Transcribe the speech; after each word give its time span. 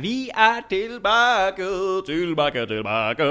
Vi 0.00 0.30
er 0.34 0.60
tilbake, 0.70 1.66
tilbake, 2.06 2.66
tilbake. 2.66 3.24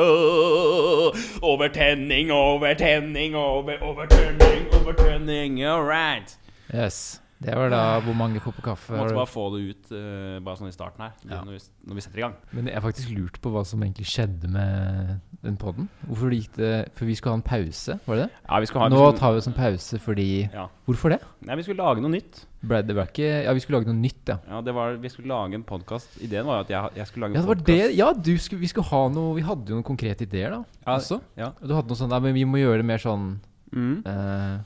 Overtenning, 1.42 2.32
overtenning, 2.32 3.36
over, 3.36 3.78
overtenning, 3.82 4.74
overtenning. 4.74 5.66
All 5.66 5.84
right. 5.84 6.38
Yes. 6.74 7.25
Det 7.46 7.56
var 7.56 7.70
da 7.74 7.82
hvor 8.06 8.16
mange 8.18 8.40
kopper 8.44 8.64
kaffe 8.72 8.96
Måtte 8.98 9.16
bare 9.18 9.30
få 9.30 9.46
det 9.54 9.62
ut 9.70 9.92
uh, 9.94 10.40
bare 10.46 10.58
sånn 10.60 10.72
i 10.72 10.76
starten 10.76 11.04
her, 11.06 11.14
Ja. 11.30 11.44
når, 11.46 11.58
vi, 11.58 11.62
når 11.90 12.00
vi 12.00 12.04
setter 12.06 12.22
i 12.22 12.26
gang. 12.26 12.36
Men 12.52 12.68
jeg 12.72 12.76
har 12.80 12.86
faktisk 12.86 13.12
lurt 13.16 13.40
på 13.44 13.52
hva 13.54 13.64
som 13.68 13.84
egentlig 13.86 14.08
skjedde 14.10 14.50
med 14.52 15.20
den 15.46 15.58
poden. 15.62 15.88
Hvorfor 16.08 16.32
det 16.34 16.40
gikk 16.42 16.56
det 16.58 16.74
For 16.98 17.06
vi 17.06 17.16
skulle 17.16 17.36
ha 17.36 17.40
en 17.42 17.46
pause, 17.46 18.00
var 18.08 18.16
det 18.18 18.26
det? 18.26 18.42
Ja, 18.50 18.60
vi 18.64 18.72
ha 18.80 18.90
Nå 18.90 19.04
tar 19.20 19.36
vi 19.36 19.44
oss 19.44 19.48
en 19.52 19.58
pause 19.58 20.00
fordi 20.02 20.28
Ja. 20.54 20.68
Hvorfor 20.88 21.14
det? 21.14 21.22
Nei, 21.46 21.56
vi 21.60 21.64
skulle 21.68 21.84
lage 21.84 22.02
noe 22.02 22.12
nytt. 22.16 22.46
Ble 22.66 22.82
det 22.82 22.96
ikke 22.98 23.28
Ja, 23.46 23.54
vi 23.54 23.62
skulle 23.62 23.80
lage 23.80 23.92
noe 23.94 24.02
nytt, 24.02 24.24
ja. 24.28 24.38
Ja, 24.50 24.62
det 24.66 24.74
var, 24.74 24.96
Vi 24.98 25.10
skulle 25.10 25.30
lage 25.30 25.54
en 25.54 25.64
podkast. 25.64 26.18
Ideen 26.22 26.46
var 26.50 26.64
jo 26.64 26.66
at 26.66 26.70
jeg, 26.74 26.98
jeg 26.98 27.08
skulle 27.08 27.28
lage 27.28 27.36
en 27.36 27.42
Ja, 27.42 27.54
det 27.54 27.66
podcast. 27.66 27.98
Ja, 27.98 28.14
du 28.14 28.38
skulle, 28.38 28.62
vi 28.62 28.68
skulle 28.74 28.90
ha 28.90 29.04
noe 29.10 29.36
Vi 29.38 29.46
hadde 29.46 29.70
jo 29.70 29.76
noen 29.80 29.86
konkrete 29.86 30.26
ideer, 30.26 30.50
da. 30.58 30.64
Ja, 30.86 30.96
også. 30.98 31.22
ja. 31.38 31.52
Og 31.62 31.68
du 31.70 31.76
hadde 31.78 31.88
noe 31.94 32.00
sånn 32.00 32.10
Nei, 32.10 32.20
men 32.26 32.34
vi 32.34 32.46
må 32.50 32.58
gjøre 32.64 32.82
det 32.82 32.86
mer 32.86 32.98
sånn 33.04 33.36
Mm. 33.76 34.06
eh, 34.08 34.60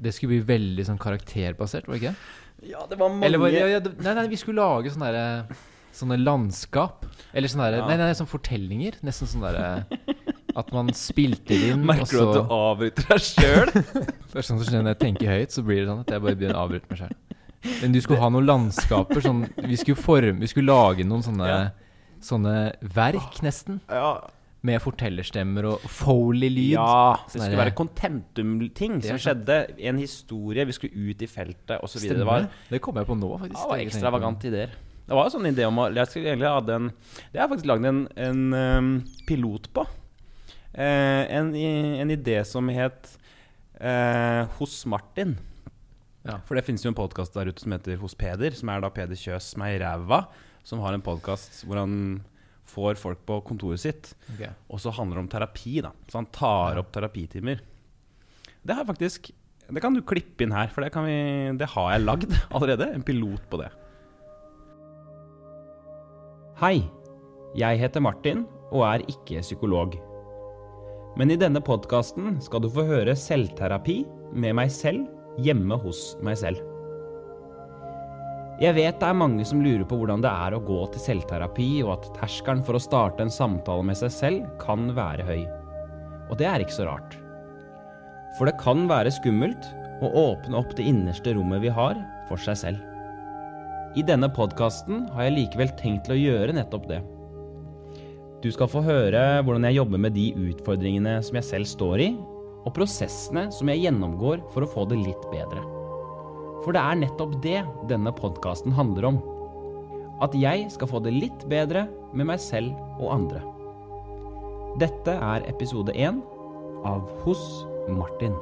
Det 0.00 0.12
skulle 0.14 0.36
bli 0.40 0.56
veldig 0.56 0.86
sånn 0.88 0.98
karakterbasert, 0.98 1.86
var 1.86 1.98
det 1.98 2.02
ikke? 2.02 2.14
Ja, 2.70 2.86
det 2.86 2.96
var 2.98 3.08
mange 3.10 3.26
Eller 3.26 3.38
var 3.42 3.48
ja, 3.50 3.66
ja, 3.66 3.80
det- 3.80 3.98
Nei, 4.02 4.14
nei, 4.14 4.26
vi 4.28 4.36
skulle 4.36 4.62
lage 4.62 4.90
sånne 4.94 5.10
derre 5.12 5.56
Sånne 5.92 6.16
landskap. 6.24 7.04
Eller 7.34 7.48
sånne 7.48 7.66
derre 7.68 7.78
Ja. 7.82 7.86
Nei, 7.88 7.96
nei, 8.00 8.12
sånne 8.16 8.30
fortellinger. 8.32 8.94
Nesten 9.04 9.28
sånn 9.28 9.42
derre 9.44 9.84
At 10.56 10.70
man 10.72 10.88
spilte 10.92 11.48
det 11.48 11.70
inn, 11.72 11.80
og 11.80 11.86
Merker 11.86 12.12
du 12.12 12.18
så 12.18 12.28
at 12.28 12.34
du 12.34 12.54
avbryter 12.54 13.08
deg 13.08 13.20
sjøl? 13.20 13.70
Er 14.36 14.42
sånn 14.46 14.62
som 14.64 14.74
når 14.84 14.92
jeg 14.94 14.98
tenker 15.00 15.28
høyt, 15.28 15.50
så 15.52 15.62
blir 15.64 15.82
det 15.82 15.88
sånn 15.88 16.00
at 16.00 16.10
jeg 16.14 16.20
bare 16.24 16.36
begynner 16.36 16.56
å 16.56 16.64
avbryte 16.66 16.88
meg 16.88 16.98
selv 16.98 17.82
Men 17.82 17.92
du 17.92 18.00
skulle 18.00 18.20
ha 18.20 18.28
noen 18.32 18.46
landskaper 18.48 19.20
sånn 19.22 19.42
Vi 19.68 19.76
skulle 19.76 19.96
forme 20.00 20.40
Vi 20.40 20.46
skulle 20.52 20.72
lage 20.72 21.04
noen 21.04 21.22
sånne 21.24 21.48
Ja. 21.48 21.70
Sånne 22.22 22.76
verk, 22.94 23.40
nesten. 23.42 23.80
ja. 23.90 24.20
Med 24.62 24.78
fortellerstemmer 24.78 25.66
og 25.72 25.82
Foley-lyd. 25.90 26.76
ja. 26.76 27.16
Det 27.26 27.34
Sånn 27.34 27.42
skulle 27.48 27.58
være 27.64 27.74
contentum-ting 27.74 29.00
som 29.02 29.18
skjedde. 29.18 29.56
En 29.90 29.98
historie. 29.98 30.66
Vi 30.68 30.76
skulle 30.76 31.10
ut 31.10 31.22
i 31.24 31.26
feltet 31.26 31.82
osv. 31.82 32.04
Det 32.06 32.26
var, 32.28 32.46
Det 32.70 32.80
kom 32.84 33.00
jeg 33.00 33.08
på 33.08 33.16
nå, 33.18 33.32
faktisk. 33.40 33.58
det 33.58 33.72
var 33.72 33.82
ekstravagante 33.86 34.50
ideer. 34.52 34.76
Det 35.02 35.16
var 35.18 35.26
en 35.26 35.34
sånn 35.34 35.48
idé 35.50 35.66
om 35.66 35.80
å 35.82 35.88
Jeg 35.90 36.06
skulle 36.06 36.30
egentlig 36.30 36.46
hadde 36.54 36.74
en 36.78 36.84
Det 36.94 37.34
har 37.34 37.42
jeg 37.42 37.50
faktisk 37.56 37.66
lagd 37.72 37.88
en, 37.90 37.98
en 38.22 38.44
um, 38.54 38.92
pilot 39.26 39.66
på. 39.74 39.82
Eh, 40.72 41.24
en, 41.36 41.50
en 41.58 42.10
idé 42.14 42.38
som 42.48 42.70
het 42.72 43.10
eh, 43.82 44.46
Hos 44.60 44.78
Martin. 44.86 45.34
Ja. 46.22 46.38
For 46.46 46.54
det 46.54 46.62
finnes 46.64 46.84
jo 46.86 46.92
en 46.92 46.96
podkast 46.96 47.34
der 47.34 47.50
ute 47.50 47.60
som 47.60 47.74
heter 47.74 47.98
Hos 48.00 48.14
Peder, 48.14 48.54
som 48.54 48.70
er 48.70 48.80
da 48.84 48.92
Peder 48.94 49.18
Kjøs 49.18 49.56
meg 49.60 49.74
i 49.74 49.82
ræva, 49.82 50.22
som 50.62 50.80
har 50.86 50.94
en 50.94 51.02
podkast 51.02 51.64
hvor 51.66 51.82
han 51.82 52.22
får 52.68 52.94
folk 53.00 53.24
på 53.26 53.40
kontoret 53.44 53.80
sitt, 53.82 54.14
Okay. 54.34 54.50
og 54.70 54.80
så 54.80 54.92
handler 54.94 55.16
det 55.18 55.24
om 55.24 55.28
terapi. 55.28 55.80
da 55.82 55.90
Så 56.08 56.18
han 56.20 56.26
tar 56.32 56.78
opp 56.78 56.92
terapitimer. 56.92 57.60
Det 58.64 58.74
har 58.74 58.84
jeg 58.84 58.90
faktisk 58.94 59.30
Det 59.72 59.80
kan 59.80 59.94
du 59.94 60.02
klippe 60.02 60.42
inn 60.44 60.52
her, 60.52 60.68
for 60.68 60.82
det, 60.82 60.92
kan 60.92 61.04
vi, 61.06 61.56
det 61.56 61.68
har 61.68 61.92
jeg 61.92 62.04
lagd 62.04 62.32
allerede. 62.54 62.92
En 62.94 63.02
pilot 63.02 63.40
på 63.50 63.58
det. 63.62 63.70
Hei. 66.60 66.82
Jeg 67.56 67.78
heter 67.82 68.00
Martin 68.00 68.46
og 68.72 68.84
er 68.88 69.02
ikke 69.08 69.40
psykolog. 69.44 69.96
Men 71.18 71.30
i 71.30 71.36
denne 71.36 71.60
podkasten 71.60 72.38
skal 72.40 72.62
du 72.64 72.68
få 72.72 72.84
høre 72.88 73.12
selvterapi 73.18 73.98
med 74.32 74.54
meg 74.56 74.70
selv 74.72 75.04
hjemme 75.42 75.76
hos 75.82 76.14
meg 76.24 76.38
selv. 76.40 76.60
Jeg 78.62 78.76
vet 78.76 79.00
det 79.00 79.06
er 79.08 79.16
mange 79.18 79.42
som 79.42 79.58
lurer 79.58 79.82
på 79.90 79.96
hvordan 79.98 80.20
det 80.22 80.30
er 80.30 80.54
å 80.54 80.62
gå 80.62 80.84
til 80.92 81.02
selvterapi, 81.02 81.70
og 81.82 81.96
at 81.96 82.04
terskelen 82.20 82.60
for 82.62 82.78
å 82.78 82.82
starte 82.82 83.24
en 83.24 83.32
samtale 83.34 83.82
med 83.88 83.98
seg 83.98 84.12
selv 84.14 84.44
kan 84.62 84.92
være 84.94 85.26
høy. 85.26 85.40
Og 86.30 86.38
det 86.38 86.46
er 86.46 86.62
ikke 86.62 86.76
så 86.76 86.86
rart. 86.86 87.16
For 88.38 88.46
det 88.46 88.54
kan 88.62 88.86
være 88.86 89.10
skummelt 89.18 89.66
å 90.06 90.12
åpne 90.28 90.60
opp 90.60 90.76
det 90.78 90.86
innerste 90.86 91.34
rommet 91.34 91.64
vi 91.64 91.74
har, 91.74 91.98
for 92.30 92.38
seg 92.38 92.60
selv. 92.62 92.86
I 93.98 94.06
denne 94.06 94.30
podkasten 94.30 95.08
har 95.10 95.26
jeg 95.26 95.38
likevel 95.40 95.74
tenkt 95.82 96.06
til 96.06 96.14
å 96.14 96.22
gjøre 96.22 96.54
nettopp 96.54 96.86
det. 96.94 97.02
Du 98.46 98.50
skal 98.54 98.70
få 98.70 98.86
høre 98.86 99.42
hvordan 99.42 99.66
jeg 99.66 99.80
jobber 99.82 100.06
med 100.06 100.14
de 100.14 100.30
utfordringene 100.38 101.18
som 101.26 101.42
jeg 101.42 101.50
selv 101.50 101.74
står 101.74 102.06
i, 102.06 102.10
og 102.62 102.74
prosessene 102.78 103.48
som 103.50 103.74
jeg 103.74 103.88
gjennomgår 103.88 104.46
for 104.54 104.62
å 104.62 104.70
få 104.70 104.86
det 104.86 105.02
litt 105.02 105.30
bedre. 105.34 105.81
For 106.62 106.74
det 106.74 106.82
er 106.82 107.00
nettopp 107.00 107.34
det 107.42 107.60
denne 107.90 108.12
podkasten 108.14 108.74
handler 108.76 109.08
om. 109.10 109.18
At 110.22 110.36
jeg 110.38 110.68
skal 110.70 110.90
få 110.90 111.02
det 111.02 111.14
litt 111.16 111.42
bedre 111.50 111.88
med 112.14 112.28
meg 112.30 112.40
selv 112.42 112.76
og 113.00 113.10
andre. 113.16 113.42
Dette 114.80 115.16
er 115.18 115.44
episode 115.50 115.92
én 115.92 116.22
av 116.88 117.04
Hos 117.24 117.42
Martin. 117.90 118.36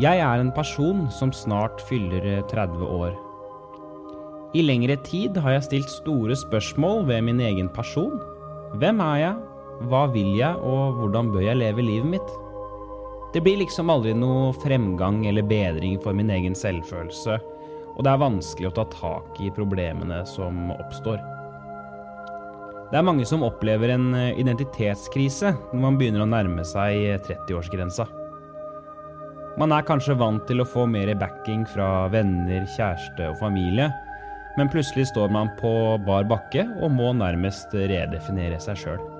Jeg 0.00 0.20
er 0.24 0.40
en 0.40 0.52
person 0.56 1.06
som 1.12 1.32
snart 1.32 1.82
fyller 1.88 2.24
30 2.48 2.84
år. 2.88 3.16
I 4.56 4.62
lengre 4.64 4.96
tid 5.06 5.36
har 5.38 5.54
jeg 5.54 5.66
stilt 5.68 5.90
store 5.92 6.34
spørsmål 6.34 7.04
ved 7.06 7.22
min 7.28 7.42
egen 7.44 7.68
person. 7.70 8.16
Hvem 8.80 9.02
er 9.04 9.18
jeg? 9.20 9.34
Hva 9.90 10.06
vil 10.12 10.32
jeg, 10.38 10.56
og 10.56 10.98
hvordan 10.98 11.30
bør 11.32 11.44
jeg 11.44 11.60
leve 11.60 11.84
livet 11.84 12.16
mitt? 12.16 12.32
Det 13.32 13.40
blir 13.40 13.60
liksom 13.60 13.90
aldri 13.92 14.10
noe 14.18 14.50
fremgang 14.58 15.22
eller 15.30 15.46
bedring 15.46 16.00
for 16.02 16.16
min 16.16 16.32
egen 16.34 16.56
selvfølelse, 16.58 17.36
og 17.94 18.00
det 18.02 18.10
er 18.10 18.22
vanskelig 18.22 18.70
å 18.70 18.74
ta 18.74 18.86
tak 18.90 19.38
i 19.38 19.52
problemene 19.54 20.24
som 20.26 20.72
oppstår. 20.74 21.20
Det 22.90 22.98
er 22.98 23.06
mange 23.06 23.22
som 23.28 23.44
opplever 23.46 23.92
en 23.94 24.08
eh, 24.18 24.32
identitetskrise 24.42 25.52
når 25.70 25.82
man 25.84 25.98
begynner 26.00 26.24
å 26.24 26.30
nærme 26.32 26.64
seg 26.66 27.22
30-årsgrensa. 27.28 28.08
Man 29.62 29.74
er 29.76 29.86
kanskje 29.86 30.18
vant 30.18 30.42
til 30.48 30.62
å 30.62 30.66
få 30.66 30.88
mer 30.90 31.12
backing 31.20 31.62
fra 31.70 32.08
venner, 32.10 32.66
kjæreste 32.74 33.30
og 33.30 33.38
familie, 33.38 33.92
men 34.58 34.70
plutselig 34.74 35.06
står 35.12 35.30
man 35.30 35.54
på 35.60 35.72
bar 36.02 36.26
bakke 36.26 36.66
og 36.82 36.90
må 36.98 37.14
nærmest 37.14 37.78
redefinere 37.78 38.58
seg 38.62 38.82
sjøl. 38.82 39.19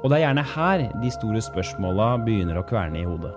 Og 0.00 0.08
det 0.08 0.16
er 0.16 0.22
gjerne 0.24 0.44
her 0.54 0.82
de 1.02 1.10
store 1.12 1.40
spørsmåla 1.44 2.14
begynner 2.24 2.56
å 2.56 2.64
kverne 2.64 3.02
i 3.02 3.04
hodet. 3.04 3.34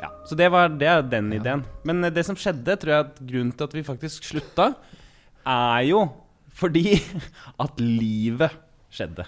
Ja, 0.00 0.08
Så 0.24 0.36
det 0.38 0.48
var 0.52 0.72
det 0.72 0.88
er 0.88 1.04
den 1.04 1.28
ideen. 1.36 1.64
Men 1.84 2.00
eh, 2.04 2.12
det 2.12 2.24
som 2.24 2.38
skjedde, 2.40 2.76
tror 2.80 2.94
jeg 2.94 3.06
at 3.06 3.20
grunnen 3.20 3.52
til 3.52 3.68
at 3.68 3.76
vi 3.76 3.84
faktisk 3.84 4.24
slutta, 4.30 4.70
er 5.44 5.82
jo 5.90 6.06
fordi 6.56 6.96
at 7.64 7.84
livet 7.84 8.56
skjedde. 8.94 9.26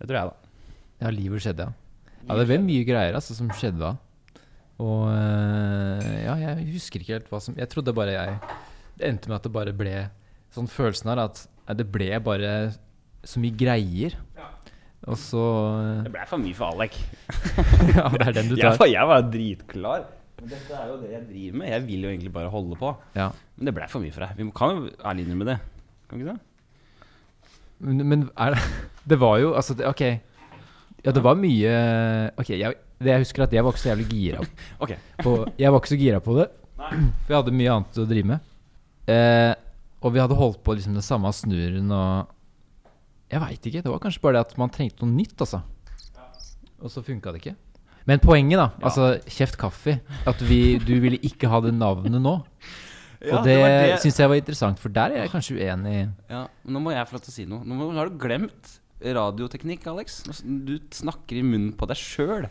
Det 0.00 0.08
tror 0.08 0.18
jeg, 0.18 0.32
da. 0.32 0.66
Ja, 1.04 1.14
livet 1.14 1.44
skjedde, 1.44 1.68
ja. 1.68 1.80
Ja, 2.24 2.38
det 2.40 2.48
ble 2.48 2.58
mye 2.64 2.86
greier 2.88 3.14
altså, 3.14 3.36
som 3.36 3.50
skjedde 3.54 3.82
da. 3.82 3.92
Og 4.82 5.06
øh, 5.12 6.12
ja, 6.24 6.34
jeg 6.40 6.68
husker 6.72 7.02
ikke 7.02 7.14
helt 7.14 7.28
hva 7.30 7.38
som 7.38 7.54
Jeg 7.54 7.70
trodde 7.70 7.92
bare 7.94 8.10
jeg 8.16 8.32
Det 8.98 9.06
endte 9.06 9.30
med 9.30 9.36
at 9.36 9.44
det 9.46 9.52
bare 9.54 9.74
ble 9.76 9.92
sånn 10.54 10.70
følelsen 10.70 11.10
her 11.12 11.22
at 11.24 11.44
det 11.74 11.86
ble 11.90 12.10
bare 12.24 12.54
så 13.24 13.40
mye 13.42 13.56
greier. 13.56 14.16
Og 15.04 15.18
så 15.20 15.40
Det 16.06 16.12
ble 16.14 16.24
for 16.28 16.40
mye 16.40 16.56
for 16.56 16.72
Alek. 16.72 16.96
Ja, 17.96 18.08
det 18.08 18.28
er 18.28 18.36
den 18.38 18.52
du 18.52 18.56
tar. 18.60 18.78
var, 18.80 18.88
jeg 18.88 19.08
var 19.10 19.26
dritklar. 19.28 20.06
Men 20.40 20.50
dette 20.50 20.76
er 20.76 20.88
jo 20.90 20.96
det 21.02 21.10
jeg 21.12 21.26
driver 21.28 21.58
med. 21.60 21.70
Jeg 21.74 21.84
vil 21.86 22.06
jo 22.06 22.12
egentlig 22.12 22.32
bare 22.32 22.52
holde 22.52 22.78
på. 22.80 22.92
Ja. 23.16 23.28
Men 23.56 23.68
det 23.68 23.74
ble 23.76 23.88
for 23.92 24.04
mye 24.04 24.14
for 24.14 24.24
deg. 24.24 24.40
Vi 24.40 24.46
kan 24.56 24.72
jo 24.74 24.88
ærlig 25.04 25.26
innrømme 25.26 25.48
det. 25.50 25.58
Kan 26.08 26.20
vi 26.20 26.24
ikke 26.24 26.36
det? 26.36 26.40
Men, 27.84 28.06
men 28.08 28.24
er 28.38 28.54
det 28.54 28.62
Det 29.10 29.18
var 29.20 29.38
jo 29.42 29.52
Altså, 29.52 29.76
det, 29.76 29.86
OK. 29.90 30.02
Ja, 31.04 31.12
det 31.12 31.20
var 31.24 31.36
mye 31.36 31.72
OK, 32.40 32.54
jeg, 32.56 32.78
det 33.02 33.10
jeg 33.12 33.24
husker 33.26 33.44
at 33.44 33.52
jeg 33.52 33.64
var 33.64 33.74
ikke 33.74 33.82
så 33.82 33.90
jævlig 33.90 34.06
gira 34.08 34.44
okay. 34.80 34.96
på 35.20 35.34
Jeg 35.60 35.72
var 35.72 35.82
ikke 35.82 35.92
så 35.92 35.98
gira 36.00 36.20
på 36.24 36.38
det. 36.38 36.48
For 36.78 37.32
jeg 37.34 37.36
hadde 37.36 37.56
mye 37.58 37.74
annet 37.74 38.00
å 38.00 38.06
drive 38.08 38.30
med. 38.30 38.50
Eh, 39.12 39.52
og 40.04 40.12
vi 40.14 40.20
hadde 40.20 40.36
holdt 40.36 40.60
på 40.66 40.74
liksom 40.76 40.94
den 40.98 41.04
samme 41.04 41.30
snurren 41.32 41.90
og 41.96 42.30
Jeg 43.32 43.40
veit 43.40 43.66
ikke. 43.66 43.80
Det 43.82 43.90
var 43.90 44.02
kanskje 44.04 44.20
bare 44.22 44.36
det 44.36 44.42
at 44.44 44.58
man 44.60 44.70
trengte 44.70 45.02
noe 45.02 45.16
nytt, 45.16 45.34
altså. 45.40 45.62
Og 46.84 46.90
så 46.92 47.00
funka 47.02 47.32
det 47.32 47.40
ikke. 47.40 47.54
Men 48.06 48.20
poenget, 48.20 48.60
da. 48.60 48.66
Altså, 48.84 49.06
kjeft 49.32 49.56
kaffe. 49.58 49.94
At 50.28 50.42
vi, 50.44 50.76
du 50.78 50.92
ville 51.00 51.16
ikke 51.24 51.48
ha 51.48 51.62
det 51.64 51.72
navnet 51.74 52.20
nå. 52.22 52.36
Ja, 53.24 53.38
og 53.38 53.46
det, 53.46 53.54
det, 53.56 53.68
det- 53.88 54.00
syns 54.02 54.18
jeg 54.20 54.28
var 54.28 54.36
interessant, 54.36 54.76
for 54.82 54.92
der 54.92 55.14
er 55.14 55.22
jeg 55.22 55.30
kanskje 55.32 55.54
uenig. 55.56 55.94
Ja, 56.28 56.42
Nå 56.68 56.80
må 56.84 56.92
jeg 56.92 57.06
få 57.08 57.14
lov 57.16 57.22
til 57.24 57.32
å 57.32 57.36
si 57.38 57.44
noe. 57.48 57.64
Nå 57.64 57.86
har 57.96 58.10
du 58.12 58.18
glemt 58.20 58.74
radioteknikk, 59.00 59.86
Alex. 59.88 60.18
Du 60.44 60.74
snakker 60.92 61.38
i 61.40 61.44
munnen 61.46 61.70
på 61.80 61.88
deg 61.88 61.96
sjøl. 61.96 62.44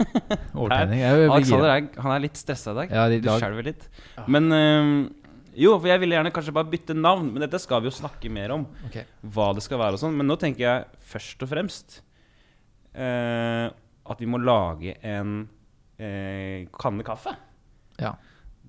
Overtenning. 0.58 1.04
Jeg 1.04 1.14
blir 1.14 1.32
Alexander 1.36 1.70
er, 1.76 1.86
han 2.02 2.14
er 2.16 2.24
litt 2.26 2.40
stressa 2.42 2.74
i 2.74 2.78
dag. 2.80 2.96
Ja, 2.98 3.04
de, 3.12 3.20
du 3.22 3.30
skjelver 3.30 3.68
litt. 3.70 3.86
Men 4.26 4.50
øhm, 4.56 4.96
Jo, 5.60 5.74
for 5.78 5.90
jeg 5.90 6.00
ville 6.00 6.16
gjerne 6.16 6.32
kanskje 6.32 6.54
bare 6.56 6.70
bytte 6.72 6.94
navn, 6.96 7.26
men 7.34 7.42
dette 7.44 7.58
skal 7.60 7.82
vi 7.84 7.90
jo 7.90 7.94
snakke 7.96 8.30
mer 8.32 8.54
om. 8.54 8.62
Okay. 8.88 9.04
Hva 9.34 9.50
det 9.56 9.62
skal 9.66 9.80
være 9.82 9.98
og 9.98 10.02
sånn. 10.02 10.16
Men 10.16 10.30
nå 10.30 10.38
tenker 10.40 10.64
jeg 10.64 10.86
først 11.12 11.42
og 11.44 11.50
fremst 11.52 11.98
eh, 12.96 13.68
at 14.10 14.22
vi 14.22 14.28
må 14.30 14.40
lage 14.40 14.96
en 15.06 15.34
eh, 16.00 16.64
kanne 16.80 17.04
kaffe. 17.06 17.34
Ja. 18.00 18.14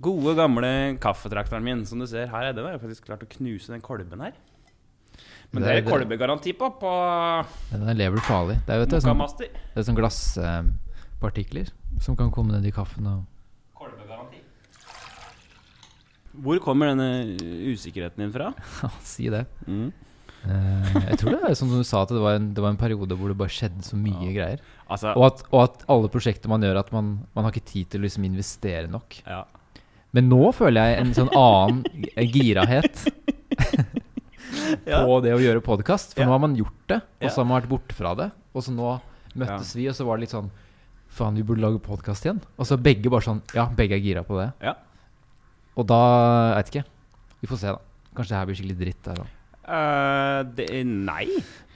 Gode, 0.02 0.34
gamle 0.36 0.98
kaffetrakteren 1.02 1.64
min. 1.64 1.86
Som 1.88 2.02
du 2.04 2.08
ser 2.10 2.28
her 2.34 2.50
er 2.50 2.56
det 2.58 2.66
har 2.66 2.76
jeg 2.76 2.84
faktisk 2.84 3.08
klart 3.08 3.24
å 3.24 3.30
knuse 3.38 3.72
den 3.72 3.84
kolben 3.86 4.20
her. 4.26 4.34
Men 5.52 5.64
Det 5.64 5.68
det 5.68 5.76
er- 5.76 5.86
er 5.86 5.92
kolbegaranti 5.92 6.54
på 6.58 6.70
på 6.80 6.92
Den 7.72 7.98
lever 7.98 8.20
farlig. 8.24 8.60
Det 8.66 8.72
er 8.76 8.80
jo 8.80 9.00
sånn, 9.02 9.20
det 9.38 9.52
er 9.76 9.84
sånn 9.84 9.98
glasspartikler 10.00 11.72
som 12.00 12.16
kan 12.16 12.32
komme 12.32 12.54
ned 12.54 12.66
i 12.66 12.72
kaffen. 12.72 13.06
Og. 13.08 13.26
Hvor 16.32 16.60
kommer 16.64 16.92
denne 16.94 17.36
usikkerheten 17.74 18.24
din 18.24 18.32
fra? 18.32 18.54
si 19.04 19.28
det. 19.34 19.46
Mm. 19.68 19.92
Eh, 20.42 20.94
jeg 21.12 21.18
tror 21.22 21.36
det 21.36 21.50
er 21.52 21.54
som 21.60 21.70
du 21.70 21.84
sa, 21.86 22.02
at 22.02 22.10
det 22.16 22.22
var, 22.24 22.38
en, 22.40 22.48
det 22.56 22.64
var 22.64 22.72
en 22.74 22.80
periode 22.82 23.14
hvor 23.20 23.30
det 23.30 23.38
bare 23.38 23.52
skjedde 23.54 23.84
så 23.86 23.98
mye 24.00 24.32
greier. 24.34 24.62
Altså 24.92 25.12
Og 25.16 25.26
at, 25.28 25.44
og 25.52 25.60
at 25.68 25.84
alle 25.92 26.10
prosjekter 26.10 26.50
man 26.50 26.64
gjør, 26.66 26.80
at 26.82 26.90
man, 26.96 27.12
man 27.36 27.46
har 27.46 27.52
ikke 27.54 27.68
tid 27.70 27.92
til 27.92 28.02
å 28.02 28.08
liksom 28.08 28.26
investere 28.30 28.88
nok. 28.92 29.20
ja. 29.28 29.44
Men 30.12 30.26
nå 30.28 30.50
føler 30.52 30.90
jeg 30.90 30.96
en 31.06 31.14
sånn 31.16 31.30
annen 31.40 31.86
girahet 32.34 32.98
Ja. 34.84 35.06
på 35.06 35.22
det 35.24 35.32
å 35.32 35.40
gjøre 35.40 35.62
podkast. 35.64 36.14
For 36.16 36.24
Ja. 36.24 36.28
nå 36.28 36.34
har 36.36 36.42
man 36.44 36.56
gjort 36.60 36.82
det, 36.92 36.98
og 37.22 37.30
så 37.32 37.40
har 37.42 37.48
man 37.48 37.62
vært 37.62 37.70
borte 37.72 37.96
fra 37.96 38.12
det. 38.20 38.28
Og 38.52 38.66
så 38.66 38.74
nå 38.76 38.90
møttes 39.40 39.72
vi, 39.78 39.86
og 39.88 39.96
så 39.96 40.04
var 40.08 40.18
det 40.20 40.26
litt 40.28 40.36
sånn 40.36 40.50
Faen, 41.12 41.36
vi 41.36 41.44
burde 41.44 41.60
lage 41.64 41.80
podkast 41.84 42.24
igjen. 42.28 42.38
Og 42.60 42.68
så 42.68 42.78
begge 42.80 43.10
bare 43.12 43.24
sånn 43.24 43.42
Ja, 43.56 43.66
begge 43.76 43.96
er 43.98 44.04
gira 44.04 44.24
på 44.28 44.38
det. 44.40 44.50
Ja. 44.64 44.76
Og 45.80 45.88
da 45.88 46.02
Jeg 46.02 46.58
vet 46.58 46.74
ikke. 46.74 46.88
Vi 47.42 47.50
får 47.50 47.62
se, 47.62 47.76
da. 47.76 48.10
Kanskje 48.16 48.34
det 48.34 48.40
her 48.40 48.50
blir 48.50 48.60
skikkelig 48.60 48.82
dritt 48.82 49.06
der 49.08 49.24
òg. 49.24 49.38
Uh, 49.62 50.42
det, 50.58 50.68
nei. 50.84 51.28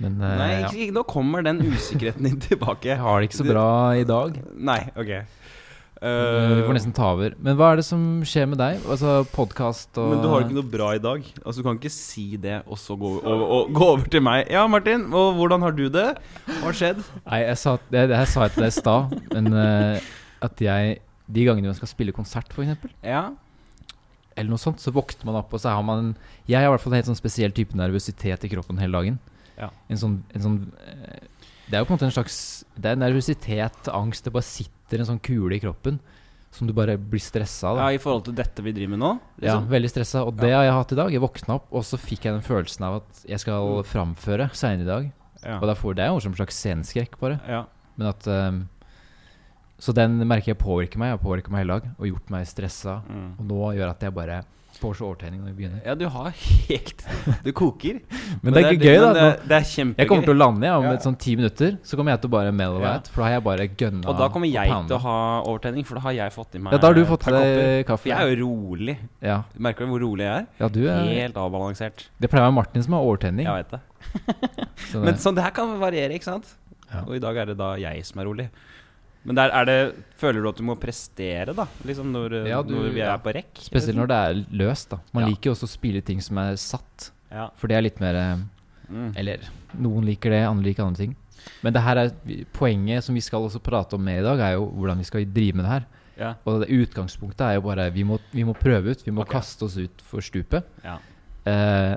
Men 0.02 0.18
uh, 0.20 0.28
nei 0.36 0.52
ja. 0.58 0.68
ikke, 0.68 0.92
nå 0.96 1.06
kommer 1.08 1.46
den 1.46 1.62
usikkerheten 1.64 2.28
din 2.28 2.40
tilbake. 2.44 2.90
jeg 2.92 3.00
har 3.00 3.22
det 3.22 3.30
ikke 3.30 3.40
så 3.40 3.48
bra 3.48 3.70
i 3.96 4.04
dag. 4.08 4.36
Nei, 4.58 4.82
ok. 5.00 5.12
uh, 6.02 6.58
vi 6.58 6.66
får 6.66 6.76
nesten 6.76 6.96
ta 6.98 7.12
over. 7.14 7.38
Men 7.40 7.56
hva 7.60 7.70
er 7.72 7.80
det 7.80 7.86
som 7.88 8.04
skjer 8.28 8.50
med 8.52 8.60
deg? 8.60 8.82
Altså 8.84 9.22
podkast 9.32 9.96
og 10.02 10.12
Men 10.12 10.26
du 10.26 10.28
har 10.34 10.44
ikke 10.44 10.58
noe 10.58 10.72
bra 10.76 10.90
i 10.98 11.02
dag. 11.06 11.30
Altså 11.46 11.62
Du 11.62 11.70
kan 11.70 11.80
ikke 11.80 11.94
si 11.94 12.26
det 12.42 12.60
og 12.66 12.82
så 12.82 12.98
gå 13.00 13.14
over, 13.22 13.46
og, 13.46 13.72
gå 13.78 13.90
over 13.94 14.12
til 14.12 14.26
meg. 14.28 14.52
Ja, 14.52 14.66
Martin, 14.68 15.08
og 15.14 15.40
hvordan 15.40 15.64
har 15.64 15.78
du 15.78 15.86
det? 15.88 16.10
Hva 16.50 16.60
har 16.66 16.78
skjedd? 16.82 17.02
Nei, 17.24 17.42
jeg 17.46 17.64
sa, 17.64 17.78
det, 17.94 18.06
det 18.12 18.20
her 18.20 18.30
sa 18.34 18.50
jeg 18.50 18.58
til 18.58 18.68
deg 18.68 18.74
i 18.74 18.78
stad, 18.82 19.18
men 19.38 19.52
eh, 19.64 20.14
at 20.46 20.62
jeg 20.62 21.02
De 21.26 21.42
gangene 21.48 21.72
man 21.72 21.78
skal 21.78 21.90
spille 21.90 22.14
konsert, 22.14 22.52
f.eks., 22.54 22.92
Ja. 23.02 23.30
Eller 24.36 24.52
noe 24.52 24.62
sånt, 24.62 24.82
så 24.84 24.92
våkner 24.92 25.30
man 25.30 25.40
opp, 25.40 25.54
og 25.56 25.62
så 25.64 25.72
har 25.72 25.84
man 25.86 26.02
en 26.02 26.12
Jeg 26.48 26.60
har 26.60 26.68
i 26.68 26.74
hvert 26.74 26.84
fall 26.84 26.94
en 26.94 27.00
helt 27.00 27.08
sånn 27.10 27.20
spesiell 27.20 27.54
type 27.56 27.78
nervøsitet 27.78 28.44
i 28.44 28.52
kroppen 28.52 28.78
hele 28.82 28.98
dagen. 28.98 29.20
Ja. 29.58 29.70
En 29.90 29.98
sånn, 30.02 30.18
en 30.36 30.44
sånn 30.44 30.58
eh, 30.84 31.24
Det 31.70 31.78
er 31.78 31.80
jo 31.84 31.88
på 31.88 31.94
en 31.94 31.96
måte 31.96 32.10
en 32.10 32.16
slags 32.18 32.38
Det 32.76 32.92
er 32.92 33.00
nervøsitet, 33.00 33.88
angst. 33.96 34.26
Det 34.28 34.34
bare 34.36 34.44
sitter 34.48 35.00
en 35.00 35.08
sånn 35.14 35.22
kule 35.24 35.56
i 35.56 35.62
kroppen 35.64 36.02
som 36.56 36.68
du 36.68 36.74
bare 36.76 36.94
blir 36.96 37.20
stressa 37.20 37.74
av. 37.74 37.80
ja. 37.82 37.88
I 37.92 38.00
forhold 38.00 38.30
til 38.30 38.36
dette 38.38 38.64
vi 38.64 38.72
driver 38.72 38.94
med 38.94 39.02
nå? 39.02 39.10
Ja, 39.42 39.58
liksom? 39.58 39.66
veldig 39.74 39.90
stressa. 39.92 40.22
Og 40.24 40.38
det 40.40 40.54
har 40.54 40.64
jeg 40.64 40.76
hatt 40.78 40.92
i 40.94 40.98
dag. 41.02 41.10
Jeg 41.12 41.24
våkna 41.24 41.58
opp, 41.58 41.66
og 41.76 41.84
så 41.84 42.00
fikk 42.00 42.28
jeg 42.30 42.38
den 42.38 42.46
følelsen 42.46 42.86
av 42.88 43.02
at 43.02 43.26
jeg 43.28 43.42
skal 43.44 43.82
framføre 43.84 44.48
seinere 44.56 44.86
i 44.86 44.88
dag. 44.88 45.10
Ja. 45.44 45.58
Og 45.60 45.68
derfor, 45.68 45.98
det 45.98 46.06
er 46.06 46.14
jo 46.14 46.22
en 46.24 46.38
slags 46.38 46.56
sceneskrekk, 46.56 47.20
bare. 47.20 47.42
ja. 47.44 47.66
Men 48.00 48.08
at 48.12 48.28
ehm, 48.28 48.62
Så 49.80 49.92
den 49.96 50.18
merker 50.28 50.54
jeg 50.54 50.58
påvirker 50.62 50.98
meg. 51.02 51.12
Jeg 51.14 51.18
har 51.20 51.24
påvirket 51.24 51.52
meg 51.52 51.66
hele 51.66 51.80
dag 51.80 51.88
og 52.00 52.08
gjort 52.08 52.30
meg 52.32 52.46
stressa. 52.48 53.02
Mm. 53.12 53.32
Og 53.40 53.48
nå 53.50 53.64
gjør 53.76 53.90
at 53.92 54.06
jeg 54.08 54.14
bare 54.16 54.44
får 54.76 54.98
så 55.00 55.06
overtegning 55.08 55.40
når 55.40 55.52
vi 55.54 55.56
begynner. 55.62 55.80
ja, 55.88 55.94
du 55.96 56.04
har 56.12 56.34
helt 56.36 57.04
Du 57.46 57.52
koker. 57.56 58.02
Men 58.44 58.52
det 58.54 58.62
er 58.64 58.74
ikke 58.76 58.90
gøy, 58.90 58.98
da. 59.00 59.12
Det, 59.16 59.28
det 59.48 59.56
er 59.56 59.68
kjempegøy. 59.70 60.02
Jeg 60.04 60.10
kommer 60.10 60.28
til 60.28 60.34
å 60.34 60.38
lande 60.38 60.68
ja, 60.68 60.74
om 60.82 60.84
Ja. 60.88 60.92
et 60.98 61.06
sånn 61.06 61.16
ti 61.20 61.36
minutter. 61.40 61.78
Så 61.88 61.96
kommer 61.96 62.12
jeg 62.12 62.22
til 62.26 62.32
å 62.32 62.34
bare 62.36 62.52
mellow 62.56 62.84
Ja. 62.84 62.98
out. 62.98 63.08
For 63.08 63.24
da 63.24 63.30
har 63.30 63.36
jeg 63.38 63.46
bare 63.46 63.68
gønna 63.72 64.10
Og 64.12 64.20
da 64.20 64.28
kommer 64.34 64.52
jeg 64.52 64.68
til 64.90 64.98
å 64.98 65.00
ha 65.06 65.16
overtenning, 65.48 65.88
for 65.88 65.96
da 65.96 66.04
har 66.08 66.18
jeg 66.20 66.36
fått 66.36 66.56
i 66.60 66.64
meg 66.68 66.76
Ja, 66.76 66.82
da 66.84 66.92
har 66.92 66.94
du 67.00 67.04
fått 67.08 67.24
deg 67.38 67.86
kaffe. 67.88 68.12
Jeg 68.12 68.20
er 68.20 68.36
jo 68.36 68.50
rolig. 68.50 68.98
Ja, 69.24 69.38
Merker 69.56 69.88
du 69.88 69.92
hvor 69.96 70.04
rolig 70.04 70.28
jeg 70.28 70.36
er? 70.44 70.46
ja 70.60 70.68
du 70.68 70.82
er 70.88 71.04
Helt 71.08 71.40
avbalansert. 71.40 72.08
Det 72.20 72.30
pleier 72.32 72.44
å 72.44 72.50
være 72.52 72.60
Martin 72.60 72.84
som 72.84 72.94
har 73.00 73.08
overtenning. 73.08 73.48
Jeg 73.48 73.64
vet 73.64 73.76
det. 73.76 73.82
så 74.92 75.04
Men 75.08 75.16
sånn, 75.24 75.36
det 75.40 75.44
her 75.48 75.56
kan 75.56 75.72
variere, 75.80 76.16
ikke 76.20 76.32
sant? 76.32 76.52
Ja. 76.92 77.06
Og 77.08 77.16
i 77.16 77.20
dag 77.24 77.36
er 77.38 77.46
det 77.52 77.58
da 77.60 77.76
jeg 77.80 78.04
som 78.06 78.20
er 78.20 78.28
rolig. 78.28 78.50
Men 79.26 79.38
der 79.40 79.54
er 79.58 79.66
det 79.66 79.78
Føler 80.16 80.44
du 80.44 80.50
at 80.50 80.60
du 80.60 80.64
må 80.64 80.76
prestere, 80.80 81.54
da? 81.58 81.66
Liksom 81.84 82.12
når, 82.14 82.48
Ja, 82.48 82.62
du- 82.64 82.76
når 82.76 82.94
vi 82.94 83.02
er 83.02 83.18
på 83.20 83.34
rekk? 83.36 83.58
Spesielt 83.60 83.98
når 83.98 84.08
det 84.08 84.18
er 84.18 84.46
løst. 84.64 84.90
da 84.90 85.00
Man 85.14 85.28
liker 85.30 85.50
jo 85.50 85.56
også 85.56 85.68
å 85.68 85.74
spille 85.74 86.02
ting 86.06 86.22
som 86.22 86.38
er 86.38 86.56
satt. 86.56 87.12
Ja. 87.32 87.50
For 87.58 87.68
det 87.68 87.76
er 87.76 87.82
litt 87.82 88.00
mer 88.00 88.16
eh, 88.16 88.38
Mm. 88.90 89.12
Eller 89.18 89.46
noen 89.82 90.06
liker 90.06 90.34
det, 90.34 90.46
andre 90.48 90.70
liker 90.70 90.86
andre 90.86 91.06
ting. 91.06 91.16
Men 91.62 91.76
det 91.76 91.84
her 91.86 92.00
er 92.02 92.14
poenget 92.54 93.06
som 93.06 93.18
vi 93.18 93.24
skal 93.24 93.46
også 93.46 93.62
prate 93.64 93.98
om 93.98 94.04
mer 94.06 94.22
i 94.22 94.26
dag, 94.26 94.42
er 94.42 94.56
jo 94.58 94.66
hvordan 94.72 95.02
vi 95.02 95.08
skal 95.08 95.28
drive 95.30 95.58
med 95.58 95.66
det 95.66 95.74
her. 95.74 95.86
Ja. 96.16 96.32
Og 96.48 96.64
det 96.64 96.72
utgangspunktet 96.72 97.44
er 97.44 97.58
jo 97.58 97.66
bare 97.66 97.90
vi 97.94 98.06
må, 98.08 98.20
vi 98.32 98.46
må 98.48 98.56
prøve 98.58 98.94
ut. 98.94 99.04
Vi 99.06 99.14
må 99.14 99.26
okay. 99.26 99.40
kaste 99.40 99.68
oss 99.68 99.78
ut 99.78 100.04
for 100.08 100.24
stupet. 100.26 100.68
Ja. 100.86 100.98
Eh, 101.46 101.96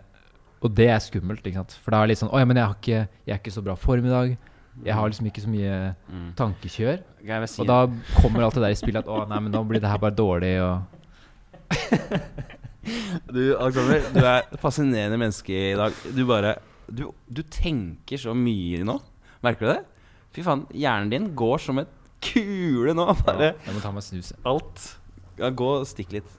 og 0.58 0.74
det 0.74 0.88
er 0.90 0.98
skummelt, 1.00 1.44
ikke 1.46 1.62
sant. 1.62 1.76
For 1.84 1.94
da 1.94 2.00
er 2.00 2.08
det 2.08 2.16
litt 2.16 2.20
sånn 2.24 2.32
Å 2.34 2.40
ja, 2.40 2.46
men 2.50 2.58
jeg, 2.58 2.66
har 2.66 2.78
ikke, 2.80 3.02
jeg 3.28 3.34
er 3.36 3.38
ikke 3.38 3.54
så 3.54 3.62
bra 3.64 3.76
form 3.78 4.08
i 4.08 4.12
dag. 4.12 4.32
Jeg 4.84 4.94
har 4.94 5.08
liksom 5.10 5.26
ikke 5.26 5.42
så 5.42 5.48
mye 5.50 5.94
Mm. 6.08 6.28
tankekjør. 6.38 7.00
Si 7.48 7.60
Og 7.60 7.66
da 7.66 7.86
kommer 8.22 8.44
alt 8.44 8.54
det 8.54 8.62
der 8.62 8.70
i 8.70 8.78
spill 8.78 8.96
at 8.96 9.06
å 9.06 9.26
nei, 9.28 9.40
men 9.40 9.52
da 9.52 9.62
blir 9.62 9.80
det 9.80 9.90
her 9.90 9.98
bare 9.98 10.14
dårlig 10.14 10.54
og 10.62 10.82
Du, 13.28 13.42
Alexander, 13.60 14.00
du 14.14 14.20
er 14.24 14.38
et 14.46 14.60
fascinerende 14.62 15.18
menneske 15.20 15.52
i 15.52 15.74
dag. 15.76 15.92
Du 16.16 16.22
bare 16.28 16.54
Du, 16.88 17.10
du 17.28 17.42
tenker 17.52 18.16
så 18.20 18.32
mye 18.36 18.80
nå. 18.86 18.94
Merker 19.44 19.66
du 19.66 19.72
det? 19.74 19.82
Fy 20.32 20.44
faen, 20.46 20.62
hjernen 20.72 21.10
din 21.12 21.26
går 21.36 21.58
som 21.60 21.78
et 21.82 21.90
kule 22.24 22.94
nå. 22.96 23.04
Bare 23.26 23.50
Jeg 23.66 23.74
må 23.76 23.82
ta 23.84 23.92
meg 23.92 24.02
snus. 24.06 24.32
alt. 24.48 24.86
Ja, 25.38 25.50
gå 25.50 25.68
og 25.80 25.86
stikk 25.86 26.12
litt. 26.16 26.30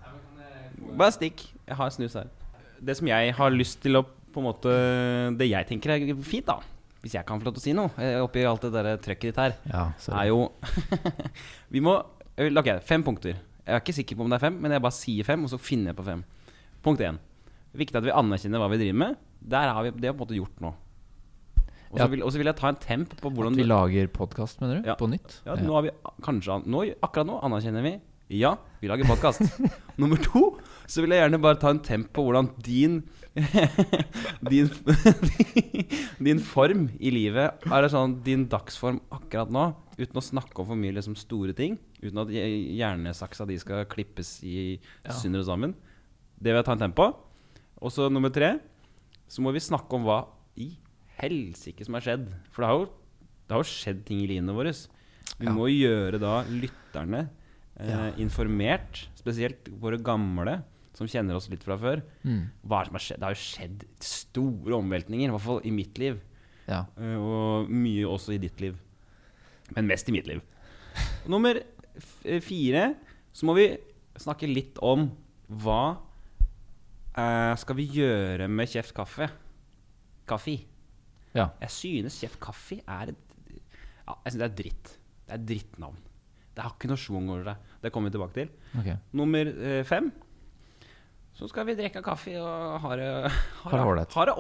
Bare 0.97 1.11
stikk. 1.13 1.45
Jeg 1.69 1.77
har 1.77 1.89
snus 1.93 2.15
her. 2.17 2.27
Det 2.81 2.95
som 2.97 3.07
jeg 3.11 3.33
har 3.37 3.51
lyst 3.53 3.81
til 3.83 3.99
å 3.99 4.05
på 4.29 4.39
en 4.41 4.45
måte 4.45 4.71
Det 5.37 5.47
jeg 5.49 5.67
tenker 5.67 5.89
er 5.95 6.15
fint, 6.23 6.45
da, 6.47 6.59
hvis 7.03 7.13
jeg 7.15 7.25
kan 7.25 7.39
få 7.39 7.47
lov 7.47 7.55
til 7.55 7.61
å 7.61 7.65
si 7.67 7.73
noe 7.77 7.91
eh, 8.03 8.17
oppi 8.19 8.43
alt 8.47 8.65
det 8.67 8.71
der 8.75 8.97
trøkket 9.03 9.29
ditt 9.31 9.39
her, 9.39 9.53
Ja, 9.71 9.85
er 10.19 10.27
jo 10.31 10.51
Vi 11.73 11.79
må 11.83 11.95
jeg 12.39 12.55
Ok, 12.55 12.69
fem 12.87 13.03
punkter. 13.03 13.35
Jeg 13.67 13.75
er 13.75 13.81
ikke 13.83 13.93
sikker 13.97 14.15
på 14.15 14.23
om 14.23 14.29
det 14.31 14.37
er 14.39 14.45
fem, 14.47 14.55
men 14.63 14.71
jeg 14.71 14.81
bare 14.81 14.95
sier 14.95 15.27
fem, 15.27 15.41
og 15.43 15.49
så 15.51 15.57
finner 15.59 15.91
jeg 15.91 15.97
på 15.97 16.05
fem. 16.07 16.21
Punkt 16.85 17.01
én. 17.03 17.17
Viktig 17.75 17.99
at 17.99 18.05
vi 18.07 18.13
anerkjenner 18.15 18.61
hva 18.63 18.69
vi 18.71 18.79
driver 18.79 18.97
med. 19.01 19.17
Der 19.43 19.73
har 19.75 19.83
vi 19.83 19.91
det 19.91 20.07
har 20.09 20.15
på 20.15 20.23
en 20.23 20.27
måte 20.29 20.37
gjort 20.39 20.63
nå. 20.63 20.71
Og 21.89 21.97
så 21.97 22.05
Ja. 22.05 22.07
vil, 22.07 22.21
vil 22.23 22.45
jeg 22.49 22.55
ta 22.55 22.69
en 22.69 22.79
temp 22.79 23.15
på 23.19 23.31
hvordan 23.33 23.53
At 23.53 23.57
vi 23.59 23.67
lager 23.67 24.07
podkast, 24.07 24.61
mener 24.61 24.79
du? 24.79 24.87
Ja. 24.87 24.95
På 24.95 25.09
nytt? 25.09 25.41
ja, 25.45 25.55
nå 25.55 25.73
har 25.73 25.81
vi 25.81 25.91
kanskje 26.21 26.61
nå, 26.65 26.83
Akkurat 27.03 27.27
nå 27.27 27.39
anerkjenner 27.43 27.83
vi 27.83 27.93
Ja, 28.39 28.55
vi 28.79 28.87
lager 28.87 29.09
podkast. 29.09 29.41
Nummer 29.97 30.17
to 30.21 30.59
så 30.87 31.01
vil 31.01 31.11
jeg 31.11 31.21
gjerne 31.23 31.41
bare 31.41 31.59
ta 31.61 31.69
en 31.73 31.79
temp 31.85 32.11
på 32.13 32.23
hvordan 32.23 32.51
din 32.63 33.01
din, 34.51 34.69
din 36.27 36.39
form 36.43 36.87
i 36.99 37.11
livet 37.13 37.63
Er 37.69 37.83
det 37.85 37.91
sånn 37.93 38.17
din 38.25 38.45
dagsform 38.51 38.99
akkurat 39.15 39.51
nå, 39.53 39.65
uten 39.99 40.19
å 40.19 40.23
snakke 40.23 40.61
om 40.63 40.69
for 40.71 40.79
mye 40.79 40.93
liksom, 40.95 41.15
store 41.19 41.53
ting, 41.57 41.77
uten 42.01 42.21
at 42.23 42.31
hjernesaksa 42.33 43.47
di 43.49 43.57
skal 43.61 43.85
klippes 43.91 44.37
i 44.47 44.55
Ja. 45.05 45.11
synder 45.15 45.43
og 45.43 45.49
sammen, 45.49 45.73
det 46.39 46.51
vil 46.53 46.59
jeg 46.61 46.67
ta 46.69 46.75
en 46.77 46.83
tempo. 46.85 47.09
Og 47.81 47.91
så 47.91 48.07
nummer 48.11 48.31
tre 48.31 48.53
så 49.29 49.43
må 49.43 49.51
vi 49.55 49.59
snakke 49.63 49.91
om 49.97 50.05
hva 50.07 50.21
i 50.59 50.71
helsike 51.19 51.83
som 51.85 51.97
har 51.97 52.01
skjedd. 52.05 52.29
For 52.51 52.63
det 52.63 52.69
har 52.71 52.79
jo, 52.79 52.85
det 53.47 53.55
har 53.57 53.63
jo 53.63 53.69
skjedd 53.73 54.05
ting 54.07 54.21
i 54.23 54.29
livene 54.31 54.55
våre. 54.55 54.71
Vi 55.39 55.45
Ja. 55.45 55.51
må 55.53 55.67
gjøre 55.67 56.19
da 56.19 56.43
lytterne 56.47 57.29
eh, 57.79 58.11
informert, 58.19 59.05
spesielt 59.19 59.67
våre 59.79 59.99
gamle, 60.03 60.57
som 60.99 61.07
kjenner 61.09 61.37
oss 61.39 61.47
litt 61.51 61.63
fra 61.65 61.77
før. 61.79 62.01
Mm. 62.27 62.43
Hva 62.67 62.81
er 62.81 62.85
det 62.85 62.91
som 62.91 62.97
har 62.99 63.05
skjedd? 63.07 63.19
Det 63.21 63.27
har 63.29 63.35
jo 63.37 63.43
skjedd 63.45 63.85
store 64.03 64.77
omveltninger, 64.81 65.29
i 65.31 65.33
hvert 65.35 65.45
fall 65.47 65.61
i 65.65 65.71
mitt 65.73 65.97
liv. 66.01 66.19
Ja. 66.69 66.83
eh, 66.99 67.15
Og 67.17 67.71
mye 67.71 68.05
også 68.11 68.35
i 68.35 68.41
ditt 68.43 68.59
liv. 68.61 68.75
Men 69.75 69.87
mest 69.89 70.09
i 70.11 70.15
mitt 70.15 70.27
liv. 70.29 70.43
Nummer 71.31 71.57
eh, 71.61 72.41
fire 72.43 72.89
så 73.33 73.45
må 73.47 73.55
vi 73.57 73.69
snakke 74.19 74.49
litt 74.49 74.79
om 74.83 75.07
hva 75.63 75.81
eh, 77.17 77.55
skal 77.61 77.77
vi 77.79 77.87
gjøre 77.99 78.47
med 78.51 78.69
Kjeft 78.69 78.93
kaffe? 78.97 79.29
Kaffe. 80.29 80.59
ja. 81.33 81.47
Jeg 81.63 81.73
synes 81.73 82.19
Kjeft 82.21 82.39
Kaffe 82.43 82.79
er 82.85 83.13
et 83.13 83.25
ja, 84.05 84.13
Jeg 84.25 84.33
synes 84.33 84.41
det 84.43 84.47
er 84.49 84.57
dritt. 84.63 84.91
Det 85.29 85.35
er 85.37 85.45
drittnavn. 85.53 85.97
Det 86.57 86.63
har 86.65 86.73
ikke 86.75 86.89
noe 86.91 86.99
schwung 86.99 87.29
over 87.31 87.45
det. 87.47 87.55
Det 87.83 87.91
kommer 87.93 88.09
vi 88.11 88.15
tilbake 88.17 88.35
til. 88.35 88.49
Okay. 88.81 88.97
Nummer 89.15 89.47
eh, 89.53 89.83
fem. 89.87 90.09
Så 91.39 91.47
skal 91.47 91.63
vi 91.69 91.75
drikke 91.77 92.01
kaffe 92.03 92.33
og 92.35 92.81
ha 92.83 92.95
det 92.99 93.05
ålreit. 93.71 94.11
Ha 94.11 94.25
det 94.27 94.33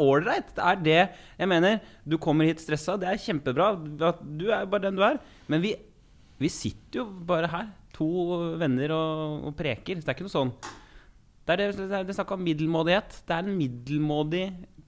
er 0.59 0.81
det 0.83 0.97
jeg 1.39 1.47
mener. 1.47 1.77
Du 2.03 2.17
kommer 2.19 2.49
hit 2.49 2.59
stressa, 2.59 2.97
det 2.99 3.07
er 3.07 3.21
kjempebra. 3.23 3.69
Du 3.79 4.49
er 4.51 4.65
bare 4.67 4.83
den 4.89 4.97
du 4.99 5.05
er. 5.07 5.21
Men 5.47 5.63
vi, 5.63 5.71
vi 6.43 6.49
sitter 6.51 6.99
jo 6.99 7.05
bare 7.29 7.47
her, 7.53 7.69
to 7.95 8.09
venner, 8.59 8.91
og, 8.95 9.45
og 9.47 9.55
preker. 9.59 10.01
Det 10.01 10.11
er 10.11 10.17
ikke 10.17 10.27
noe 10.27 10.33
sånn 10.33 10.51
Det 10.59 11.55
er 11.55 11.61
det, 11.61 11.87
det, 11.87 12.01
det 12.09 12.15
snakk 12.17 12.33
om 12.35 12.43
middelmådighet. 12.43 13.21
Det 13.29 13.37
er 13.37 13.47
en 13.47 13.55
middelmådig 13.61 14.43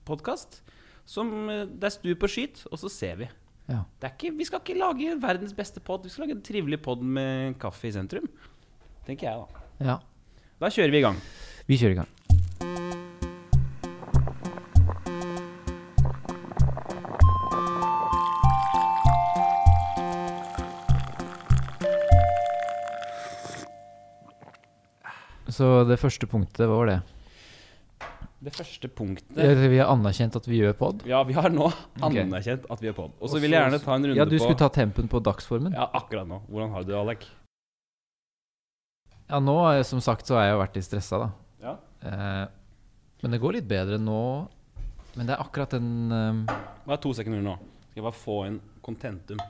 podkast. 0.09 0.59
Som 1.07 1.31
eh, 1.47 1.63
Det 1.71 1.87
er 1.87 1.95
stuer 1.95 2.19
på 2.19 2.29
skyt, 2.31 2.65
og 2.67 2.81
så 2.81 2.91
ser 2.91 3.21
vi. 3.23 3.29
Ja. 3.71 3.85
Det 4.03 4.11
ikke, 4.17 4.33
vi 4.35 4.49
skal 4.49 4.59
ikke 4.65 4.75
lage 4.81 5.15
verdens 5.23 5.55
beste 5.55 5.79
pod. 5.79 6.03
Vi 6.03 6.11
skal 6.11 6.25
lage 6.27 6.35
en 6.35 6.43
trivelig 6.43 6.81
pod 6.83 7.07
med 7.07 7.55
kaffe 7.61 7.87
i 7.87 7.95
sentrum. 7.95 8.27
Tenker 9.07 9.29
jeg, 9.29 9.47
da. 9.47 9.63
ja. 9.93 9.97
Da 10.61 10.69
kjører 10.69 10.91
vi 10.93 10.99
i 10.99 11.05
gang. 11.07 11.23
Vi 11.71 11.77
kjører 11.79 11.93
i 11.93 11.99
gang. 12.01 12.09
Så 25.51 25.83
det 25.87 25.95
første 26.01 26.27
punktet, 26.27 26.65
hva 26.65 26.75
var 26.75 26.89
det? 26.89 26.99
Det 28.41 28.51
første 28.55 28.89
punktet 28.89 29.37
Vi 29.37 29.77
har 29.77 29.91
anerkjent 29.93 30.35
at 30.35 30.47
vi 30.49 30.59
gjør 30.59 30.73
pod. 30.75 31.03
Ja, 31.07 31.21
vi 31.23 31.35
har 31.37 31.53
nå 31.53 31.69
anerkjent 32.01 32.25
anerkjent 32.33 32.65
at 32.67 32.81
vi 32.81 32.89
gjør 32.89 32.97
pod. 32.97 33.13
Og 33.21 33.31
så 33.31 33.39
vil 33.39 33.53
jeg 33.53 33.63
gjerne 33.63 33.79
ta 33.79 33.95
en 33.95 34.09
runde 34.09 34.17
på 34.17 34.19
Ja, 34.19 34.25
du 34.27 34.35
på 34.35 34.43
skulle 34.43 34.59
ta 34.59 34.67
tempen 34.75 35.07
på 35.11 35.21
dagsformen. 35.23 35.77
Ja, 35.77 35.87
akkurat 36.01 36.27
nå. 36.27 36.41
Hvordan 36.49 36.75
har 36.75 36.83
du 36.83 36.91
det, 36.91 36.97
Alek? 36.99 37.29
Ja, 39.29 39.39
nå, 39.39 39.55
som 39.87 40.03
sagt, 40.03 40.27
så 40.27 40.35
har 40.35 40.49
jeg 40.49 40.57
jo 40.57 40.61
vært 40.65 40.75
litt 40.81 40.89
stressa, 40.89 41.21
da. 41.21 41.31
Ja. 42.03 42.11
Eh, 42.11 42.47
men 43.21 43.35
det 43.35 43.41
går 43.43 43.53
litt 43.59 43.67
bedre 43.69 43.99
nå. 44.01 44.19
Men 45.15 45.27
det 45.27 45.35
er 45.35 45.43
akkurat 45.43 45.73
den 45.75 46.11
eh, 46.15 46.55
Bare 46.87 47.01
to 47.03 47.11
sekunder 47.13 47.43
nå. 47.45 47.57
Skal 47.91 47.99
jeg 48.01 48.05
bare 48.07 48.17
få 48.17 48.37
inn 48.47 48.59
contentum. 48.81 49.41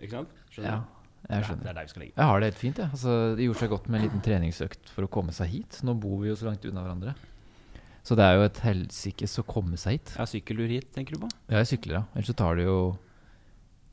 Ikke 0.00 0.16
sant? 0.16 0.32
Skjønner 0.50 0.70
Ja, 0.70 0.78
du? 0.80 1.28
jeg 1.28 1.44
Det 1.60 1.68
er 1.70 1.76
der 1.76 1.84
vi 1.86 1.92
skal 1.92 2.02
ligge. 2.04 2.16
Jeg 2.16 2.26
har 2.30 2.40
det 2.40 2.48
helt 2.50 2.58
fint, 2.60 2.78
jeg. 2.82 2.90
Altså, 2.92 3.12
det 3.36 3.46
gjorde 3.46 3.60
seg 3.62 3.70
godt 3.72 3.86
med 3.88 4.00
en 4.00 4.06
liten 4.08 4.24
treningsøkt 4.24 4.90
for 4.92 5.06
å 5.06 5.12
komme 5.12 5.32
seg 5.36 5.52
hit. 5.52 5.78
Nå 5.86 5.94
bor 6.00 6.18
vi 6.22 6.28
jo 6.32 6.36
så 6.36 6.48
langt 6.50 6.64
unna 6.68 6.82
hverandre. 6.84 7.14
Så 8.04 8.16
det 8.18 8.24
er 8.26 8.34
jo 8.36 8.44
et 8.44 8.58
helsikes 8.60 9.38
å 9.40 9.46
komme 9.48 9.78
seg 9.80 9.96
hit. 9.96 10.12
Ja, 10.18 10.26
du 10.60 10.66
hit, 10.68 10.90
tenker 10.92 11.16
du 11.16 11.22
på? 11.22 11.30
Ja, 11.48 11.62
jeg 11.62 11.70
sykler, 11.72 11.94
ja. 11.94 12.02
Ellers 12.12 12.28
så 12.28 12.36
tar 12.36 12.58
det 12.60 12.66
jo 12.66 12.76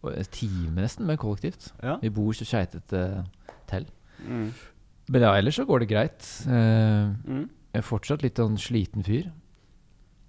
en 0.09 0.27
time 0.33 0.81
nesten 0.83 1.05
med 1.07 1.19
kollektivt. 1.21 1.69
Ja. 1.83 1.95
Vi 2.01 2.09
bor 2.11 2.33
så 2.35 2.47
keitete 2.49 3.03
til. 3.69 3.87
Mm. 4.25 4.49
Men 5.09 5.21
ja, 5.25 5.31
ellers 5.39 5.55
så 5.59 5.65
går 5.65 5.79
det 5.85 5.89
greit. 5.89 6.27
Uh, 6.47 7.15
Mm. 7.25 7.49
jeg 7.73 7.79
er 7.81 7.87
fortsatt 7.87 8.21
litt 8.23 8.35
sånn 8.37 8.57
sliten 8.57 9.03
fyr. 9.03 9.31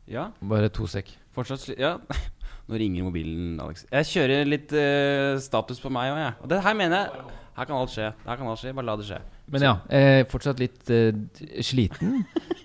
Ja, 0.09 0.31
Bare 0.43 0.69
to 0.69 0.87
sekk. 0.87 1.09
fortsatt 1.35 1.61
sli- 1.61 1.79
Ja. 1.79 1.99
Nå 2.69 2.79
ringer 2.79 3.03
mobilen, 3.05 3.59
Alex. 3.61 3.85
Jeg 3.91 4.05
kjører 4.07 4.47
litt 4.47 4.73
uh, 4.73 5.39
status 5.43 5.81
på 5.83 5.91
meg 5.91 6.13
òg, 6.13 6.19
jeg. 6.23 6.35
Og 6.43 6.49
det 6.49 6.63
her 6.63 6.75
mener 6.75 6.97
jeg 6.97 7.11
Her 7.57 7.67
kan 7.69 7.77
alt 7.77 7.91
skje. 7.93 8.07
Her 8.25 8.37
kan 8.37 8.47
alt 8.49 8.59
skje. 8.63 8.73
Bare 8.73 8.87
la 8.87 8.97
det 8.97 9.05
skje. 9.05 9.19
Men 9.53 9.61
ja, 9.67 9.73
jeg 9.91 10.21
er 10.23 10.25
fortsatt 10.31 10.59
litt 10.63 10.89
uh, 10.89 11.13
sliten. 11.61 12.23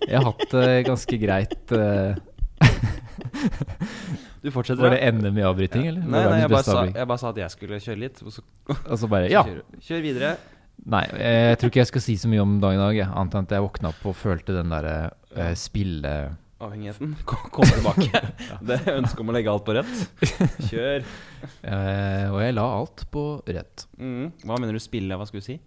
Jeg 0.07 0.15
har 0.15 0.23
hatt 0.29 0.45
det 0.53 0.85
ganske 0.87 1.17
greit. 1.19 1.73
Du 4.43 4.51
fortsetter, 4.53 4.81
var 4.85 4.93
det 4.93 5.01
ende 5.03 5.31
med 5.33 5.43
avbryting, 5.43 5.87
eller? 5.89 6.03
Nei, 6.05 6.21
nei 6.29 6.37
jeg, 6.43 6.49
bare 6.51 6.63
sa, 6.63 6.83
jeg 6.85 7.07
bare 7.09 7.19
sa 7.19 7.31
at 7.33 7.39
jeg 7.41 7.51
skulle 7.51 7.79
kjøre 7.83 7.99
litt. 7.99 8.21
Og 8.23 8.31
så 8.31 8.43
Og 8.77 8.99
så 9.01 9.09
bare 9.11 9.31
Ja. 9.31 9.41
kjør, 9.47 9.61
kjør 9.89 10.01
videre. 10.05 10.29
Nei, 10.87 11.03
jeg 11.09 11.57
tror 11.59 11.71
ikke 11.71 11.81
jeg 11.81 11.89
skal 11.89 12.03
si 12.03 12.17
så 12.21 12.29
mye 12.31 12.43
om 12.43 12.59
dagen 12.63 12.79
i 12.79 12.83
dag, 12.83 12.97
jeg. 12.99 13.07
annet 13.09 13.33
enn 13.35 13.47
at 13.47 13.55
jeg 13.57 13.63
våkna 13.65 13.89
opp 13.91 14.03
og 14.07 14.15
følte 14.15 14.55
den 14.55 14.69
derre 14.71 14.97
uh, 15.35 15.53
spille... 15.57 16.11
Avhengigheten. 16.63 17.15
Kom, 17.27 17.65
tilbake. 17.69 18.21
Det 18.67 18.77
er 18.79 18.95
ønsket 18.97 19.21
om 19.21 19.29
å 19.29 19.35
legge 19.35 19.51
alt 19.51 19.65
på 19.67 19.75
rødt. 19.77 20.29
Kjør. 20.69 21.03
eh, 21.71 22.23
og 22.31 22.39
jeg 22.41 22.55
la 22.57 22.67
alt 22.79 23.03
på 23.13 23.25
rødt. 23.45 23.85
Mm. 23.99 24.31
Hva 24.41 24.57
mener 24.61 24.77
du 24.77 24.81
spille? 24.81 25.19
Hva 25.19 25.27
skulle 25.29 25.43
du 25.45 25.49
si? 25.51 25.59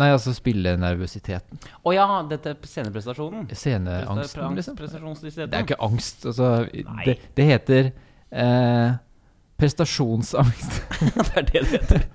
Nei, 0.00 0.08
altså 0.10 0.32
spillenervøsiteten. 0.34 1.60
Å 1.84 1.94
ja, 1.94 2.06
dette 2.26 2.56
sceneprestasjonen. 2.64 3.46
Sceneangsten, 3.52 4.56
liksom. 4.58 4.78
Det 4.80 5.46
er 5.46 5.66
ikke 5.66 5.78
angst. 5.84 6.24
Altså, 6.30 6.50
det, 7.04 7.18
det 7.36 7.46
heter 7.46 7.90
eh, 8.32 8.96
prestasjonsangst. 9.60 10.80
det 11.20 11.28
er 11.36 11.50
det 11.52 11.66
det 11.68 11.74
heter. 11.76 12.08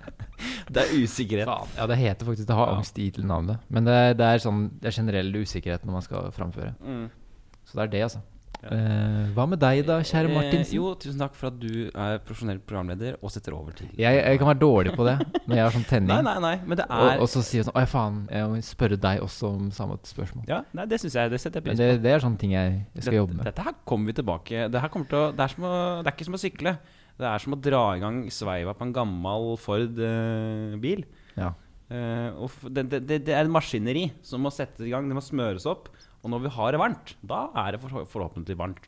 Det 0.74 0.84
er 0.86 0.96
usikkerhet. 1.04 1.46
Faen. 1.50 1.68
Ja, 1.78 1.86
det 1.92 1.98
heter 1.98 2.26
faktisk 2.30 2.48
det 2.48 2.56
har 2.56 2.68
Ja. 2.72 2.76
angst 2.80 3.00
i 3.00 3.10
til 3.12 3.26
navnet. 3.26 3.60
Men 3.70 3.86
det, 3.86 3.94
er- 3.94 4.14
det 4.20 4.26
er 4.34 4.38
sånn 4.48 4.70
Det 4.80 4.92
er 4.94 4.98
generell 5.02 5.32
usikkerhet 5.44 5.86
når 5.86 5.92
man 6.00 6.02
skal 6.06 6.32
framføre. 6.36 6.76
Mm. 6.84 7.08
Så 7.66 7.74
det 7.78 7.84
er 7.88 7.96
det, 7.98 8.04
altså. 8.10 8.22
Ja. 8.60 8.74
Eh, 8.76 9.28
hva 9.38 9.46
med 9.48 9.60
deg, 9.62 9.86
da, 9.88 10.02
kjære 10.04 10.28
Martinsen? 10.34 10.74
Eh, 10.74 10.80
jo, 10.82 10.90
tusen 11.00 11.22
takk 11.22 11.34
for 11.40 11.48
at 11.48 11.60
du 11.62 11.86
er 11.96 12.18
profesjonell 12.28 12.58
programleder 12.60 13.16
og 13.24 13.32
setter 13.32 13.54
over 13.56 13.72
til 13.72 13.88
jeg, 13.96 14.18
jeg 14.20 14.38
kan 14.42 14.50
være 14.50 14.60
dårlig 14.60 14.96
på 15.00 15.06
det 15.08 15.14
når 15.48 15.56
jeg 15.56 15.64
har 15.64 15.72
sånn 15.78 15.86
tenning. 15.88 16.10
Nei, 16.12 16.22
nei, 16.28 16.34
nei, 16.44 16.52
men 16.68 16.76
det 16.82 16.86
Og, 16.90 17.06
er 17.08 17.22
og 17.24 17.30
så 17.32 17.40
sier 17.42 17.62
jeg 17.62 17.70
sånn 17.70 17.78
Å, 17.80 17.86
faen, 17.88 18.18
jeg 18.36 18.50
må 18.52 18.60
spørre 18.68 18.98
deg 19.00 19.22
også 19.24 19.54
om 19.56 19.70
samme 19.72 19.96
spørsmål. 20.04 20.44
Ja, 20.52 20.60
nei, 20.76 20.86
det 20.92 21.00
syns 21.00 21.16
jeg. 21.16 21.32
Det 21.32 21.40
setter 21.40 21.62
jeg 21.62 21.70
pris 21.70 21.80
det, 21.80 21.88
på. 21.96 22.04
det 22.04 22.12
er 22.18 22.20
sånne 22.26 22.38
ting 22.44 22.52
jeg, 22.58 22.74
jeg 22.84 23.04
skal 23.06 23.14
Dette- 23.14 23.22
jobbe 23.22 23.38
med. 23.40 23.46
Dette 23.48 23.64
her 23.70 23.74
kommer 23.88 24.12
vi 24.12 24.18
tilbake 24.20 24.68
Det 24.76 24.82
her 24.84 24.90
kommer 24.90 25.08
til 25.08 25.18
å 25.24 25.32
Det 25.32 25.40
er, 25.48 25.56
som 25.56 25.64
å, 25.64 25.74
det 26.04 26.08
er 26.12 26.18
ikke 26.20 26.28
som 26.28 26.36
å 26.36 26.44
sykle. 26.44 26.76
Det 27.20 27.28
er 27.28 27.42
som 27.44 27.56
å 27.56 27.60
dra 27.60 27.82
i 27.98 28.00
gang 28.04 28.22
sveiva 28.32 28.72
på 28.78 28.86
en 28.88 28.94
gammel 28.96 29.50
Ford-bil. 29.60 31.02
Ja. 31.36 31.50
og 32.40 32.46
f- 32.48 32.68
det, 32.72 32.86
det, 32.94 33.00
det, 33.10 33.18
det 33.28 33.34
er 33.36 33.44
en 33.48 33.52
maskineri 33.52 34.06
som 34.24 34.40
må 34.46 34.52
settes 34.56 34.86
i 34.88 34.92
gang. 34.94 35.10
Det 35.12 35.18
må 35.18 35.24
smøres 35.26 35.66
opp. 35.70 35.90
Og 36.24 36.32
når 36.32 36.46
vi 36.48 36.54
har 36.56 36.72
det 36.76 36.80
varmt, 36.82 37.14
da 37.24 37.46
er 37.66 37.76
det 37.76 37.82
for, 37.84 38.04
forhåpentlig 38.12 38.56
varmt. 38.60 38.88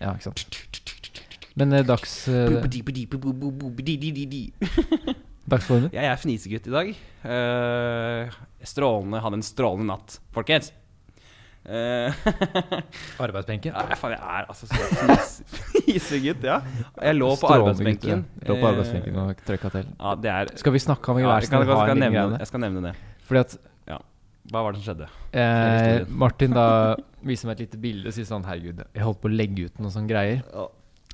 ja, 0.00 0.14
ikke 0.16 0.30
sant. 0.30 0.58
Men 1.60 1.72
eh, 1.76 1.84
dags, 1.84 2.14
Dagsformen? 5.52 5.90
Ja, 5.92 6.06
Jeg 6.06 6.12
er 6.14 6.20
fnisegutt 6.22 6.68
i 6.70 6.72
dag. 6.72 6.92
Uh, 7.26 8.36
strålende, 8.64 9.20
hadde 9.24 9.40
en 9.40 9.44
strålende 9.44 9.88
natt, 9.90 10.16
folkens. 10.32 10.70
Eh, 11.62 12.12
Arbeidsbenken? 13.22 13.74
Nei, 13.76 13.96
faen, 14.00 14.14
jeg 14.16 14.22
er 14.38 14.48
altså 14.50 14.66
så 14.66 15.36
fisegutt. 15.86 16.42
ja. 16.46 16.56
Jeg 16.98 17.18
lå 17.18 17.28
på 17.38 17.50
arbeidsbenken. 17.54 18.24
Lå 18.48 18.56
på 18.58 18.70
arbeidsbenken 18.72 19.20
og 19.22 19.42
trykka 19.46 19.70
til. 19.76 19.86
Ja, 20.00 20.14
det 20.18 20.32
er 20.32 20.50
Skal 20.58 20.74
vi 20.74 20.82
snakke 20.82 21.12
om 21.14 21.20
ja, 21.22 21.28
hver 21.30 21.46
jeg, 21.46 21.52
jeg, 21.92 22.00
nevne, 22.02 22.40
jeg 22.42 22.50
skal 22.50 22.64
nevne 22.66 22.82
det. 22.88 22.94
Fordi 23.28 23.44
at 23.46 23.58
Hva 24.52 24.58
var 24.66 24.74
det 24.74 24.80
som 24.82 24.88
skjedde? 24.90 25.06
eh. 25.38 26.02
Martin 26.10 26.50
da 26.56 26.66
viser 27.30 27.46
meg 27.46 27.60
et 27.60 27.68
lite 27.68 27.78
bilde 27.80 28.10
og 28.10 28.16
sier 28.16 28.26
sånn 28.26 28.42
Herregud, 28.48 28.80
jeg 28.90 29.04
holdt 29.06 29.20
på 29.22 29.30
å 29.30 29.32
legge 29.32 29.68
ut 29.70 29.78
noen 29.78 29.92
sånne 29.94 30.10
greier. 30.10 30.40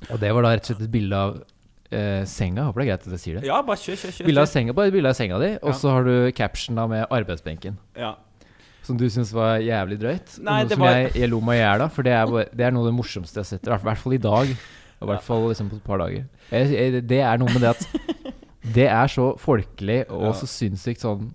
Og 0.09 0.15
det 0.19 0.31
var 0.33 0.47
da 0.47 0.55
rett 0.55 0.65
og 0.65 0.71
slett 0.71 0.81
et 0.87 0.91
bilde 0.95 1.19
av 1.27 1.35
eh, 1.93 2.23
senga. 2.25 2.65
Håper 2.71 2.81
det 2.81 2.87
er 2.87 2.89
greit 2.89 3.05
at 3.05 3.13
jeg 3.13 3.21
sier 3.21 3.37
det. 3.37 3.43
Ja, 3.47 3.59
bare 3.67 3.77
kjør, 3.83 3.99
kjør, 4.01 4.15
kjør. 4.17 4.29
Bilde 4.31 4.41
av 4.41 4.49
senga, 4.49 4.73
bare 4.81 4.95
bilde 4.97 5.11
av 5.13 5.19
senga 5.19 5.37
di, 5.43 5.51
og 5.61 5.69
Ja. 5.69 5.77
så 5.83 5.93
har 5.93 6.09
du 6.09 6.15
caption 6.41 6.81
da 6.81 6.87
med 6.89 7.05
arbeidsbenken. 7.19 7.77
Ja. 8.01 8.15
Som 8.89 8.97
du 8.97 9.05
syns 9.13 9.31
var 9.35 9.59
jævlig 9.61 9.99
drøyt. 10.01 10.35
Nei, 10.41 10.63
noe 10.65 10.73
som 10.73 10.81
var- 10.83 10.97
jeg, 10.97 11.13
jeg 11.21 11.29
lo 11.29 11.39
meg 11.45 11.59
i 11.59 11.63
hjel 11.63 11.85
av, 11.85 11.91
for 11.93 12.07
det 12.07 12.13
er, 12.17 12.35
det 12.57 12.65
er 12.67 12.73
noe 12.73 12.87
av 12.87 12.89
det 12.89 12.97
morsomste 12.97 13.37
jeg 13.37 13.45
har 13.45 13.49
sett. 13.53 13.67
I 13.69 13.77
hvert- 13.77 14.03
fall 14.03 14.17
i 14.17 14.21
dag. 14.23 14.53
Og 14.99 15.07
i 15.07 15.11
hvert 15.13 15.23
fall 15.23 15.45
liksom 15.47 15.69
på 15.71 15.77
et 15.79 15.83
par 15.85 16.01
dager. 16.01 16.25
Jeg, 16.51 16.71
jeg, 16.73 17.03
det 17.07 17.19
er 17.23 17.37
noe 17.39 17.53
med 17.53 17.61
det 17.63 17.69
at 17.71 17.85
det 18.75 18.87
er 18.91 19.07
så 19.07 19.29
folkelig 19.39 20.01
og 20.09 20.25
Ja. 20.29 20.33
så 20.41 20.49
sinnssykt 20.49 20.99
sånn 21.05 21.29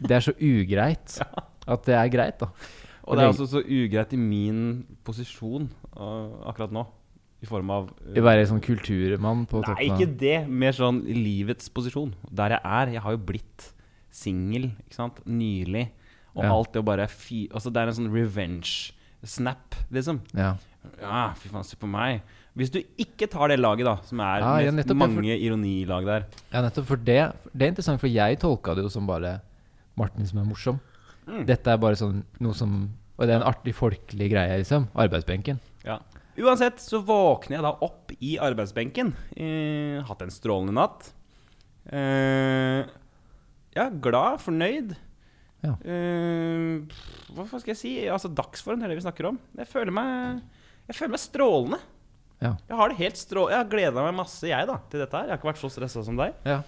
Det 0.00 0.14
er 0.16 0.22
så 0.24 0.32
ugreit 0.38 1.18
at 1.66 1.84
det 1.84 1.94
er 1.98 2.08
greit, 2.08 2.38
da. 2.40 2.48
Og 3.04 3.18
det 3.18 3.24
er 3.24 3.32
også 3.32 3.48
så 3.50 3.60
ugreit 3.62 4.12
i 4.14 4.18
min 4.18 4.84
posisjon 5.04 5.68
uh, 5.98 6.48
akkurat 6.48 6.72
nå. 6.72 6.86
I 7.42 7.46
form 7.50 7.70
av 7.74 7.88
uh, 7.90 8.20
være 8.22 8.46
sånn 8.46 8.62
kulturmann 8.62 9.44
på 9.50 9.60
toppen 9.66 9.82
ikke 9.82 10.06
det. 10.18 10.36
Mer 10.48 10.72
sånn 10.72 11.02
livets 11.04 11.68
posisjon. 11.74 12.14
Der 12.30 12.54
jeg 12.56 12.62
er. 12.64 12.92
Jeg 12.96 13.02
har 13.02 13.16
jo 13.16 13.22
blitt 13.32 13.68
singel. 14.14 14.70
Nylig. 15.26 15.88
Og 16.34 16.44
Ja. 16.44 16.52
alt 16.54 16.72
det 16.72 16.80
å 16.80 16.84
bare 16.84 17.06
fy... 17.08 17.46
Altså, 17.52 17.70
det 17.72 17.82
er 17.82 17.88
en 17.92 17.98
sånn 17.98 18.12
revenge-snap, 18.12 19.74
liksom. 19.92 20.20
Ja. 20.34 20.54
Ja, 21.00 21.32
fy 21.38 21.48
faen, 21.52 21.64
se 21.64 21.76
på 21.78 21.86
meg. 21.90 22.22
Hvis 22.58 22.70
du 22.72 22.80
ikke 23.00 23.28
tar 23.30 23.48
det 23.48 23.58
laget, 23.60 23.84
da, 23.86 23.96
som 24.04 24.20
er 24.20 24.40
Ja, 24.42 24.56
ja, 24.66 24.70
nettopp, 24.74 24.96
mange 24.98 25.14
for- 25.14 25.44
ironilag 25.46 26.04
der 26.08 26.24
ja, 26.52 26.60
nettopp. 26.62 26.86
For 26.86 26.96
det, 26.96 27.32
det 27.54 27.62
er 27.66 27.70
interessant, 27.72 28.00
for 28.00 28.08
jeg 28.12 28.38
tolka 28.42 28.74
det 28.76 28.82
jo 28.84 28.90
som 28.92 29.06
bare 29.06 29.40
Martin 29.96 30.26
som 30.26 30.40
er 30.42 30.44
morsom. 30.48 30.80
Mm. 31.26 31.44
Dette 31.46 31.70
er 31.70 31.78
bare 31.78 31.94
sånn 31.96 32.24
noe 32.40 32.52
som 32.58 32.90
Og 33.18 33.26
det 33.28 33.34
er 33.36 33.40
en 33.42 33.46
artig, 33.46 33.74
folkelig 33.76 34.30
greie, 34.32 34.56
liksom. 34.58 34.88
Arbeidsbenken. 34.98 35.60
Ja. 35.84 35.98
Uansett 36.40 36.80
så 36.80 36.98
våkner 37.04 37.58
jeg 37.58 37.62
da 37.62 37.70
opp 37.84 38.10
i 38.24 38.38
arbeidsbenken. 38.40 39.12
Eh, 39.36 40.02
hatt 40.08 40.22
en 40.24 40.32
strålende 40.32 40.72
natt. 40.74 41.12
Eh, 41.92 42.82
ja, 43.76 43.84
glad, 43.90 44.40
fornøyd. 44.42 44.96
Ja. 45.62 45.76
Eh, 45.86 47.00
hva 47.36 47.46
skal 47.52 47.72
jeg 47.72 47.78
si? 47.78 47.92
Altså 48.10 48.30
Dagsform 48.34 48.80
det 48.80 48.88
er 48.88 48.94
det 48.94 48.98
vi 48.98 49.06
snakker 49.06 49.30
om. 49.30 49.38
Jeg 49.58 49.70
føler 49.70 49.94
meg, 49.94 50.40
jeg 50.88 50.98
føler 50.98 51.14
meg 51.14 51.22
strålende. 51.22 51.80
Ja. 52.42 52.56
Jeg 52.66 52.78
har 52.80 52.90
det 52.90 52.98
helt 52.98 53.20
strå... 53.20 53.46
Jeg 53.52 53.60
har 53.60 53.68
gleda 53.70 54.02
meg 54.02 54.16
masse, 54.18 54.42
jeg, 54.50 54.66
da, 54.66 54.80
til 54.90 55.04
dette 55.04 55.14
her. 55.14 55.28
Jeg 55.28 55.36
har 55.36 55.38
ikke 55.38 55.52
vært 55.52 55.62
så 55.62 55.70
stressa 55.70 56.02
som 56.02 56.18
deg. 56.18 56.34
Ja. 56.48 56.58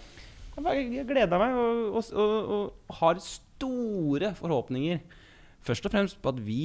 Jeg 0.54 1.06
gleder 1.08 1.40
meg 1.42 1.56
og, 1.58 1.96
og, 1.98 2.10
og, 2.14 2.52
og 2.54 2.98
har 3.00 3.18
store 3.26 4.30
forhåpninger. 4.38 5.00
Først 5.66 5.88
og 5.88 5.94
fremst 5.94 6.20
på 6.22 6.30
at 6.30 6.38
vi 6.46 6.60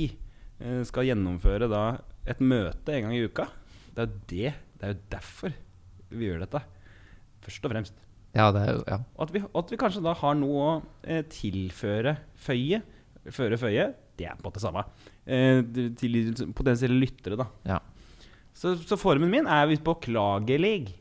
eh, 0.62 0.84
skal 0.86 1.10
gjennomføre 1.10 1.70
da 1.72 1.84
et 2.30 2.44
møte 2.44 2.94
en 2.94 3.08
gang 3.08 3.18
i 3.18 3.24
uka. 3.26 3.48
Det 3.96 4.04
er 4.04 4.12
jo 4.12 4.22
det. 4.30 4.54
Det 4.78 4.86
er 4.86 4.94
jo 4.94 5.02
derfor 5.16 5.58
vi 6.14 6.30
gjør 6.30 6.46
dette. 6.46 6.62
Først 7.48 7.66
og 7.66 7.74
fremst. 7.74 8.06
Ja, 8.38 8.52
det 8.54 8.62
er 8.62 8.74
jo 8.78 8.84
Ja. 8.88 8.98
Og 9.18 9.24
at 9.28 9.32
vi, 9.34 9.42
at 9.62 9.72
vi 9.74 9.78
kanskje 9.82 10.04
da 10.06 10.14
har 10.14 10.36
noe 10.38 10.66
å 10.66 10.74
eh, 11.04 11.24
tilføre, 11.32 12.18
føye, 12.38 12.82
føre 13.34 13.58
føye, 13.58 13.88
det 14.20 14.28
er 14.28 14.36
på 14.38 14.44
en 14.46 14.50
måte 14.52 14.62
samme. 14.62 14.84
Eh, 15.26 15.62
til 15.98 16.20
potensielle 16.58 17.00
lyttere, 17.00 17.38
da. 17.40 17.48
Ja. 17.66 17.80
Så, 18.54 18.76
så 18.84 18.98
formen 19.00 19.32
min 19.32 19.48
er 19.48 19.68
visst 19.72 19.84
påklagelig, 19.88 20.94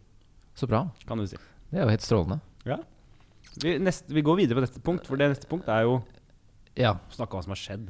Så 0.54 0.66
bra. 0.70 0.86
kan 1.06 1.18
du 1.18 1.26
si. 1.26 1.36
Det 1.70 1.78
er 1.80 1.84
jo 1.84 1.90
helt 1.92 2.04
strålende. 2.06 2.40
Vi, 3.58 3.72
neste, 3.82 4.12
vi 4.14 4.22
går 4.22 4.36
videre 4.38 4.54
på 4.58 4.62
neste 4.62 4.80
punkt, 4.84 5.06
for 5.08 5.18
det 5.18 5.32
neste 5.32 5.48
punkt 5.50 5.66
er 5.68 5.82
jo 5.88 5.96
Ja. 6.78 6.94
snakke 7.10 7.34
om 7.34 7.40
hva 7.40 7.44
som 7.44 7.54
har 7.56 7.58
skjedd. 7.60 7.88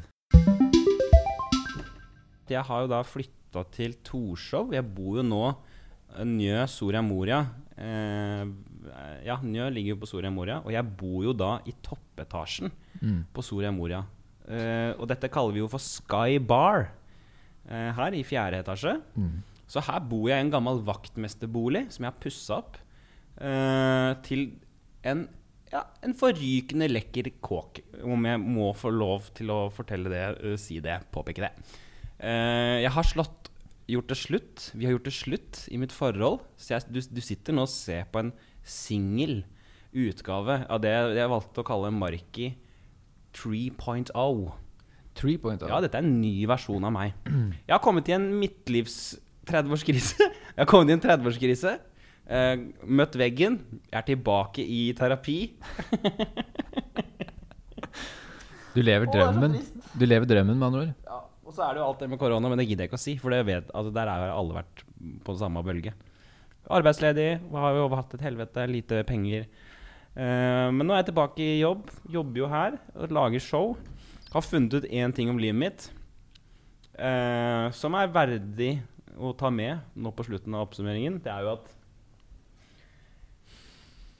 Jeg 2.48 2.64
har 2.64 2.80
jo 2.84 2.88
da 2.88 3.02
flytta 3.04 3.64
til 3.74 3.94
Torshov. 4.06 4.72
Jeg 4.72 4.86
bor 4.96 5.18
jo 5.20 5.24
nå 5.26 5.42
eh, 6.16 6.24
Njø, 6.24 6.62
Soria 6.72 7.02
Moria. 7.04 7.42
Eh, 7.76 8.46
ja, 9.26 9.36
Njø 9.42 9.68
ligger 9.74 9.94
jo 9.94 10.00
på 10.02 10.08
Soria 10.10 10.30
Moria, 10.34 10.60
og 10.64 10.72
jeg 10.74 10.84
bor 10.98 11.22
jo 11.26 11.32
da 11.36 11.58
i 11.66 11.74
toppetasjen 11.84 12.70
Mm. 12.98 13.20
på 13.30 13.42
Soria 13.46 13.70
Moria. 13.70 14.00
Uh, 14.48 14.90
og 14.98 15.04
dette 15.06 15.28
kaller 15.30 15.52
vi 15.54 15.60
jo 15.60 15.68
for 15.70 15.78
Sky 15.78 16.40
Bar 16.42 16.88
uh, 17.70 17.90
her 17.94 18.16
i 18.16 18.24
fjerde 18.26 18.58
etasje. 18.64 18.96
Mm. 19.14 19.36
Så 19.70 19.82
her 19.86 20.00
bor 20.00 20.24
jeg 20.30 20.40
i 20.40 20.46
en 20.46 20.50
gammel 20.50 20.80
vaktmesterbolig 20.82 21.84
som 21.94 22.06
jeg 22.06 22.10
har 22.10 22.18
pussa 22.24 22.56
opp 22.58 22.78
uh, 23.38 24.16
til 24.26 24.48
en, 25.06 25.26
ja, 25.70 25.84
en 26.02 26.16
forrykende 26.18 26.88
lekker 26.90 27.30
kåk. 27.44 27.82
Om 28.02 28.26
jeg 28.32 28.42
må 28.42 28.72
få 28.74 28.90
lov 28.90 29.28
til 29.36 29.52
å 29.54 29.60
fortelle 29.70 30.10
det, 30.10 30.24
eh, 30.42 30.56
si 30.58 30.80
det, 30.82 30.98
påpeke 31.14 31.44
det. 31.44 31.52
Eh, 32.18 32.80
jeg 32.82 32.90
har 32.96 33.06
slått, 33.06 33.52
gjort 33.88 34.10
det 34.10 34.18
slutt. 34.18 34.70
Vi 34.74 34.88
har 34.88 34.96
gjort 34.96 35.06
det 35.06 35.14
slutt 35.16 35.60
i 35.70 35.78
mitt 35.80 35.94
forhold. 35.94 36.42
Så 36.58 36.74
jeg, 36.74 36.88
du, 36.90 36.98
du 37.00 37.20
sitter 37.24 37.54
nå 37.54 37.62
og 37.68 37.70
ser 37.72 38.08
på 38.10 38.24
en 38.24 38.32
singel 38.68 39.42
utgave 39.98 40.62
av 40.68 40.82
det 40.84 40.92
jeg 41.16 41.32
valgte 41.32 41.62
å 41.62 41.66
kalle 41.66 41.92
Marki 41.94 42.52
3.0. 43.36 44.12
3.0. 45.18 45.66
Ja, 45.66 45.80
dette 45.82 45.98
er 45.98 46.04
en 46.04 46.18
ny 46.20 46.34
versjon 46.48 46.84
av 46.86 46.94
meg. 46.94 47.16
Jeg 47.66 47.72
har 47.74 47.82
kommet 47.82 48.08
i 48.10 48.14
en 48.14 48.28
midtlivs 48.38 49.18
30-årskrise. 49.50 50.28
Jeg 50.54 50.60
har 50.60 50.68
kommet 50.70 50.92
i 50.92 50.96
en 50.96 51.02
30-årskrise. 51.02 51.74
Eh, 52.28 52.54
møtt 52.86 53.16
veggen. 53.18 53.58
Jeg 53.88 53.98
er 53.98 54.06
tilbake 54.12 54.62
i 54.64 54.82
terapi. 54.98 55.40
Du 58.78 58.82
lever 58.84 59.08
er 59.08 59.10
drømmen. 59.10 59.56
Du 59.98 60.04
lever 60.06 60.28
drømmen, 60.28 60.54
med 60.54 60.66
andre 60.68 60.80
ord. 60.84 60.90
Ja, 61.08 61.16
og 61.48 61.54
så 61.56 61.64
er 61.64 61.74
det 61.74 61.80
jo 61.80 61.86
alt 61.88 62.02
det 62.04 62.08
med 62.12 62.20
korona, 62.20 62.50
men 62.52 62.60
det 62.60 62.68
gidder 62.68 62.84
jeg 62.84 62.92
ikke 62.92 63.00
å 63.00 63.02
si. 63.02 63.14
For 63.18 63.34
det 63.34 63.40
vet, 63.48 63.72
altså, 63.74 63.90
der 63.96 64.10
har 64.12 64.30
alle 64.30 64.54
vært 64.60 64.84
på 65.26 65.34
samme 65.40 65.64
bølge. 65.66 65.94
Arbeidsledig, 66.68 67.30
har 67.52 67.76
jo 67.78 67.88
hatt 67.94 68.14
et 68.16 68.24
helvete, 68.26 68.66
lite 68.68 69.02
penger. 69.08 69.46
Uh, 70.18 70.68
men 70.74 70.84
nå 70.84 70.94
er 70.94 71.02
jeg 71.02 71.10
tilbake 71.12 71.44
i 71.44 71.60
jobb. 71.62 71.88
Jobber 72.12 72.42
jo 72.42 72.50
her 72.52 72.78
lager 73.12 73.42
show. 73.42 73.72
Har 74.32 74.44
funnet 74.44 74.74
ut 74.74 74.90
én 74.90 75.14
ting 75.16 75.30
om 75.32 75.40
livet 75.40 75.58
mitt 75.58 75.88
uh, 76.98 77.70
som 77.74 77.96
er 77.98 78.12
verdig 78.12 78.72
å 79.18 79.32
ta 79.38 79.50
med 79.50 79.82
nå 79.98 80.12
på 80.14 80.26
slutten 80.26 80.54
av 80.54 80.66
oppsummeringen. 80.66 81.20
Det 81.24 81.32
er 81.32 81.46
jo 81.46 81.54
at 81.56 81.74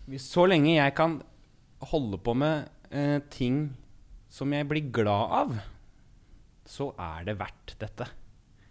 hvis 0.08 0.24
så 0.32 0.46
lenge 0.48 0.72
jeg 0.72 0.94
kan 0.96 1.18
holde 1.90 2.18
på 2.24 2.34
med 2.38 2.70
uh, 2.94 3.18
ting 3.32 3.68
som 4.32 4.52
jeg 4.52 4.68
blir 4.68 4.88
glad 4.94 5.34
av, 5.42 5.58
så 6.68 6.90
er 7.00 7.28
det 7.28 7.38
verdt 7.40 7.74
dette. 7.80 8.08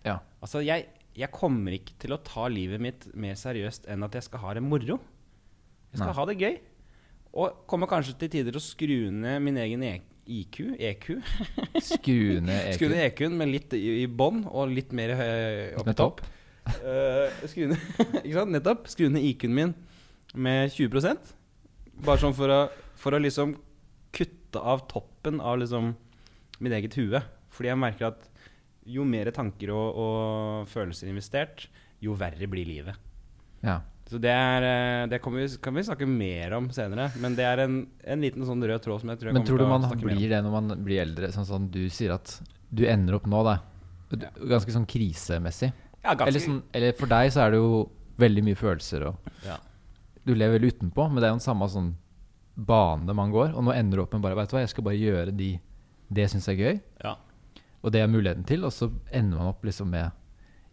Ja. 0.05 0.19
Altså, 0.41 0.62
jeg, 0.65 0.88
jeg 1.17 1.31
kommer 1.33 1.74
ikke 1.77 1.95
til 2.03 2.13
å 2.13 2.19
ta 2.21 2.45
livet 2.51 2.81
mitt 2.83 3.07
mer 3.17 3.38
seriøst 3.39 3.88
enn 3.89 4.05
at 4.05 4.13
jeg 4.17 4.27
skal 4.27 4.43
ha 4.43 4.53
det 4.57 4.62
moro. 4.65 5.00
Jeg 5.91 5.97
skal 6.01 6.12
Nei. 6.12 6.17
ha 6.19 6.25
det 6.29 6.36
gøy. 6.41 6.57
Og 7.38 7.63
kommer 7.69 7.89
kanskje 7.89 8.15
til 8.21 8.29
tider 8.33 8.53
til 8.53 8.59
å 8.62 8.63
skru 8.63 8.97
ned 9.13 9.41
min 9.45 9.57
egen 9.62 9.83
e 9.88 9.95
IQ, 10.27 10.57
EQ. 10.75 11.05
Skru 11.88 12.41
ned 12.43 12.74
Skru 12.75 12.89
EQ. 12.89 12.91
ned 12.91 13.03
EQ-en 13.05 13.38
med 13.39 13.51
litt 13.53 13.74
i, 13.77 13.83
i 14.03 14.07
bånn 14.12 14.41
og 14.50 14.74
litt 14.75 14.91
mer 14.97 15.13
hø- 15.15 15.77
opp 15.79 15.88
i 15.91 15.95
topp. 15.95 16.24
Uh, 16.67 17.31
skru 17.47 17.69
ned, 17.71 17.83
ikke 18.25 18.35
sant? 18.35 18.51
Nettopp. 18.51 18.89
Skru 18.92 19.07
ned 19.13 19.24
IQ-en 19.29 19.53
min 19.55 19.72
med 20.35 20.74
20% 20.75 21.29
Bare 22.03 22.20
sånn 22.22 22.35
for 22.35 22.51
å, 22.51 22.57
for 23.00 23.15
å 23.15 23.22
liksom 23.24 23.55
kutte 24.13 24.59
av 24.59 24.83
toppen 24.92 25.39
av 25.42 25.55
liksom 25.63 25.94
mitt 26.61 26.75
eget 26.75 26.98
hue. 27.00 27.22
Fordi 27.55 27.72
jeg 27.72 27.79
merker 27.81 28.11
at 28.11 28.27
jo 28.87 29.03
mer 29.07 29.29
tanker 29.35 29.71
og, 29.75 30.00
og 30.00 30.71
følelser 30.71 31.11
investert, 31.11 31.67
jo 32.03 32.15
verre 32.17 32.47
blir 32.50 32.67
livet. 32.67 32.97
Ja. 33.65 33.81
Så 34.07 34.21
det, 34.23 34.31
er, 34.31 34.63
eh, 34.63 35.05
det 35.11 35.19
vi, 35.19 35.47
kan 35.59 35.75
vi 35.75 35.83
snakke 35.83 36.07
mer 36.07 36.53
om 36.55 36.69
senere. 36.71 37.09
Men 37.19 37.35
det 37.35 37.43
er 37.43 37.65
en, 37.65 37.81
en 38.07 38.21
liten 38.23 38.45
sånn 38.47 38.63
rød 38.63 38.85
tråd 38.85 39.03
som 39.03 39.11
jeg 39.11 39.19
tror 39.19 39.31
jeg 39.31 39.35
Men 39.35 39.47
tror 39.47 39.59
du 39.59 39.67
man 39.67 39.87
blir 40.00 40.29
det 40.31 40.39
når 40.45 40.53
man 40.53 40.77
blir 40.85 41.01
eldre? 41.03 41.31
Sånn 41.35 41.47
som 41.50 41.65
du 41.73 41.81
sier 41.91 42.15
at 42.15 42.37
du 42.71 42.85
ender 42.87 43.17
opp 43.19 43.27
nå, 43.27 43.41
da. 43.47 43.57
Ganske 44.47 44.71
sånn 44.71 44.87
krisemessig. 44.87 45.73
Ja, 46.05 46.13
ganske, 46.13 46.29
Eller, 46.31 46.43
sånn, 46.45 46.61
eller 46.77 46.95
for 46.95 47.11
deg 47.11 47.33
så 47.35 47.43
er 47.43 47.51
det 47.51 47.59
jo 47.59 47.81
veldig 48.21 48.43
mye 48.47 48.57
følelser, 48.57 49.09
og 49.09 49.31
Ja. 49.43 49.57
du 50.23 50.33
lever 50.33 50.55
veldig 50.57 50.71
utenpå, 50.77 51.09
men 51.11 51.19
det 51.19 51.27
er 51.27 51.33
jo 51.33 51.39
den 51.41 51.43
samme 51.43 51.67
sånn 51.69 51.91
bane 52.55 53.13
man 53.13 53.31
går. 53.31 53.51
Og 53.53 53.67
nå 53.67 53.75
ender 53.75 54.00
du 54.00 54.03
opp 54.05 54.15
med 54.15 54.23
bare 54.23 54.35
Vet 54.39 54.50
du 54.50 54.55
hva, 54.55 54.63
jeg 54.63 54.71
skal 54.71 54.87
bare 54.87 54.97
gjøre 55.01 55.35
de 55.35 55.51
det 56.07 56.23
jeg 56.23 56.37
syns 56.37 56.47
er 56.47 56.55
gøy, 56.55 56.75
Ja. 57.03 57.17
Og 57.83 57.92
det 57.94 58.01
er 58.01 58.07
muligheten 58.11 58.44
til, 58.48 58.63
og 58.66 58.72
så 58.74 58.90
ender 59.11 59.37
man 59.37 59.48
opp 59.53 59.63
liksom 59.68 59.90
med 59.94 60.11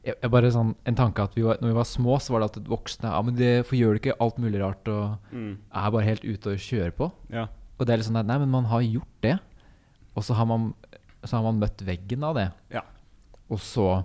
jeg, 0.05 0.15
jeg 0.21 0.31
bare 0.31 0.51
sånn, 0.53 0.75
En 0.85 0.95
tanke 0.99 1.23
at 1.25 1.35
vi 1.35 1.43
var, 1.43 1.57
når 1.63 1.69
vi 1.71 1.77
var 1.79 1.85
små, 1.89 2.19
så 2.21 2.33
var 2.35 2.41
det 2.45 2.51
at 2.57 2.67
voksne 2.69 3.09
Ja, 3.09 3.23
men 3.25 3.35
det, 3.39 3.67
for 3.67 3.77
gjør 3.77 3.95
du 3.95 4.01
ikke 4.03 4.17
alt 4.21 4.37
mulig 4.39 4.61
rart 4.61 4.89
og 4.89 5.19
Mm. 5.33 5.57
er 5.73 5.91
bare 5.91 6.05
helt 6.05 6.25
ute 6.25 6.51
og 6.53 6.59
kjører 6.61 6.93
på? 6.93 7.13
ja. 7.31 7.47
Og 7.79 7.87
det 7.87 7.93
er 7.93 7.97
litt 7.99 8.07
sånn 8.07 8.21
at 8.21 8.27
Nei, 8.27 8.39
men 8.39 8.51
man 8.51 8.65
har 8.71 8.81
gjort 8.83 9.21
det. 9.23 9.39
Og 10.15 10.23
så 10.23 10.35
har 10.39 10.45
man, 10.47 10.75
så 11.25 11.37
har 11.41 11.43
man 11.43 11.59
møtt 11.59 11.79
veggen 11.83 12.23
av 12.23 12.35
det. 12.37 12.53
Ja. 12.71 12.83
Og 13.51 13.59
så 13.59 14.05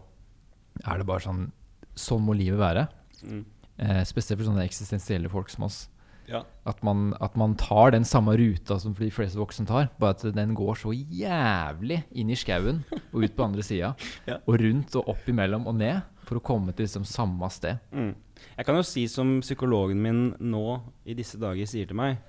er 0.88 0.98
det 0.98 1.06
bare 1.06 1.20
sånn 1.22 1.52
Sånn 1.96 2.24
må 2.26 2.34
livet 2.34 2.58
være. 2.58 2.88
Mm. 3.24 3.44
Eh, 3.78 4.04
spesielt 4.06 4.40
for 4.40 4.48
sånne 4.50 4.64
eksistensielle 4.66 5.30
folk 5.30 5.50
som 5.52 5.66
oss. 5.66 5.90
Ja. 6.30 6.44
At 6.70 6.84
man, 6.86 7.16
at 7.20 7.36
man 7.40 7.56
tar 7.58 7.92
den 7.96 8.06
samme 8.06 8.36
ruta 8.38 8.78
som 8.80 8.94
de 8.94 9.10
fleste 9.12 9.40
voksne 9.42 9.66
tar, 9.70 9.88
bare 10.00 10.14
at 10.14 10.28
den 10.36 10.54
går 10.58 10.78
så 10.78 10.94
jævlig 10.94 12.04
inn 12.22 12.30
i 12.30 12.38
skauen 12.38 12.84
og 13.10 13.24
ut 13.26 13.36
på 13.36 13.48
andre 13.48 13.66
sida. 13.66 13.96
Ja. 14.30 14.38
Og 14.46 14.60
rundt 14.62 14.94
og 15.00 15.10
opp 15.16 15.28
imellom 15.32 15.66
og 15.68 15.76
ned 15.80 16.02
for 16.30 16.38
å 16.38 16.44
komme 16.46 16.76
til 16.78 16.86
liksom 16.86 17.08
samme 17.10 17.50
sted. 17.50 17.80
Mm. 17.90 18.12
Jeg 18.60 18.66
kan 18.68 18.78
jo 18.78 18.86
si 18.86 19.08
som 19.10 19.40
psykologen 19.42 20.02
min 20.04 20.20
nå 20.40 20.66
i 21.10 21.16
disse 21.18 21.40
dager 21.42 21.66
sier 21.68 21.90
til 21.90 21.98
meg 21.98 22.20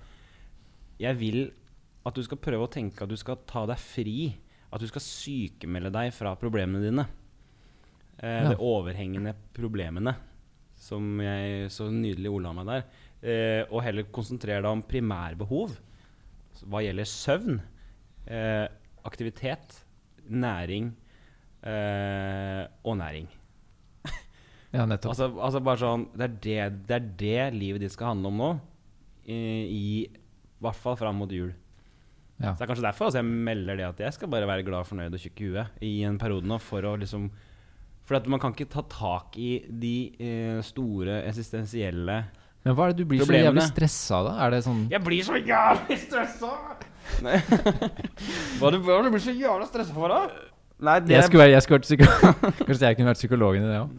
Jeg 0.98 1.14
vil 1.20 1.42
at 2.08 2.16
du 2.16 2.22
skal 2.24 2.40
prøve 2.40 2.64
å 2.64 2.72
tenke 2.72 3.04
at 3.04 3.12
du 3.12 3.16
skal 3.20 3.36
ta 3.46 3.66
deg 3.68 3.76
fri. 3.78 4.32
At 4.72 4.80
du 4.80 4.86
skal 4.88 5.02
sykemelde 5.04 5.92
deg 5.92 6.14
fra 6.16 6.32
problemene 6.40 6.80
dine. 6.88 7.04
Eh, 8.22 8.40
Ja. 8.40 8.48
De 8.54 8.56
overhengende 8.56 9.34
problemene, 9.56 10.14
som 10.80 11.20
jeg 11.20 11.68
så 11.72 11.90
nydelig 11.92 12.30
ordla 12.32 12.52
meg 12.56 12.66
der. 12.70 12.84
Eh, 13.20 13.62
og 13.68 13.82
heller 13.84 14.06
konsentrere 14.08 14.62
deg 14.64 14.72
om 14.72 14.82
primærbehov 14.88 15.74
hva 16.68 16.80
gjelder 16.84 17.08
søvn, 17.08 17.60
eh, 18.28 18.66
aktivitet, 19.08 19.78
næring 20.28 20.90
eh, 21.64 22.64
og 22.84 22.98
næring. 23.00 23.28
Ja, 24.70 24.84
nettopp. 24.86 25.10
Altså, 25.14 25.26
altså 25.42 25.60
bare 25.66 25.80
sånn 25.80 26.04
det 26.14 26.26
er 26.26 26.34
det, 26.44 26.58
det 26.86 26.94
er 26.94 27.06
det 27.22 27.58
livet 27.58 27.82
ditt 27.82 27.94
skal 27.94 28.12
handle 28.12 28.30
om 28.30 28.36
nå. 28.38 28.50
I, 29.30 29.38
i 29.66 30.62
hvert 30.62 30.78
fall 30.78 30.98
fram 30.98 31.18
mot 31.18 31.32
jul. 31.32 31.50
Ja. 32.40 32.54
Så 32.54 32.60
det 32.60 32.64
er 32.64 32.70
kanskje 32.70 32.86
derfor 32.86 33.08
altså, 33.08 33.20
jeg 33.20 33.44
melder 33.50 33.80
det 33.80 33.86
at 33.88 34.02
jeg 34.04 34.16
skal 34.16 34.30
bare 34.32 34.48
være 34.48 34.64
glad, 34.64 34.88
fornøyd 34.88 35.16
og 35.16 35.22
tjukk 35.22 35.42
i 35.42 35.48
huet 35.50 35.82
i 35.84 35.90
en 36.08 36.20
periode 36.20 36.48
nå. 36.48 36.60
For 36.62 36.86
å 36.88 36.94
liksom 37.00 37.28
For 38.08 38.30
man 38.32 38.40
kan 38.42 38.54
ikke 38.54 38.70
ta 38.72 38.82
tak 38.90 39.36
i 39.38 39.50
de 39.68 39.96
eh, 40.18 40.60
store 40.66 41.20
eksistensielle 41.28 42.22
Men 42.64 42.76
hva 42.76 42.86
er 42.86 42.92
det 42.92 43.00
du 43.00 43.08
blir 43.08 43.24
så 43.24 43.32
jævlig 43.32 43.64
stressa 43.70 44.18
av, 44.18 44.26
da? 44.28 44.32
Er 44.44 44.52
det 44.52 44.60
sånn 44.66 44.80
Jeg 44.92 45.00
blir 45.04 45.24
så 45.24 45.38
jævlig 45.40 45.96
stressa! 46.02 46.50
Nei. 47.24 47.38
Hva 48.60 48.68
er 48.68 48.74
det 48.76 48.80
hva 48.84 48.92
er 48.94 49.00
det 49.00 49.08
du 49.08 49.14
blir 49.16 49.22
så 49.24 49.32
jævlig 49.34 49.66
stressa 49.70 49.94
for, 49.96 50.12
da? 50.12 50.50
Nei, 50.80 50.98
det 51.04 51.16
Jeg 51.16 51.28
skulle, 51.28 51.42
være, 51.46 51.54
jeg 51.56 51.64
skulle 51.64 51.78
vært 51.80 51.88
psykolog 51.88 52.44
Kanskje 52.68 52.84
jeg 52.86 52.98
kunne 52.98 53.10
vært 53.10 53.20
psykologen 53.20 53.64
i 53.64 53.72
det 53.72 53.80
òg. 53.80 53.90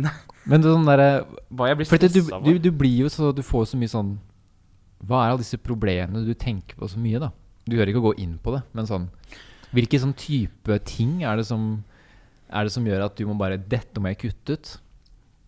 Men 0.50 0.64
det 0.64 0.72
sånn 0.72 0.88
derre 0.88 1.08
hva 1.52 1.68
jeg 1.70 1.80
blir 1.80 1.90
For 1.90 2.00
du, 2.00 2.20
du, 2.48 2.52
du 2.64 2.70
blir 2.72 3.04
jo 3.04 3.12
så 3.12 3.30
Du 3.36 3.44
får 3.46 3.70
så 3.72 3.80
mye 3.80 3.92
sånn 3.92 4.16
Hva 5.04 5.22
er 5.24 5.34
alle 5.34 5.44
disse 5.44 5.60
problemene 5.60 6.24
du 6.26 6.32
tenker 6.38 6.80
på 6.80 6.88
så 6.90 7.00
mye, 7.00 7.20
da? 7.22 7.30
Du 7.68 7.76
gjør 7.76 7.92
ikke 7.92 8.02
å 8.02 8.08
gå 8.10 8.14
inn 8.24 8.36
på 8.42 8.56
det, 8.56 8.64
men 8.76 8.88
sånn 8.88 9.08
Hvilke 9.76 10.00
sånn 10.02 10.16
type 10.18 10.80
ting 10.88 11.20
er 11.22 11.40
det 11.40 11.46
som 11.48 11.72
Er 12.48 12.66
det 12.66 12.74
som 12.74 12.86
gjør 12.88 13.06
at 13.06 13.18
du 13.20 13.26
må 13.28 13.36
bare 13.40 13.60
Dette 13.60 14.02
må 14.02 14.12
jeg 14.12 14.22
kutte 14.24 14.56
ut? 14.56 14.72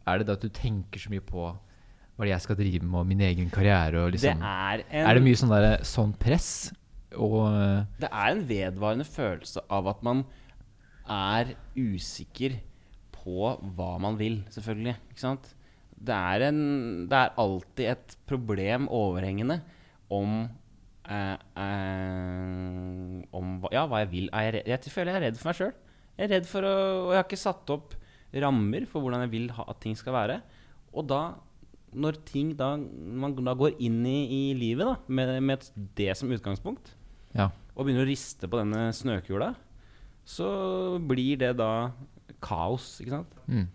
Er 0.07 0.19
det 0.19 0.29
det 0.29 0.37
at 0.39 0.45
du 0.47 0.53
tenker 0.55 1.03
så 1.03 1.13
mye 1.13 1.25
på 1.25 1.51
hva 2.19 2.29
jeg 2.29 2.45
skal 2.45 2.59
drive 2.59 2.85
med, 2.85 2.99
og 3.01 3.09
min 3.09 3.23
egen 3.25 3.51
karriere? 3.51 4.03
Og 4.03 4.13
Det 4.13 4.21
liksom, 4.21 4.43
er 4.43 4.85
en 4.91 5.09
er 5.09 5.19
det 5.19 5.25
mye 5.25 5.39
sånn, 5.41 5.55
der, 5.55 5.85
sånn 5.87 6.13
press? 6.21 6.51
Og 7.17 7.39
eh, 7.49 7.85
Det 8.03 8.11
er 8.11 8.29
en 8.35 8.45
vedvarende 8.49 9.07
følelse 9.09 9.65
av 9.73 9.91
at 9.93 10.05
man 10.07 10.25
er 11.11 11.55
usikker 11.77 12.59
på 13.23 13.53
hva 13.77 13.93
man 14.03 14.19
vil, 14.21 14.41
selvfølgelig. 14.53 14.97
Ikke 15.13 15.25
sant? 15.25 15.53
Det 16.03 16.15
er, 16.15 16.49
en, 16.49 16.63
det 17.11 17.19
er 17.19 17.37
alltid 17.39 17.93
et 17.93 18.17
problem 18.27 18.89
overhengende 18.91 19.61
om 20.13 20.43
eh, 21.07 21.37
eh, 21.63 23.23
om 23.39 23.57
ja, 23.73 23.87
hva 23.87 24.03
jeg 24.03 24.11
vil. 24.13 24.31
Jeg, 24.33 24.65
jeg 24.67 24.93
føler 24.93 25.15
jeg 25.15 25.21
er 25.21 25.27
redd 25.29 25.39
for 25.41 25.51
meg 25.51 25.61
sjøl. 25.61 25.75
Jeg 26.19 26.27
er 26.27 26.33
redd 26.37 26.49
for 26.51 26.67
å 26.69 26.73
Og 27.07 27.13
jeg 27.15 27.21
har 27.21 27.29
ikke 27.29 27.41
satt 27.41 27.73
opp 27.73 27.95
rammer 28.41 28.87
for 28.89 29.05
hvordan 29.05 29.25
jeg 29.27 29.33
vil 29.35 29.51
ha, 29.53 29.67
at 29.69 29.81
ting 29.85 29.97
skal 29.99 30.15
være. 30.17 30.39
Og 30.97 31.05
da, 31.11 31.21
når 31.93 32.17
ting 32.29 32.55
da 32.57 32.71
man 32.77 33.35
da 33.37 33.53
går 33.59 33.77
inn 33.85 34.01
i, 34.09 34.19
i 34.25 34.41
livet 34.57 34.89
da, 34.89 34.97
med, 35.13 35.35
med 35.45 35.69
det 35.99 36.15
som 36.17 36.33
utgangspunkt, 36.33 36.95
Ja. 37.37 37.51
og 37.77 37.85
begynner 37.87 38.05
å 38.05 38.09
riste 38.11 38.49
på 38.49 38.59
denne 38.61 38.89
snøkula, 38.97 39.55
så 40.25 40.49
blir 41.09 41.39
det 41.41 41.55
da 41.59 41.91
kaos, 42.45 42.99
ikke 43.03 43.17
sant? 43.19 43.33
Mm. 43.49 43.69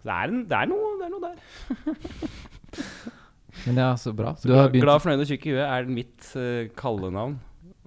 Det 0.00 0.10
er, 0.14 0.30
en, 0.32 0.44
det 0.48 0.56
er, 0.56 0.68
noe, 0.70 0.94
det 1.00 1.06
er 1.06 1.12
noe 1.12 1.24
der. 1.26 2.40
Men 3.66 3.76
ja, 3.82 3.90
så 3.98 4.12
bra. 4.16 4.32
Så 4.38 4.48
Du 4.48 4.54
har 4.54 4.62
glad, 4.68 4.72
begynt 4.72 4.86
glad, 4.86 5.02
fornøyd 5.04 5.22
og 5.24 5.28
tjukk 5.28 5.46
i 5.50 5.54
huet 5.56 5.66
er 5.66 5.88
mitt 5.90 6.28
uh, 6.38 6.68
kallenavn, 6.78 7.34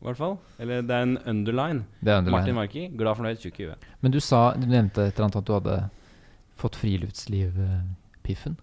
i 0.03 0.07
hvert 0.09 0.19
fall. 0.19 0.33
Eller 0.59 0.83
det 0.83 0.95
er 0.97 1.05
en 1.07 1.15
underline. 1.31 1.85
Er 2.03 2.17
underline. 2.19 2.35
Martin 2.35 2.57
Marki, 2.57 2.81
glad, 2.99 3.15
fornøyd, 3.19 3.39
tjukk 3.39 3.61
i 3.63 3.67
huet. 3.69 3.87
Men 4.03 4.11
du 4.13 4.19
sa, 4.23 4.41
du 4.59 4.67
nevnte 4.67 5.07
et 5.07 5.15
eller 5.15 5.29
annet 5.29 5.39
at 5.39 5.47
du 5.47 5.53
hadde 5.55 5.77
fått 6.59 6.75
friluftsliv-piffen? 6.81 8.57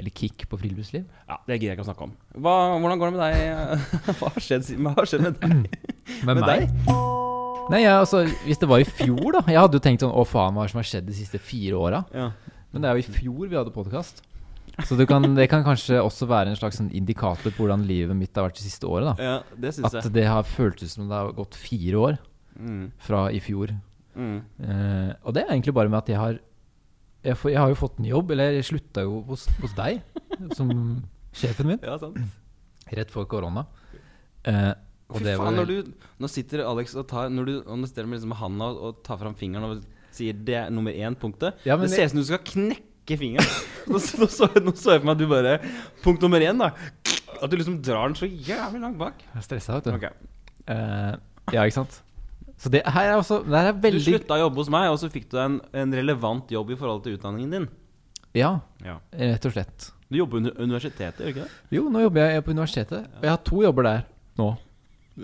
Eller 0.00 0.14
kick 0.16 0.46
på 0.48 0.56
friluftsliv? 0.56 1.04
Ja, 1.28 1.36
Det 1.44 1.58
gidder 1.58 1.74
jeg 1.74 1.76
ikke 1.76 1.84
å 1.84 1.88
snakke 1.90 2.06
om. 2.06 2.12
Hva, 2.40 2.54
hvordan 2.80 3.02
går 3.02 3.10
det 3.10 3.16
med 3.18 3.24
deg? 3.26 4.14
Hva 4.20 4.30
har 4.32 4.46
skjedd, 4.46 4.70
hva 4.80 4.94
har 4.96 5.10
skjedd 5.10 5.26
med 5.26 5.42
deg? 5.42 5.82
Med, 6.24 6.40
meg? 6.40 6.70
Nei, 7.70 7.82
ja, 7.84 7.98
altså, 8.00 8.22
Hvis 8.46 8.58
det 8.62 8.70
var 8.70 8.80
i 8.82 8.88
fjor, 8.88 9.34
da. 9.36 9.42
Jeg 9.50 9.60
hadde 9.60 9.76
jo 9.78 9.82
tenkt 9.84 10.02
sånn 10.06 10.14
Å, 10.16 10.24
faen, 10.26 10.56
hva 10.56 10.64
er 10.64 10.70
det 10.70 10.72
som 10.72 10.80
har 10.80 10.88
skjedd 10.88 11.10
de 11.10 11.18
siste 11.18 11.42
fire 11.42 11.76
åra? 11.78 12.00
Ja. 12.16 12.30
Men 12.72 12.82
det 12.82 12.88
er 12.90 12.96
jo 12.98 13.04
i 13.04 13.18
fjor 13.18 13.50
vi 13.50 13.58
hadde 13.58 13.74
podkast. 13.74 14.22
Så 14.86 15.06
kan, 15.08 15.22
det 15.36 15.48
kan 15.50 15.64
kanskje 15.64 15.98
også 16.02 16.26
være 16.30 16.50
en 16.52 16.56
slags 16.58 16.76
sånn 16.80 16.90
indikator 16.96 17.50
på 17.52 17.64
hvordan 17.64 17.84
livet 17.88 18.16
mitt 18.16 18.34
har 18.36 18.48
vært 18.48 18.56
det 18.60 18.64
siste 18.66 18.86
året. 18.88 19.16
da 19.16 19.22
ja, 19.24 19.36
det 19.56 19.74
synes 19.76 19.94
At 19.94 20.04
jeg. 20.04 20.12
det 20.12 20.26
har 20.26 20.42
føltes 20.44 20.92
som 20.96 21.08
det 21.08 21.16
har 21.16 21.32
gått 21.32 21.54
fire 21.54 21.96
år 22.08 22.18
Mm. 22.60 22.90
fra 22.98 23.30
i 23.32 23.38
fjor. 23.40 23.70
Mm. 24.14 24.40
Eh, 24.60 25.12
og 25.24 25.32
det 25.32 25.44
er 25.44 25.52
egentlig 25.54 25.72
bare 25.72 25.88
med 25.88 25.98
at 26.02 26.08
jeg 26.08 26.18
har 26.18 26.38
Jeg, 27.24 27.36
får, 27.36 27.50
jeg 27.52 27.58
har 27.60 27.68
jo 27.68 27.74
fått 27.74 27.98
en 28.00 28.04
jobb, 28.08 28.30
eller 28.32 28.52
jeg 28.52 28.64
slutta 28.64 29.02
jo 29.04 29.20
hos, 29.28 29.46
hos 29.60 29.72
deg 29.76 30.00
som 30.56 31.02
sjefen 31.32 31.66
min 31.66 31.78
Ja, 31.82 31.96
sant. 32.00 32.16
rett 32.92 33.10
før 33.10 33.24
korona. 33.28 33.66
Eh, 34.44 34.72
Fy 35.12 35.24
faen, 35.36 35.56
når 35.56 35.66
du, 35.66 35.92
nå 36.22 36.28
sitter 36.30 36.62
Alex 36.64 36.94
og 36.96 37.08
tar 37.10 37.28
Når 37.28 37.44
du 37.48 37.54
og 37.66 37.78
nå 37.80 37.86
sitter 37.88 38.06
med 38.06 38.20
liksom 38.20 38.32
handa 38.38 38.68
og 38.72 39.00
tar 39.02 39.18
fram 39.18 39.34
fingeren 39.34 39.64
og 39.66 39.82
sier 40.14 40.32
det 40.32 40.54
er 40.54 40.70
nummer 40.70 40.92
én-punktet 40.94 41.54
Ja, 41.66 41.76
Det 41.76 41.90
ser 41.90 42.04
ut 42.06 42.10
som 42.10 42.20
du 42.20 42.24
skal 42.28 42.38
knekke 42.46 42.86
fingeren. 43.18 43.46
nå, 43.90 43.98
så- 43.98 44.20
nå, 44.20 44.28
så, 44.30 44.48
nå 44.60 44.74
så 44.76 44.92
jeg 44.94 45.00
for 45.02 45.08
meg 45.10 45.16
at 45.16 45.18
du 45.18 45.26
bare 45.30 45.56
Punkt 46.04 46.22
nummer 46.22 46.40
én, 46.40 46.58
da. 46.58 46.70
At 47.40 47.50
du 47.50 47.56
liksom 47.56 47.80
drar 47.82 48.06
den 48.10 48.14
så 48.18 48.28
jævlig 48.28 48.80
langt 48.82 48.98
bak. 49.00 49.14
Jeg 49.24 49.40
er 49.40 49.46
stressa, 49.46 49.78
vet 49.78 49.84
du. 49.88 49.94
Okay. 49.96 50.10
Eh, 50.68 51.14
ja, 51.56 51.64
ikke 51.64 51.78
sant? 51.80 52.00
Så 52.60 52.68
det 52.70 52.82
her 52.84 53.08
er 53.08 53.16
også 53.16 53.38
Det 53.46 53.56
her 53.56 53.70
er 53.72 53.94
Du 53.94 54.00
slutta 54.04 54.36
å 54.36 54.42
jobbe 54.44 54.60
hos 54.60 54.68
meg, 54.70 54.90
og 54.92 54.98
så 55.00 55.08
fikk 55.10 55.30
du 55.32 55.38
en, 55.40 55.60
en 55.72 55.94
relevant 55.96 56.50
jobb 56.52 56.70
i 56.74 56.76
forhold 56.76 57.02
til 57.06 57.16
utdanningen 57.16 57.50
din. 57.56 57.68
Ja, 58.36 58.60
Ja. 58.84 58.98
rett 59.16 59.46
og 59.48 59.52
slett. 59.56 59.88
Du 60.10 60.18
jobber 60.18 60.36
under 60.42 60.52
universitetet, 60.60 61.18
gjør 61.22 61.26
du 61.26 61.32
ikke 61.32 61.46
det? 61.46 61.56
Jo, 61.78 61.88
nå 61.90 62.02
jobber 62.04 62.28
jeg 62.34 62.44
på 62.44 62.52
universitetet. 62.54 63.06
Og 63.16 63.22
jeg 63.26 63.30
har 63.30 63.40
to 63.46 63.62
jobber 63.64 63.82
der 63.88 64.04
nå. 64.38 64.50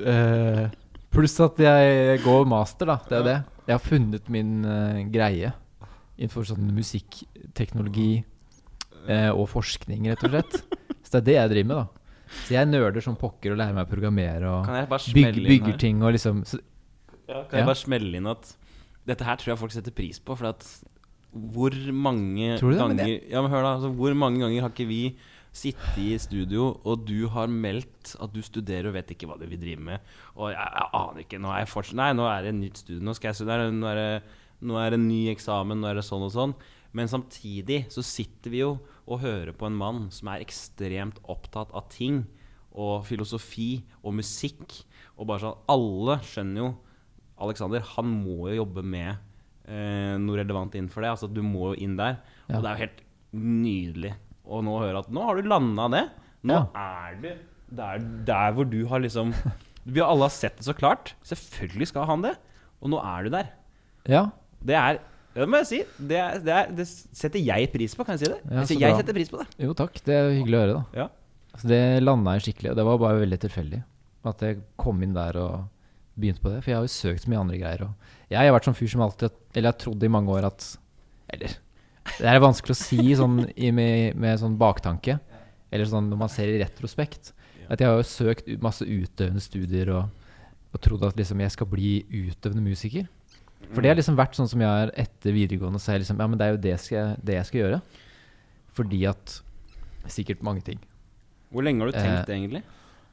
Eh, 0.07 0.65
pluss 1.13 1.37
at 1.45 1.59
jeg 1.63 2.21
går 2.25 2.47
master, 2.49 2.87
da. 2.91 2.97
Det 3.09 3.19
er 3.21 3.23
det. 3.29 3.37
Jeg 3.67 3.75
har 3.75 3.83
funnet 3.83 4.29
min 4.31 4.51
uh, 4.65 4.99
greie 5.11 5.53
innenfor 6.17 6.47
sånn 6.49 6.71
musikkteknologi 6.77 8.25
eh, 9.09 9.31
og 9.31 9.49
forskning, 9.53 10.09
rett 10.11 10.25
og 10.27 10.33
slett. 10.35 10.57
Så 11.07 11.13
det 11.13 11.21
er 11.21 11.27
det 11.29 11.37
jeg 11.37 11.53
driver 11.55 11.69
med, 11.71 11.77
da. 11.77 12.33
Så 12.43 12.57
jeg 12.57 12.67
nerder 12.73 13.05
som 13.05 13.15
pokker 13.21 13.53
og 13.55 13.61
lærer 13.61 13.77
meg 13.77 13.87
å 13.87 13.91
programmere 13.93 14.49
og 14.51 14.65
Kan 14.67 14.81
jeg 14.81 14.89
bare 14.91 15.05
bygge, 15.07 15.13
smelle 15.15 15.43
inn 15.45 15.51
bygger 15.53 15.77
ting 15.79 16.01
og 16.03 16.11
liksom 16.17 16.41
så, 16.49 16.59
Ja, 17.29 17.45
kan 17.47 17.55
jeg 17.55 17.63
Ja. 17.63 17.69
bare 17.69 17.79
smelle 17.79 18.19
inn 18.19 18.27
at 18.27 18.49
dette 19.07 19.23
her 19.29 19.37
tror 19.39 19.53
jeg 19.53 19.61
folk 19.61 19.73
setter 19.77 19.95
pris 19.95 20.19
på, 20.19 20.35
for 20.37 20.49
at 20.51 20.67
hvor 21.37 21.71
mange 21.95 22.57
Tror 22.59 22.73
du 22.73 22.79
det? 22.79 22.81
Ganger 22.83 23.31
Ja, 23.31 23.43
men 23.45 23.51
hør 23.53 23.63
da, 23.63 23.75
altså, 23.77 23.93
hvor 23.95 24.15
mange 24.19 24.41
ganger 24.43 24.61
har 24.67 24.71
ikke 24.75 24.89
vi 24.91 25.01
sittet 25.57 25.97
i 26.03 26.19
studio, 26.21 26.81
og 26.85 27.07
du 27.07 27.29
har 27.33 27.47
meldt 27.49 28.17
at 28.21 28.33
du 28.35 28.43
studerer 28.45 28.89
og 28.91 28.95
vet 28.99 29.15
ikke 29.15 29.29
hva 29.31 29.39
du 29.41 29.47
vil 29.47 29.61
drive 29.63 29.81
med, 29.81 30.01
og 30.35 30.51
jeg, 30.51 30.59
jeg 30.59 30.91
aner 30.99 31.23
ikke, 31.23 31.39
nå 31.41 31.49
er 31.55 31.63
jeg 31.63 31.71
fortsatt 31.71 31.97
Nei, 31.97 32.11
nå 32.13 32.27
er 32.29 32.43
det 32.43 32.51
et 32.53 32.59
nytt 32.59 32.83
studio, 32.83 33.01
nå 33.07 33.15
skal 33.17 33.31
jeg 33.31 33.39
studere, 33.39 33.71
nå 33.73 33.87
er 33.95 34.01
det, 34.03 34.11
nå 34.63 34.79
er 34.81 34.91
det 34.95 35.01
en 35.01 35.09
ny 35.09 35.27
eksamen, 35.33 35.81
nå 35.83 35.91
er 35.91 35.99
det 36.01 36.05
sånn 36.07 36.25
og 36.27 36.33
sånn. 36.35 36.55
Men 36.97 37.11
samtidig 37.13 37.87
så 37.93 38.03
sitter 38.07 38.51
vi 38.55 38.63
jo 38.63 38.71
og 39.07 39.21
hører 39.23 39.53
på 39.53 39.67
en 39.69 39.77
mann 39.77 40.07
som 40.15 40.29
er 40.33 40.41
ekstremt 40.45 41.19
opptatt 41.29 41.75
av 41.77 41.89
ting, 41.93 42.25
og 42.77 43.07
filosofi 43.09 43.85
og 44.03 44.15
musikk, 44.19 44.83
og 45.17 45.29
bare 45.31 45.41
sånn 45.47 45.63
Alle 45.73 46.19
skjønner 46.29 46.61
jo 46.61 46.71
Alexander, 47.41 47.81
han 47.97 48.09
må 48.25 48.49
jo 48.51 48.59
jobbe 48.63 48.83
med 48.85 49.11
eh, 49.69 50.15
noe 50.21 50.39
relevant 50.41 50.73
innenfor 50.77 51.05
det. 51.05 51.11
Altså, 51.13 51.29
du 51.29 51.43
må 51.45 51.75
jo 51.75 51.81
inn 51.85 51.97
der. 51.99 52.19
Ja. 52.49 52.57
Og 52.59 52.63
det 52.65 52.71
er 52.71 52.77
jo 52.77 52.85
helt 52.87 53.03
nydelig 53.37 54.13
å 54.47 54.61
nå 54.65 54.77
høre 54.81 55.03
at 55.03 55.11
nå 55.13 55.25
har 55.27 55.37
du 55.41 55.49
landa 55.51 55.89
det. 55.93 56.05
Nå 56.49 56.55
Ja. 56.57 56.63
er 56.81 57.17
du 57.21 57.29
der, 57.77 57.99
der 58.29 58.53
hvor 58.57 58.65
du 58.71 58.87
har 58.87 59.01
liksom 59.05 59.35
Vi 59.87 60.01
alle 60.01 60.27
har 60.27 60.33
sett 60.35 60.57
det 60.59 60.65
så 60.67 60.75
klart. 60.75 61.13
Selvfølgelig 61.23 61.89
skal 61.93 62.07
han 62.09 62.23
det. 62.25 62.35
Og 62.83 62.91
nå 62.91 62.99
er 63.05 63.25
du 63.27 63.31
der. 63.37 63.53
Ja. 64.11 64.25
Det 64.67 64.77
er 64.79 64.99
Det 65.37 65.47
må 65.53 65.61
jeg 65.61 65.69
si. 65.69 65.79
Det, 66.01 66.17
er, 66.17 66.39
det, 66.41 66.55
er, 66.57 66.71
det 66.79 66.87
setter 66.89 67.43
jeg 67.45 67.69
pris 67.73 67.95
på, 67.95 68.07
kan 68.09 68.17
jeg 68.17 68.25
si 68.25 68.33
det? 68.33 68.39
Ja, 68.49 68.63
jeg, 68.65 68.81
jeg 68.81 68.91
bra. 68.95 69.01
setter 69.03 69.17
pris 69.19 69.33
på 69.33 69.41
det. 69.43 69.47
Jo, 69.67 69.75
takk. 69.77 69.99
Det 70.07 70.15
er 70.17 70.31
hyggelig 70.33 70.57
å 70.57 70.63
høre, 70.63 70.77
da. 70.79 71.03
Ja. 71.03 71.07
Altså, 71.53 71.69
det 71.73 71.81
landa 72.03 72.37
jeg 72.37 72.47
skikkelig, 72.49 72.73
det 72.79 72.87
var 72.89 73.01
bare 73.03 73.21
veldig 73.21 73.39
tilfeldig. 73.45 73.83
At 74.27 74.43
jeg 74.43 74.63
kom 74.81 75.03
inn 75.05 75.15
der 75.17 75.37
og 75.41 75.69
begynte 76.17 76.43
på 76.43 76.51
det. 76.53 76.63
For 76.65 76.73
jeg 76.73 76.79
har 76.81 76.89
jo 76.89 76.95
søkt 76.95 77.25
så 77.27 77.31
mye 77.33 77.43
andre 77.45 77.61
greier. 77.61 77.85
Jeg 78.33 78.41
har 78.49 78.57
vært 78.57 78.69
sånn 78.71 78.77
fyr 78.77 78.91
som 78.91 79.05
alltid 79.05 79.37
Eller 79.55 79.71
jeg 79.71 79.79
trodde 79.85 80.09
i 80.09 80.11
mange 80.11 80.33
år 80.35 80.49
at 80.49 80.65
Eller 81.31 81.53
Det 82.17 82.27
er 82.27 82.41
vanskelig 82.43 82.75
å 82.75 82.79
si 82.81 83.05
sånn 83.19 83.37
i, 83.55 83.71
med, 83.71 84.17
med 84.19 84.41
sånn 84.41 84.57
baktanke. 84.59 85.19
Eller 85.71 85.89
sånn 85.91 86.09
når 86.11 86.21
man 86.25 86.33
ser 86.33 86.51
i 86.51 86.59
retrospekt. 86.63 87.33
At 87.69 87.83
jeg 87.83 87.91
har 87.91 87.99
jo 88.01 88.07
søkt 88.09 88.49
masse 88.63 88.87
utøvende 88.87 89.43
studier 89.43 89.91
og, 89.95 90.11
og 90.73 90.83
trodd 90.83 91.05
at 91.09 91.19
liksom 91.19 91.41
jeg 91.43 91.55
skal 91.55 91.69
bli 91.71 91.93
utøvende 92.09 92.63
musiker. 92.65 93.09
For 93.75 93.83
det 93.83 93.91
har 93.91 93.97
liksom 93.99 94.17
vært 94.17 94.37
sånn 94.39 94.49
som 94.49 94.61
jeg 94.61 94.69
er 94.87 94.93
etter 95.03 95.33
videregående. 95.35 95.81
Så 95.83 95.93
jeg 95.93 96.05
liksom 96.05 96.19
Ja, 96.21 96.27
men 96.27 96.39
det 96.39 96.47
er 96.47 96.51
jo 96.55 96.63
det, 96.63 96.75
skal 96.81 97.17
det 97.25 97.35
jeg 97.35 97.47
skal 97.47 97.61
gjøre. 97.65 97.81
Fordi 98.77 99.05
at 99.11 99.41
Sikkert 100.07 100.43
mange 100.47 100.63
ting. 100.63 100.79
Hvor 101.51 101.65
lenge 101.67 101.81
har 101.83 101.91
du 101.91 101.97
tenkt 101.99 102.29
Eh, 102.31 102.37
egentlig? 102.37 102.63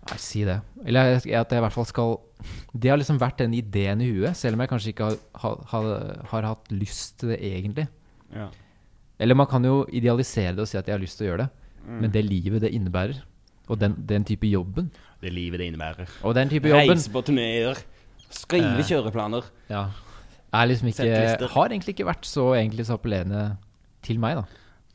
Nei, 0.09 0.17
si 0.21 0.43
det. 0.45 0.59
Eller 0.85 1.15
at 1.15 1.25
jeg 1.25 1.57
i 1.57 1.63
hvert 1.63 1.73
fall 1.73 1.85
skal 1.89 2.19
Det 2.77 2.89
har 2.91 2.97
liksom 2.99 3.17
vært 3.17 3.37
den 3.37 3.53
ideen 3.57 4.01
i 4.01 4.11
huet, 4.11 4.35
selv 4.37 4.53
om 4.53 4.61
jeg 4.61 4.69
kanskje 4.69 4.89
ikke 4.93 5.03
har, 5.07 5.17
har, 5.41 5.63
har, 5.71 5.87
har 6.29 6.41
hatt 6.51 6.69
lyst 6.69 7.17
til 7.19 7.29
det 7.29 7.39
egentlig. 7.41 7.87
Ja. 8.35 8.49
Eller 9.19 9.33
man 9.35 9.47
kan 9.47 9.63
jo 9.65 9.85
idealisere 9.89 10.53
det 10.53 10.59
og 10.59 10.67
si 10.67 10.77
at 10.77 10.85
jeg 10.85 10.93
har 10.93 11.01
lyst 11.01 11.17
til 11.17 11.27
å 11.27 11.31
gjøre 11.31 11.45
det, 11.47 11.49
Mm. 11.83 11.99
men 11.99 12.11
det 12.11 12.21
livet 12.23 12.61
det 12.61 12.69
innebærer, 12.71 13.17
og 13.67 13.77
den, 13.79 13.93
den 14.07 14.23
type 14.23 14.47
jobben 14.47 14.89
Det 15.21 15.33
livet 15.33 15.59
det 15.59 15.65
innebærer. 15.73 16.07
Og 16.23 16.33
den 16.33 16.47
type 16.47 16.69
jobben 16.69 16.93
Reise 16.95 17.09
på 17.11 17.21
turneer. 17.25 17.75
Skrive 18.29 18.77
Eh. 18.79 18.83
kjøreplaner. 18.87 19.43
ja, 19.69 19.89
er 20.53 20.67
liksom 20.69 20.89
ikke 20.91 21.47
Har 21.53 21.69
egentlig 21.73 21.95
ikke 21.95 22.05
vært 22.07 22.27
så 22.29 22.51
egentlig 22.57 22.85
så 22.87 22.97
appellerende 22.99 23.57
til 24.05 24.19
meg, 24.21 24.37
da. 24.41 24.45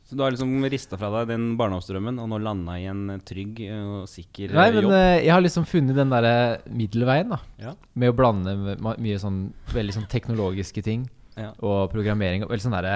Så 0.09 0.17
du 0.17 0.23
har 0.23 0.31
liksom 0.33 0.63
rista 0.73 0.97
fra 0.97 1.09
deg 1.19 1.27
den 1.29 1.43
barndomsdrømmen 1.59 2.17
og 2.23 2.29
nå 2.31 2.39
landa 2.41 2.79
i 2.81 2.87
en 2.89 3.19
trygg 3.21 3.59
eh, 3.67 3.83
og 3.85 4.07
sikker 4.09 4.47
jobb 4.49 4.57
Nei, 4.57 4.71
men 4.73 4.87
jobb? 4.87 4.93
eh, 4.97 5.17
jeg 5.27 5.33
har 5.35 5.43
liksom 5.45 5.67
funnet 5.69 5.99
den 5.99 6.09
derre 6.09 6.31
middelveien, 6.73 7.29
da. 7.29 7.37
Ja. 7.61 7.73
Med 7.93 8.09
å 8.09 8.15
blande 8.17 8.55
mye 8.81 9.19
sånn 9.21 9.37
veldig 9.69 9.93
sånn 9.99 10.07
teknologiske 10.09 10.81
ting 10.85 11.05
Ja. 11.37 11.51
og 11.61 11.91
programmering. 11.93 12.41
Og 12.43 12.49
veldig 12.49 12.65
sånn 12.65 12.73
derre 12.79 12.95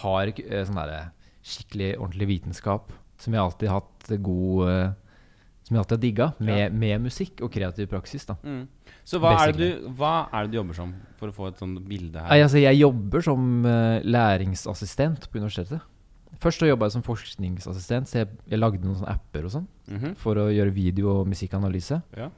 hard, 0.00 0.40
eh, 0.40 0.64
sånn 0.64 0.80
derre 0.80 1.10
skikkelig 1.44 1.90
ordentlig 1.98 2.28
vitenskap 2.32 2.92
som 3.20 3.34
jeg 3.36 3.42
alltid 3.42 3.68
har 3.68 3.80
hatt 3.82 4.08
god 4.22 4.68
eh, 4.72 4.88
Som 5.68 5.76
jeg 5.76 5.82
alltid 5.82 5.96
har 5.98 6.02
digga, 6.06 6.26
med, 6.40 6.72
med 6.72 7.02
musikk 7.04 7.42
og 7.44 7.52
kreativ 7.52 7.90
praksis, 7.92 8.24
da. 8.24 8.38
Mm. 8.42 8.62
Så 9.08 9.20
hva 9.22 9.34
er, 9.40 9.54
det 9.56 9.68
du, 9.80 9.86
hva 9.96 10.14
er 10.28 10.44
det 10.44 10.52
du 10.52 10.58
jobber 10.58 10.76
som, 10.76 10.90
for 11.16 11.30
å 11.30 11.34
få 11.36 11.46
et 11.48 11.60
sånt 11.62 11.80
bilde 11.88 12.20
her? 12.20 12.28
Nei, 12.28 12.42
altså, 12.44 12.60
jeg 12.60 12.76
jobber 12.82 13.24
som 13.24 13.46
uh, 13.64 14.04
læringsassistent 14.04 15.30
på 15.30 15.40
universitetet. 15.40 15.80
Først 16.38 16.60
så 16.62 16.68
jobba 16.68 16.86
jeg 16.86 16.98
som 16.98 17.06
forskningsassistent, 17.06 18.10
så 18.10 18.20
jeg, 18.20 18.28
jeg 18.52 18.60
lagde 18.60 18.84
noen 18.84 19.00
sånne 19.00 19.14
apper 19.16 19.48
og 19.48 19.54
sånn 19.56 19.66
Mhm. 19.88 20.14
for 20.20 20.36
å 20.36 20.50
gjøre 20.52 20.74
video- 20.76 21.14
og 21.22 21.26
musikkanalyse. 21.26 22.02
Ja. 22.18 22.28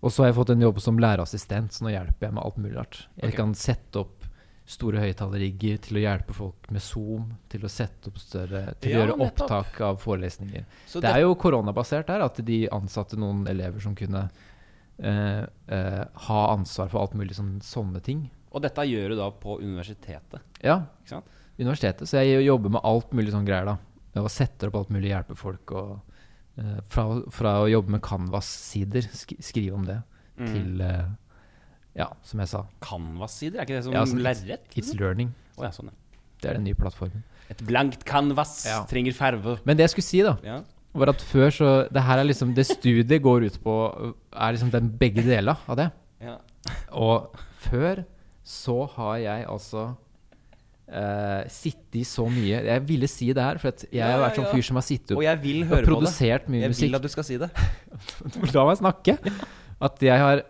Og 0.00 0.10
så 0.12 0.22
har 0.22 0.30
jeg 0.30 0.38
fått 0.38 0.50
en 0.54 0.64
jobb 0.64 0.80
som 0.80 0.98
lærerassistent, 0.98 1.76
så 1.76 1.84
nå 1.84 1.92
hjelper 1.92 2.28
jeg 2.28 2.34
med 2.36 2.42
alt 2.42 2.56
mulig 2.56 2.76
rart. 2.76 3.02
Jeg 3.20 3.28
okay. 3.28 3.36
kan 3.36 3.52
sette 3.54 4.00
opp 4.00 4.24
store 4.66 4.98
høyttalerrigger 5.04 5.78
til 5.84 5.98
å 5.98 6.02
hjelpe 6.02 6.34
folk 6.34 6.70
med 6.74 6.82
Zoom, 6.82 7.28
til 7.52 7.62
å 7.62 7.70
sette 7.70 8.10
opp 8.10 8.18
større 8.18 8.74
Til 8.80 8.90
Ja, 8.92 8.98
å 8.98 9.00
gjøre 9.04 9.18
opptak 9.28 9.80
av 9.86 10.00
forelesninger. 10.02 10.64
Så 10.90 11.00
det 11.04 11.12
er 11.12 11.22
jo 11.22 11.36
koronabasert 11.38 12.08
her, 12.08 12.24
at 12.24 12.40
de 12.44 12.64
ansatte 12.74 13.16
noen 13.20 13.46
elever 13.46 13.80
som 13.84 13.94
kunne 13.94 14.24
eh, 15.02 15.44
eh, 15.68 16.04
ha 16.28 16.40
ansvar 16.54 16.88
for 16.92 17.00
alt 17.02 17.14
mulig 17.14 17.34
sånn, 17.36 17.58
sånne 17.62 18.02
ting. 18.02 18.30
Og 18.52 18.62
dette 18.62 18.84
gjør 18.88 19.12
du 19.12 19.16
da 19.16 19.30
på 19.30 19.58
universitetet, 19.60 20.40
Ja, 20.62 20.82
universitetet. 21.58 22.08
Så 22.08 22.22
jeg 22.24 22.44
jobber 22.46 22.70
med 22.70 22.80
alt 22.84 23.10
mulig 23.12 23.32
sånn 23.32 23.46
greier, 23.48 23.64
da. 23.66 23.76
Og 24.22 24.30
setter 24.32 24.68
opp 24.68 24.74
alt 24.80 24.90
mulig, 24.94 25.10
hjelper 25.12 25.36
folk 25.36 25.72
og 25.76 25.98
eh, 26.58 26.80
fra, 26.88 27.04
fra 27.30 27.58
å 27.64 27.68
jobbe 27.70 27.90
med 27.96 28.02
Canvas-sider, 28.02 29.02
sk 29.12 29.36
skrive 29.40 29.74
om 29.76 29.84
det, 29.88 30.02
Mm. 30.36 30.46
til 30.52 30.80
eh, 30.84 31.06
Ja, 31.96 32.10
som 32.22 32.40
jeg 32.40 32.48
sa, 32.50 32.66
Canvas-sider, 32.84 33.56
er 33.58 33.64
ikke 33.64 33.76
det 33.78 33.84
som 33.86 33.94
Ja, 33.94 34.02
sånn 34.04 34.20
lerret? 34.20 34.66
It's 34.76 34.92
Learning. 35.00 35.30
Oh, 35.56 35.62
ja, 35.64 35.70
sånn, 35.72 35.86
ja. 35.88 36.18
Det 36.42 36.50
er 36.50 36.58
den 36.58 36.64
nye 36.64 36.74
plattformen. 36.76 37.22
Et 37.48 37.56
blankt 37.64 38.04
canvas 38.04 38.66
trenger 38.90 39.14
farve. 39.16 39.54
Men 39.64 39.78
det 39.78 39.86
jeg 39.86 39.94
skulle 39.94 40.04
si, 40.04 40.20
da, 40.22 40.36
Ja. 40.44 40.58
Var 40.98 41.12
at 41.12 41.22
før 41.22 41.50
så 41.54 41.70
Det 41.92 42.02
her 42.02 42.18
er 42.18 42.24
liksom 42.28 42.54
Det 42.56 42.64
studiet 42.66 43.22
går 43.22 43.46
ut 43.46 43.58
på, 43.62 43.74
er 44.32 44.52
liksom 44.56 44.70
den 44.72 44.88
begge 45.00 45.22
deler 45.26 45.56
av 45.68 45.76
det. 45.76 45.90
ja. 46.24 46.36
Og 46.92 47.30
før 47.68 48.04
så 48.46 48.84
har 48.96 49.16
jeg 49.22 49.46
altså 49.48 49.94
Uh, 50.86 51.42
sittet 51.50 51.96
i 51.98 52.04
så 52.06 52.28
mye 52.30 52.60
Jeg 52.62 52.82
ville 52.86 53.08
si 53.10 53.26
det 53.34 53.42
her, 53.42 53.58
for 53.58 53.74
jeg 53.90 54.06
har 54.06 54.20
vært 54.22 54.36
sånn 54.38 54.46
fyr 54.52 54.62
som 54.62 54.76
har 54.78 54.84
sittet 54.86 55.16
Og 55.16 55.24
jeg 55.24 55.40
vil 55.42 55.64
og 55.64 55.72
høre 55.72 55.80
det. 55.82 55.88
produsert 55.88 56.44
mye 56.46 56.60
Jeg 56.62 56.70
musikk. 56.70 56.86
vil 56.86 56.94
at 56.94 57.02
du 57.02 57.08
skal 57.10 57.24
si 57.26 57.38
det. 57.42 57.48
La 58.54 58.62
meg 58.68 58.78
snakke. 58.78 59.16
At 59.82 59.98
jeg 60.06 60.20
har 60.22 60.44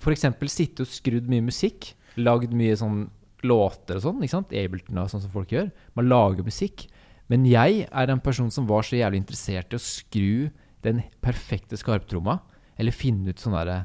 f.eks. 0.00 0.24
sittet 0.48 0.80
og 0.80 0.88
skrudd 0.88 1.28
mye 1.28 1.44
musikk. 1.44 1.90
Lagd 2.16 2.54
mye 2.56 2.72
sånn 2.80 3.02
låter 3.44 4.00
og 4.00 4.06
sånn. 4.06 4.24
ikke 4.24 4.32
sant? 4.38 4.56
Ableton 4.56 5.02
og 5.04 5.12
sånn 5.12 5.26
som 5.26 5.34
folk 5.36 5.52
gjør. 5.52 5.68
Man 5.94 6.08
lager 6.08 6.48
musikk. 6.48 6.86
Men 7.30 7.44
jeg 7.46 7.84
er 7.86 8.10
en 8.10 8.20
person 8.22 8.50
som 8.50 8.66
var 8.66 8.82
så 8.86 8.98
jævlig 8.98 9.20
interessert 9.22 9.70
i 9.72 9.78
å 9.78 9.82
skru 9.82 10.50
den 10.82 11.02
perfekte 11.22 11.78
skarptromma. 11.78 12.40
Eller 12.80 12.96
finne 12.96 13.30
ut 13.30 13.38
sånn 13.42 13.54
derre 13.58 13.84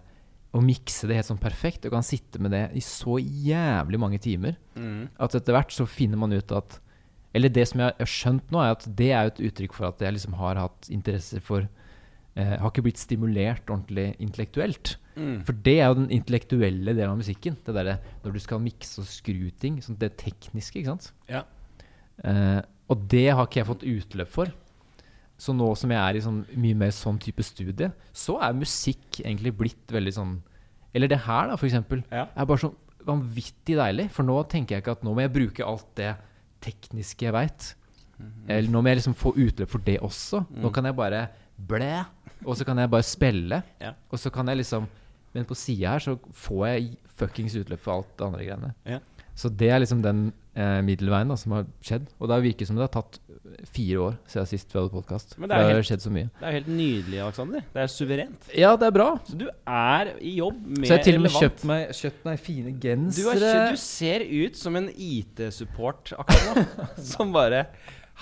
Å 0.55 0.61
mikse 0.63 1.03
det 1.09 1.17
helt 1.17 1.27
sånn 1.27 1.41
perfekt. 1.41 1.83
Og 1.85 1.91
kan 1.91 2.05
sitte 2.07 2.39
med 2.39 2.53
det 2.55 2.69
i 2.79 2.81
så 2.83 3.17
jævlig 3.19 3.99
mange 3.99 4.19
timer 4.23 4.55
Mm. 4.75 5.09
at 5.19 5.35
etter 5.35 5.53
hvert 5.53 5.71
så 5.71 5.85
finner 5.87 6.17
man 6.17 6.31
ut 6.33 6.51
at 6.51 6.79
Eller 7.35 7.49
det 7.49 7.67
som 7.67 7.81
jeg 7.81 7.93
har 7.99 8.07
skjønt 8.07 8.51
nå, 8.51 8.59
er 8.63 8.71
at 8.71 8.85
det 8.95 9.09
er 9.11 9.23
jo 9.25 9.31
et 9.33 9.51
uttrykk 9.51 9.73
for 9.73 9.87
at 9.89 9.99
jeg 9.99 10.13
liksom 10.15 10.33
har 10.39 10.55
hatt 10.55 10.87
interesse 10.89 11.41
for 11.43 11.67
eh, 12.37 12.57
Har 12.57 12.71
ikke 12.71 12.83
blitt 12.87 12.97
stimulert 12.97 13.67
ordentlig 13.67 14.15
intellektuelt. 14.19 14.95
Mm. 15.17 15.43
For 15.45 15.51
det 15.53 15.79
er 15.81 15.87
jo 15.91 15.95
den 15.99 16.09
intellektuelle 16.11 16.95
delen 16.95 17.11
av 17.11 17.17
musikken. 17.19 17.57
Det 17.65 17.75
derre 17.75 17.99
når 18.23 18.33
du 18.33 18.39
skal 18.39 18.59
mikse 18.63 18.99
og 19.03 19.07
skru 19.07 19.51
ting. 19.59 19.81
Sånn 19.83 19.99
det 19.99 20.15
tekniske, 20.17 20.79
ikke 20.79 20.95
sant. 20.95 21.11
Ja. 21.27 21.43
Eh, 22.23 22.61
og 22.91 23.05
det 23.11 23.27
har 23.33 23.47
ikke 23.47 23.61
jeg 23.61 23.69
fått 23.69 23.85
utløp 23.89 24.31
for. 24.31 24.51
Så 25.41 25.51
nå 25.55 25.67
som 25.75 25.91
jeg 25.91 25.99
er 25.99 26.17
i 26.17 26.23
sånn 26.23 26.43
mye 26.61 26.77
mer 26.79 26.93
sånn 26.95 27.17
type 27.19 27.43
studie, 27.43 27.89
så 28.15 28.37
er 28.45 28.55
musikk 28.55 29.19
egentlig 29.19 29.51
blitt 29.57 29.91
veldig 29.91 30.13
sånn 30.15 30.35
Eller 30.95 31.09
det 31.11 31.17
her, 31.25 31.49
da, 31.49 31.57
for 31.59 31.67
eksempel. 31.67 32.05
Ja. 32.07 32.29
Er 32.31 32.45
bare 32.47 32.61
så 32.61 32.69
vanvittig 33.03 33.75
deilig. 33.75 34.05
For 34.15 34.23
nå 34.23 34.37
tenker 34.47 34.77
jeg 34.77 34.83
ikke 34.85 34.93
at 34.95 35.01
nå 35.03 35.11
må 35.11 35.25
jeg 35.25 35.33
bruke 35.35 35.65
alt 35.67 35.89
det 35.99 36.13
tekniske 36.63 37.27
jeg 37.27 37.35
veit. 37.35 37.73
Eller 38.47 38.71
nå 38.71 38.79
må 38.79 38.93
jeg 38.93 39.01
liksom 39.01 39.17
få 39.19 39.33
utløp 39.35 39.73
for 39.73 39.83
det 39.83 39.97
også. 39.99 40.45
Nå 40.55 40.71
kan 40.71 40.87
jeg 40.87 40.95
bare 40.95 41.25
blæ, 41.55 42.05
og 42.45 42.55
så 42.55 42.67
kan 42.67 42.79
jeg 42.79 42.91
bare 42.91 43.07
spille. 43.07 43.59
Ja. 43.81 43.91
Og 44.07 44.21
så 44.21 44.31
kan 44.33 44.47
jeg 44.51 44.63
liksom 44.63 44.87
Men 45.35 45.43
på 45.43 45.55
sida 45.59 45.89
her 45.91 45.99
så 45.99 46.13
får 46.31 46.61
jeg 46.69 46.91
fuckings 47.19 47.57
utløp 47.59 47.81
for 47.83 47.97
alt 47.97 48.11
det 48.15 48.23
andre 48.23 48.43
greiene. 48.45 48.69
Ja. 48.87 49.01
Så 49.35 49.49
det 49.51 49.67
er 49.67 49.81
liksom 49.83 49.99
den 49.99 50.29
eh, 50.55 50.79
middelveien 50.87 51.27
da 51.31 51.35
som 51.39 51.51
har 51.57 51.65
skjedd. 51.83 52.07
Og 52.19 52.29
det 52.31 52.41
virker 52.45 52.65
som 52.69 52.77
det 52.79 52.85
har 52.87 52.93
tatt 52.95 53.19
fire 53.71 53.97
år 54.01 54.15
siden 54.31 54.47
sist 54.49 54.71
vi 54.73 54.79
hadde 54.79 54.91
podkast. 54.93 55.35
Det, 55.37 55.47
det 55.47 55.55
har 55.59 55.69
helt- 55.71 55.87
skjedd 55.87 56.01
så 56.03 56.11
mye. 56.15 56.29
Det 56.39 56.45
er 56.47 56.51
jo 56.53 56.57
helt 56.59 56.71
nydelig, 56.75 57.19
Alexander. 57.25 57.65
Det 57.75 57.83
er 57.83 57.91
suverent. 57.93 58.47
Ja, 58.57 58.71
det 58.79 58.87
er 58.89 58.95
bra. 58.95 59.09
Så 59.27 59.37
du 59.39 59.45
er 59.49 60.13
i 60.19 60.35
jobb 60.39 60.59
med 60.65 60.87
Så 60.87 60.93
jeg 60.95 60.97
har 60.97 61.05
til 61.09 61.19
og 61.19 61.25
med 61.27 61.35
kjøpt 61.37 61.67
meg, 61.69 61.83
kjøpt 61.99 62.25
meg 62.25 62.39
fine 62.39 62.73
Du, 62.73 62.79
gensere. 62.87 63.35
kjøpt- 63.39 63.75
du 63.75 63.83
ser 63.85 64.25
ut 64.45 64.55
som 64.57 64.75
en 64.81 64.89
IT-support 64.95 66.13
akkurat 66.17 66.57
nå. 66.79 66.87
som 67.13 67.31
bare 67.35 67.65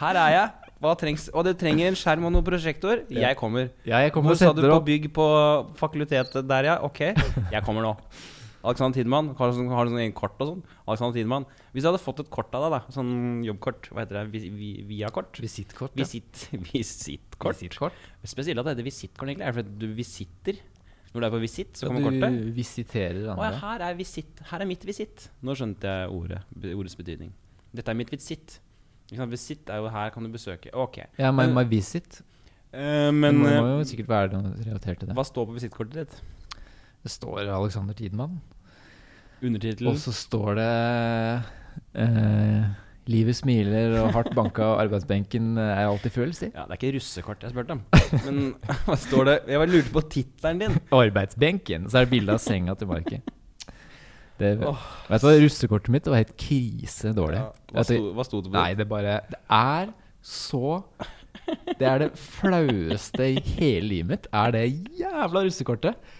Her 0.02 0.16
er 0.18 0.32
jeg. 0.38 0.52
Hva 0.84 0.92
trengs? 1.00 1.30
Og 1.32 1.46
det 1.48 1.54
trenger 1.62 1.88
en 1.88 1.96
skjerm 1.96 2.26
og 2.28 2.34
noen 2.34 2.44
prosjektor. 2.44 3.06
Jeg 3.14 3.38
kommer. 3.40 3.70
Ja, 3.88 4.02
jeg 4.04 4.12
kommer 4.12 4.34
Hvor 4.34 4.40
sa 4.42 4.50
du 4.52 4.66
på 4.66 4.80
bygg 4.84 5.06
på 5.16 5.28
fakultetet 5.80 6.44
der, 6.50 6.64
ja? 6.68 6.74
Ok, 6.84 7.00
jeg 7.54 7.62
kommer 7.64 7.86
nå. 7.86 7.94
Alexander 8.64 8.96
Tidemann, 8.96 9.34
har 9.36 9.52
sånn, 9.52 9.68
har 9.70 9.90
sånn 9.92 10.00
egen 10.00 10.14
kort 10.16 10.40
og 10.40 10.48
sånn? 10.48 10.62
Alexander 10.88 11.18
Tidemann. 11.20 11.46
Hvis 11.74 11.84
du 11.84 11.90
hadde 11.90 12.00
fått 12.00 12.22
et 12.24 12.30
kort 12.32 12.54
av 12.56 12.64
deg, 12.64 12.72
da, 12.78 12.80
sånn 12.96 13.44
jobbkort, 13.44 13.90
hva 13.92 14.06
heter 14.06 14.22
det, 14.22 14.32
Vi- 14.32 14.50
vi- 14.50 14.84
Via-kort? 14.88 15.36
Visittkort. 15.44 15.92
Visit, 16.00 16.48
visittkort. 16.72 17.60
Spesielt 18.24 18.60
at 18.60 18.66
det 18.70 18.76
heter 18.78 18.88
visittkort, 18.88 19.28
egentlig. 19.28 19.44
Er 19.48 19.52
det 19.52 19.58
fordi 19.66 19.80
du 19.80 19.94
visitter? 19.98 20.62
Når 21.14 21.22
du 21.22 21.26
er 21.28 21.34
på 21.36 21.42
visitt, 21.44 21.74
så 21.78 21.88
kommer 21.92 22.02
kortet. 22.08 22.32
du 22.34 22.52
visiterer 22.58 23.20
Å 23.36 23.44
ja, 23.46 23.52
her 23.62 23.84
er 23.86 23.94
visitt. 24.00 24.40
Her 24.50 24.62
er 24.64 24.66
mitt 24.66 24.82
visitt. 24.88 25.28
Nå 25.44 25.54
skjønte 25.54 25.84
jeg 25.86 26.10
ordet, 26.10 26.40
ordets 26.74 26.96
betydning. 26.98 27.34
Dette 27.76 27.90
er 27.92 27.94
mitt 28.00 28.10
visitt. 28.10 28.56
Visitt 29.12 29.70
er 29.70 29.78
jo 29.84 29.90
her 29.94 30.10
kan 30.10 30.24
du 30.24 30.30
besøke. 30.34 30.72
Ok. 30.74 31.04
Ja, 31.20 31.30
my, 31.32 31.46
my 31.54 31.64
visit. 31.70 32.22
Uh, 32.74 33.12
Men 33.14 33.20
men 33.20 33.44
det 33.44 33.44
må, 33.44 33.52
eh, 33.52 33.62
må 33.62 33.84
jo 33.84 33.86
sikkert 33.92 34.08
være 34.10 34.32
relatert 34.66 35.00
til 35.04 35.08
det. 35.12 35.14
hva 35.16 35.26
står 35.28 35.46
på 35.52 35.54
visittkortet 35.60 35.94
ditt? 35.94 36.16
Det 37.04 37.12
står 37.12 37.46
Alexander 37.52 37.94
Tidemann. 37.94 38.40
Undertittel? 39.44 39.90
Og 39.92 40.00
så 40.02 40.14
står 40.16 40.56
det 40.60 40.70
eh, 42.00 42.64
Livet 43.12 43.36
smiler 43.36 43.98
og 44.00 44.14
hardt 44.16 44.32
banka 44.38 44.64
og 44.64 44.82
arbeidsbenken 44.86 45.58
er 45.60 45.82
alltid 45.84 46.14
full, 46.16 46.32
si. 46.38 46.48
Ja, 46.54 46.64
Det 46.70 46.78
er 46.78 46.80
ikke 46.80 46.94
russekort 46.96 47.44
jeg 47.44 47.52
spurte 47.52 47.76
om. 47.76 47.82
Men 48.24 48.38
hva 48.88 48.96
står 49.00 49.28
det? 49.28 49.38
Jeg 49.52 49.60
bare 49.60 49.74
lurte 49.74 49.96
på 49.98 50.04
tittelen 50.14 50.62
din. 50.62 50.78
Arbeidsbenken. 50.96 51.90
Så 51.92 52.00
er 52.00 52.08
det 52.08 52.14
bilde 52.16 52.38
av 52.38 52.40
senga 52.44 52.78
til 52.80 52.88
Marki. 52.94 53.20
Det, 54.40 54.54
Åh. 54.66 54.86
Vet 55.12 55.22
du 55.22 55.28
hva, 55.28 55.34
russekortet 55.44 55.94
mitt 55.94 56.08
var 56.10 56.24
helt 56.24 56.38
krise 56.40 57.12
dårlig. 57.16 57.42
Ja, 57.44 57.52
hva, 57.76 57.84
sto, 57.86 58.00
hva 58.16 58.26
sto 58.28 58.40
det 58.40 58.54
på? 58.54 58.56
Nei, 58.56 58.72
det 58.80 58.88
bare 58.90 59.20
Det 59.30 59.42
er 59.52 59.92
så 60.24 60.80
Det 61.80 61.88
er 61.88 62.04
det 62.04 62.10
flaueste 62.20 63.26
i 63.34 63.40
hele 63.58 63.88
livet 63.90 64.10
mitt. 64.10 64.28
Er 64.36 64.54
det 64.56 64.64
jævla 65.00 65.44
russekortet. 65.46 66.12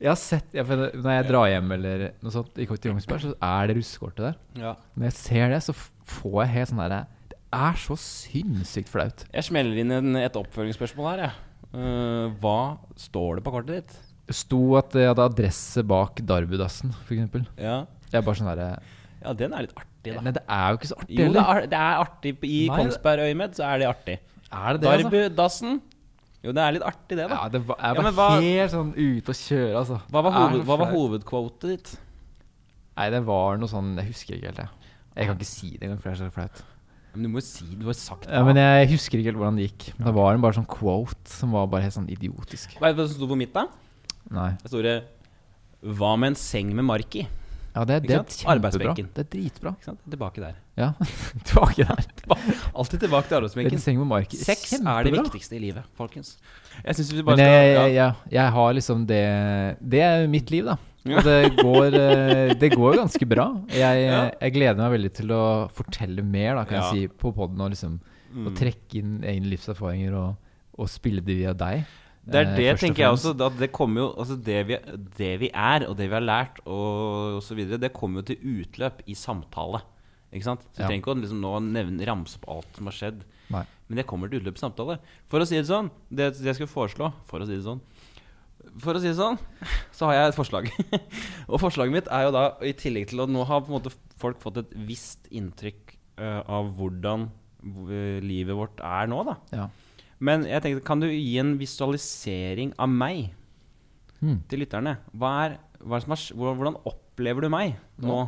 Jeg 0.00 0.08
har 0.08 0.18
sett 0.18 0.56
jeg, 0.56 0.66
Når 0.66 1.10
jeg 1.14 1.26
drar 1.28 1.48
hjem 1.50 1.74
eller 1.76 2.04
noe 2.22 2.34
sånt 2.34 2.60
i 2.60 2.66
Kongsberg, 2.70 3.24
så 3.24 3.32
er 3.34 3.70
det 3.70 3.76
russekortet 3.80 4.28
der. 4.28 4.38
Ja. 4.62 4.74
Når 4.94 5.10
jeg 5.10 5.16
ser 5.18 5.54
det, 5.54 5.62
så 5.66 5.74
får 5.76 6.38
jeg 6.44 6.52
helt 6.56 6.72
sånn 6.72 6.82
derre 6.84 7.00
Det 7.32 7.40
er 7.60 7.80
så 7.82 7.98
sinnssykt 8.00 8.92
flaut. 8.92 9.26
Jeg 9.34 9.48
smeller 9.50 9.82
inn 9.82 9.96
en, 9.98 10.14
et 10.20 10.38
oppfølgingsspørsmål 10.40 11.10
her, 11.12 11.26
jeg. 11.26 11.46
Uh, 11.70 12.30
hva 12.42 12.60
står 12.98 13.38
det 13.38 13.44
på 13.46 13.52
kortet 13.54 13.76
ditt? 13.80 13.98
Det 14.30 14.38
sto 14.38 14.62
at 14.78 14.94
jeg 14.94 15.10
hadde 15.10 15.26
adresse 15.26 15.82
bak 15.86 16.22
Darbudassen, 16.26 16.94
f.eks. 17.04 17.44
Ja. 17.58 17.82
Jeg 18.10 18.18
er 18.22 18.26
bare 18.26 18.38
sånn 18.38 18.50
derre 18.50 18.72
ja, 19.20 19.32
den 19.36 19.52
er 19.52 19.66
litt 19.66 19.76
artig, 19.76 20.14
da. 20.14 20.20
Nei, 20.24 20.32
det 20.32 20.42
er 20.48 20.66
jo 20.72 20.78
ikke 20.78 20.88
så 20.88 20.96
artig 20.96 21.16
Jo, 21.18 21.24
det 21.26 21.26
heller. 21.28 21.58
er, 21.60 21.66
det 21.68 21.78
er 21.78 22.02
artig. 22.06 22.30
I 22.40 22.60
Nei, 22.70 22.76
Kongsberg 22.78 23.24
Øyemed 23.26 23.58
så 23.58 23.66
er 23.68 23.82
det 23.82 23.88
artig. 23.90 24.14
Er 24.52 24.72
det 24.74 24.80
det, 24.82 24.88
altså? 24.90 25.10
Darbudassen. 25.10 25.80
Jo, 26.42 26.52
det 26.56 26.62
er 26.64 26.72
litt 26.72 26.82
artig, 26.88 27.16
det, 27.18 27.26
da. 27.28 27.36
Ja, 27.36 27.48
det 27.52 27.60
var, 27.68 27.76
jeg 27.76 27.84
Ja, 27.84 27.94
var 28.00 28.06
men 28.08 28.14
hva- 28.16 28.40
helt 28.40 28.72
sånn 28.72 28.92
ute 28.96 29.30
å 29.34 29.36
kjøre, 29.36 29.74
altså. 29.76 30.00
Hva 30.10 30.22
var, 30.24 30.30
Det 30.32 30.40
hoved, 30.40 30.64
hva 30.66 30.76
var 30.78 30.86
flaut. 30.86 30.96
hovedquotet 30.96 31.68
ditt? 31.74 31.90
Nei, 32.96 33.10
det 33.10 33.20
var 33.24 33.56
noe 33.60 33.68
sånn 33.68 33.96
Jeg 33.96 34.06
husker 34.08 34.34
ikke 34.36 34.46
helt, 34.50 34.56
jeg. 34.56 34.68
Jeg 35.16 35.26
kan 35.26 35.36
ikke 35.36 35.46
si 35.50 35.70
det 35.76 35.82
engang, 35.82 36.00
for 36.00 36.10
det 36.10 36.20
er 36.20 36.24
så 36.24 36.32
flaut. 36.32 36.62
Men 37.14 37.22
du 37.24 37.28
må 37.28 37.40
jo 37.40 37.46
si 37.46 37.64
Du 37.74 37.86
har 37.86 37.92
sagt 37.98 38.28
Ja, 38.30 38.42
men 38.46 38.54
jeg 38.56 38.88
husker 38.92 39.18
ikke 39.18 39.32
helt 39.32 39.36
hvordan 39.40 39.56
det 39.56 39.68
gikk. 39.70 39.86
Da 39.98 40.04
det 40.04 40.14
var 40.14 40.32
en 40.34 40.40
bare 40.40 40.54
sånn 40.54 40.66
quote 40.70 41.26
som 41.28 41.50
var 41.52 41.66
bare 41.66 41.82
helt 41.82 41.94
sånn 41.94 42.08
idiotisk. 42.08 42.78
Vet 42.80 42.96
du 42.96 43.02
hva 43.02 43.08
som 43.08 43.16
sto 43.18 43.26
på 43.26 43.36
mitt, 43.36 43.52
da? 43.52 43.66
Nei. 44.30 44.50
Det 44.62 44.70
står 44.70 44.82
det 44.82 45.04
Hva 45.82 46.16
med 46.18 46.28
en 46.32 46.34
seng 46.36 46.74
med 46.74 46.84
mark 46.84 47.14
i? 47.16 47.26
Ja, 47.74 47.84
det, 47.86 48.00
det 48.08 48.14
er 48.16 48.24
kjempebra. 48.80 48.94
Det 49.14 49.22
er 49.22 49.28
dritbra. 49.30 49.72
Tilbake 50.10 50.42
der. 50.42 50.54
Ja. 50.80 50.88
Tilbake 51.48 51.86
der. 51.86 52.04
Alltid 52.78 53.00
tilbake 53.04 53.28
til 53.30 53.38
arbeidsbenken. 53.38 53.78
Sex 54.42 54.72
er 54.80 55.06
det 55.06 55.12
viktigste 55.14 55.56
i 55.56 55.62
livet, 55.68 55.86
folkens. 55.98 56.36
Jeg 56.84 56.98
syns 56.98 57.12
vi 57.14 57.22
bare 57.22 57.36
Men 57.36 57.44
jeg, 57.46 57.72
skal 57.74 57.90
ja. 57.94 58.04
jeg, 58.04 58.32
jeg 58.36 58.54
har 58.56 58.72
liksom 58.78 59.02
det 59.06 59.24
Det 59.94 60.00
er 60.06 60.26
mitt 60.32 60.50
liv, 60.50 60.64
da. 60.70 60.76
Og 61.10 61.24
det 61.24 61.38
går, 61.56 61.94
eh, 61.96 62.54
det 62.60 62.72
går 62.74 62.96
ganske 63.00 63.26
bra. 63.28 63.46
Jeg, 63.72 64.08
jeg 64.40 64.52
gleder 64.58 64.82
meg 64.82 64.96
veldig 64.98 65.12
til 65.16 65.30
å 65.32 65.42
fortelle 65.72 66.22
mer, 66.26 66.58
da, 66.58 66.64
kan 66.68 66.82
jeg 66.82 66.90
si, 66.90 67.06
på 67.22 67.32
poden. 67.36 67.60
Og 67.64 67.72
liksom 67.72 68.00
Mm. 68.30 68.46
og 68.46 68.52
trekke 68.54 69.00
inn 69.00 69.14
egne 69.26 69.48
livserfaringer 69.50 70.14
og, 70.14 70.36
og 70.78 70.86
spille 70.90 71.22
det 71.24 71.34
via 71.34 71.50
deg. 71.50 71.80
Det 72.20 72.36
er 72.36 72.50
eh, 72.50 72.56
det, 72.58 72.66
eh, 72.68 72.78
tenker 72.78 73.04
jeg 73.04 73.14
også. 73.14 73.32
At 73.46 73.56
det 73.58 73.70
kommer 73.72 74.02
jo 74.04 74.08
Altså, 74.12 74.36
det 74.36 74.58
vi, 74.68 74.76
det 75.18 75.30
vi 75.40 75.48
er, 75.54 75.86
og 75.88 75.96
det 75.98 76.10
vi 76.10 76.14
har 76.14 76.24
lært, 76.24 76.60
og, 76.66 77.40
videre, 77.56 77.80
det 77.80 77.92
kommer 77.96 78.20
jo 78.20 78.30
til 78.30 78.60
utløp 78.60 79.00
i 79.06 79.16
samtale. 79.16 79.82
Ikke 80.30 80.46
sant? 80.46 80.62
Så 80.70 80.76
du 80.76 80.82
Ja. 80.82 80.88
trenger 80.88 81.02
ikke 81.02 81.14
å 81.14 81.20
liksom 81.20 81.40
nå 81.42 81.54
nevne, 81.72 82.06
ramse 82.06 82.38
opp 82.38 82.48
alt 82.48 82.76
som 82.76 82.86
har 82.86 82.94
skjedd. 82.94 83.24
Nei. 83.50 83.64
Men 83.88 83.96
det 83.96 84.06
kommer 84.06 84.30
til 84.30 84.40
utløp 84.40 84.60
i 84.60 84.62
samtale. 84.62 84.98
For 85.28 85.40
å 85.40 85.46
si 85.48 85.56
det 85.56 85.66
sånn, 85.66 85.90
det, 86.08 86.38
det 86.38 86.46
jeg 86.46 86.54
skulle 86.60 86.70
foreslå 86.70 87.12
For 87.26 87.42
å 87.42 87.46
si 87.48 87.56
det 87.56 87.64
sånn 87.64 87.80
For 88.78 88.94
å 88.94 89.00
si 89.00 89.08
det 89.08 89.16
sånn, 89.18 89.40
så 89.90 90.06
har 90.06 90.14
jeg 90.14 90.28
et 90.28 90.36
forslag. 90.38 90.68
og 91.50 91.58
forslaget 91.58 91.92
mitt 91.96 92.10
er 92.12 92.28
jo 92.28 92.30
da, 92.36 92.44
i 92.62 92.72
tillegg 92.76 93.08
til 93.10 93.24
at 93.24 93.32
nå 93.32 93.42
har 93.48 93.64
på 93.64 93.72
en 93.72 93.80
måte 93.80 93.94
folk 94.20 94.38
fått 94.38 94.60
et 94.62 94.74
visst 94.86 95.26
inntrykk 95.32 95.96
uh, 96.20 96.44
av 96.46 96.68
hvordan 96.76 97.30
eh, 97.90 98.20
livet 98.22 98.54
vårt 98.54 98.78
er 98.84 99.08
nå, 99.10 99.24
da. 99.26 99.38
Ja. 99.56 99.66
Men 100.20 100.44
jeg 100.48 100.62
tenkte, 100.64 100.84
kan 100.84 101.00
du 101.00 101.08
gi 101.08 101.38
en 101.40 101.54
visualisering 101.60 102.74
av 102.80 102.90
meg 102.92 103.30
mm. 104.20 104.42
til 104.50 104.62
lytterne? 104.62 104.98
Hva 105.16 105.30
er, 105.46 105.56
hva 105.80 105.96
er 105.96 106.04
som 106.04 106.16
hvordan, 106.36 106.76
opplever 106.88 107.46
du 107.46 107.52
meg 107.52 107.78
nå? 108.04 108.20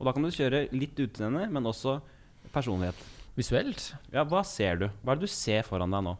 Og 0.00 0.08
da 0.08 0.14
kan 0.16 0.24
du 0.24 0.32
kjøre 0.34 0.64
litt 0.74 0.98
utseende, 1.04 1.44
men 1.52 1.68
også 1.68 1.98
personlighet. 2.54 2.98
Visuelt? 3.38 3.92
Ja, 4.12 4.24
Hva 4.26 4.42
ser 4.48 4.80
du? 4.80 4.88
Hva 5.04 5.14
er 5.14 5.20
det 5.20 5.28
du 5.28 5.32
ser 5.32 5.62
foran 5.66 5.92
deg 5.94 6.02
nå? 6.08 6.16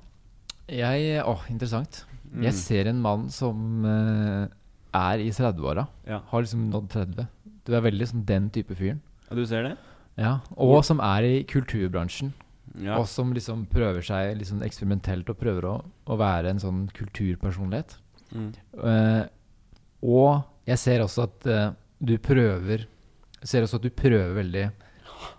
Jeg 0.70 1.22
Åh, 1.26 1.46
interessant. 1.50 2.04
Mm. 2.30 2.44
Jeg 2.46 2.54
ser 2.60 2.90
en 2.92 3.00
mann 3.02 3.26
som 3.34 3.82
uh, 3.82 4.46
er 4.94 5.22
i 5.24 5.30
30-åra. 5.34 5.88
Ja. 6.06 6.20
Har 6.30 6.44
liksom 6.44 6.68
nådd 6.70 6.90
30. 6.92 7.26
Du 7.66 7.74
er 7.74 7.82
veldig 7.88 8.06
sånn 8.12 8.22
den 8.28 8.46
type 8.54 8.76
fyren. 8.78 9.00
Ja, 9.26 9.38
du 9.38 9.42
ser 9.48 9.66
det? 9.66 9.74
Ja. 10.20 10.36
Og 10.60 10.84
som 10.86 11.02
er 11.02 11.26
i 11.26 11.34
kulturbransjen. 11.48 12.32
Ja. 12.78 13.00
Og 13.00 13.09
som 13.11 13.33
liksom 13.35 13.64
prøver 13.70 14.04
seg 14.06 14.37
liksom 14.38 14.62
eksperimentelt 14.62 15.30
og 15.33 15.38
prøver 15.40 15.66
å, 15.66 15.74
å 15.83 16.18
være 16.20 16.52
en 16.52 16.62
sånn 16.62 16.85
kulturpersonlighet. 16.94 17.96
Mm. 18.30 18.50
Uh, 18.78 19.24
og 20.06 20.70
jeg 20.70 20.78
ser 20.78 21.02
også 21.02 21.26
at 21.26 21.48
uh, 21.50 21.72
du 21.98 22.14
prøver 22.22 22.87
ser 23.42 23.64
også 23.64 23.80
at 23.80 23.88
du 23.88 23.90
prøver 23.90 24.33
veldig 24.37 24.64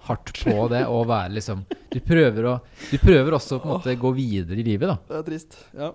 hardt 0.09 0.33
på 0.43 0.55
det 0.73 0.83
å 0.89 1.01
være 1.07 1.35
liksom 1.37 1.63
Du 1.91 1.99
prøver 2.03 2.47
å 2.49 2.55
Du 2.89 2.97
prøver 3.01 3.37
også 3.37 3.61
på 3.61 3.69
en 3.69 3.75
måte 3.77 3.95
gå 3.99 4.11
videre 4.17 4.59
i 4.59 4.65
livet, 4.65 4.91
da. 4.91 4.97
Det 5.07 5.19
er 5.21 5.27
trist. 5.29 5.57
Ja. 5.77 5.93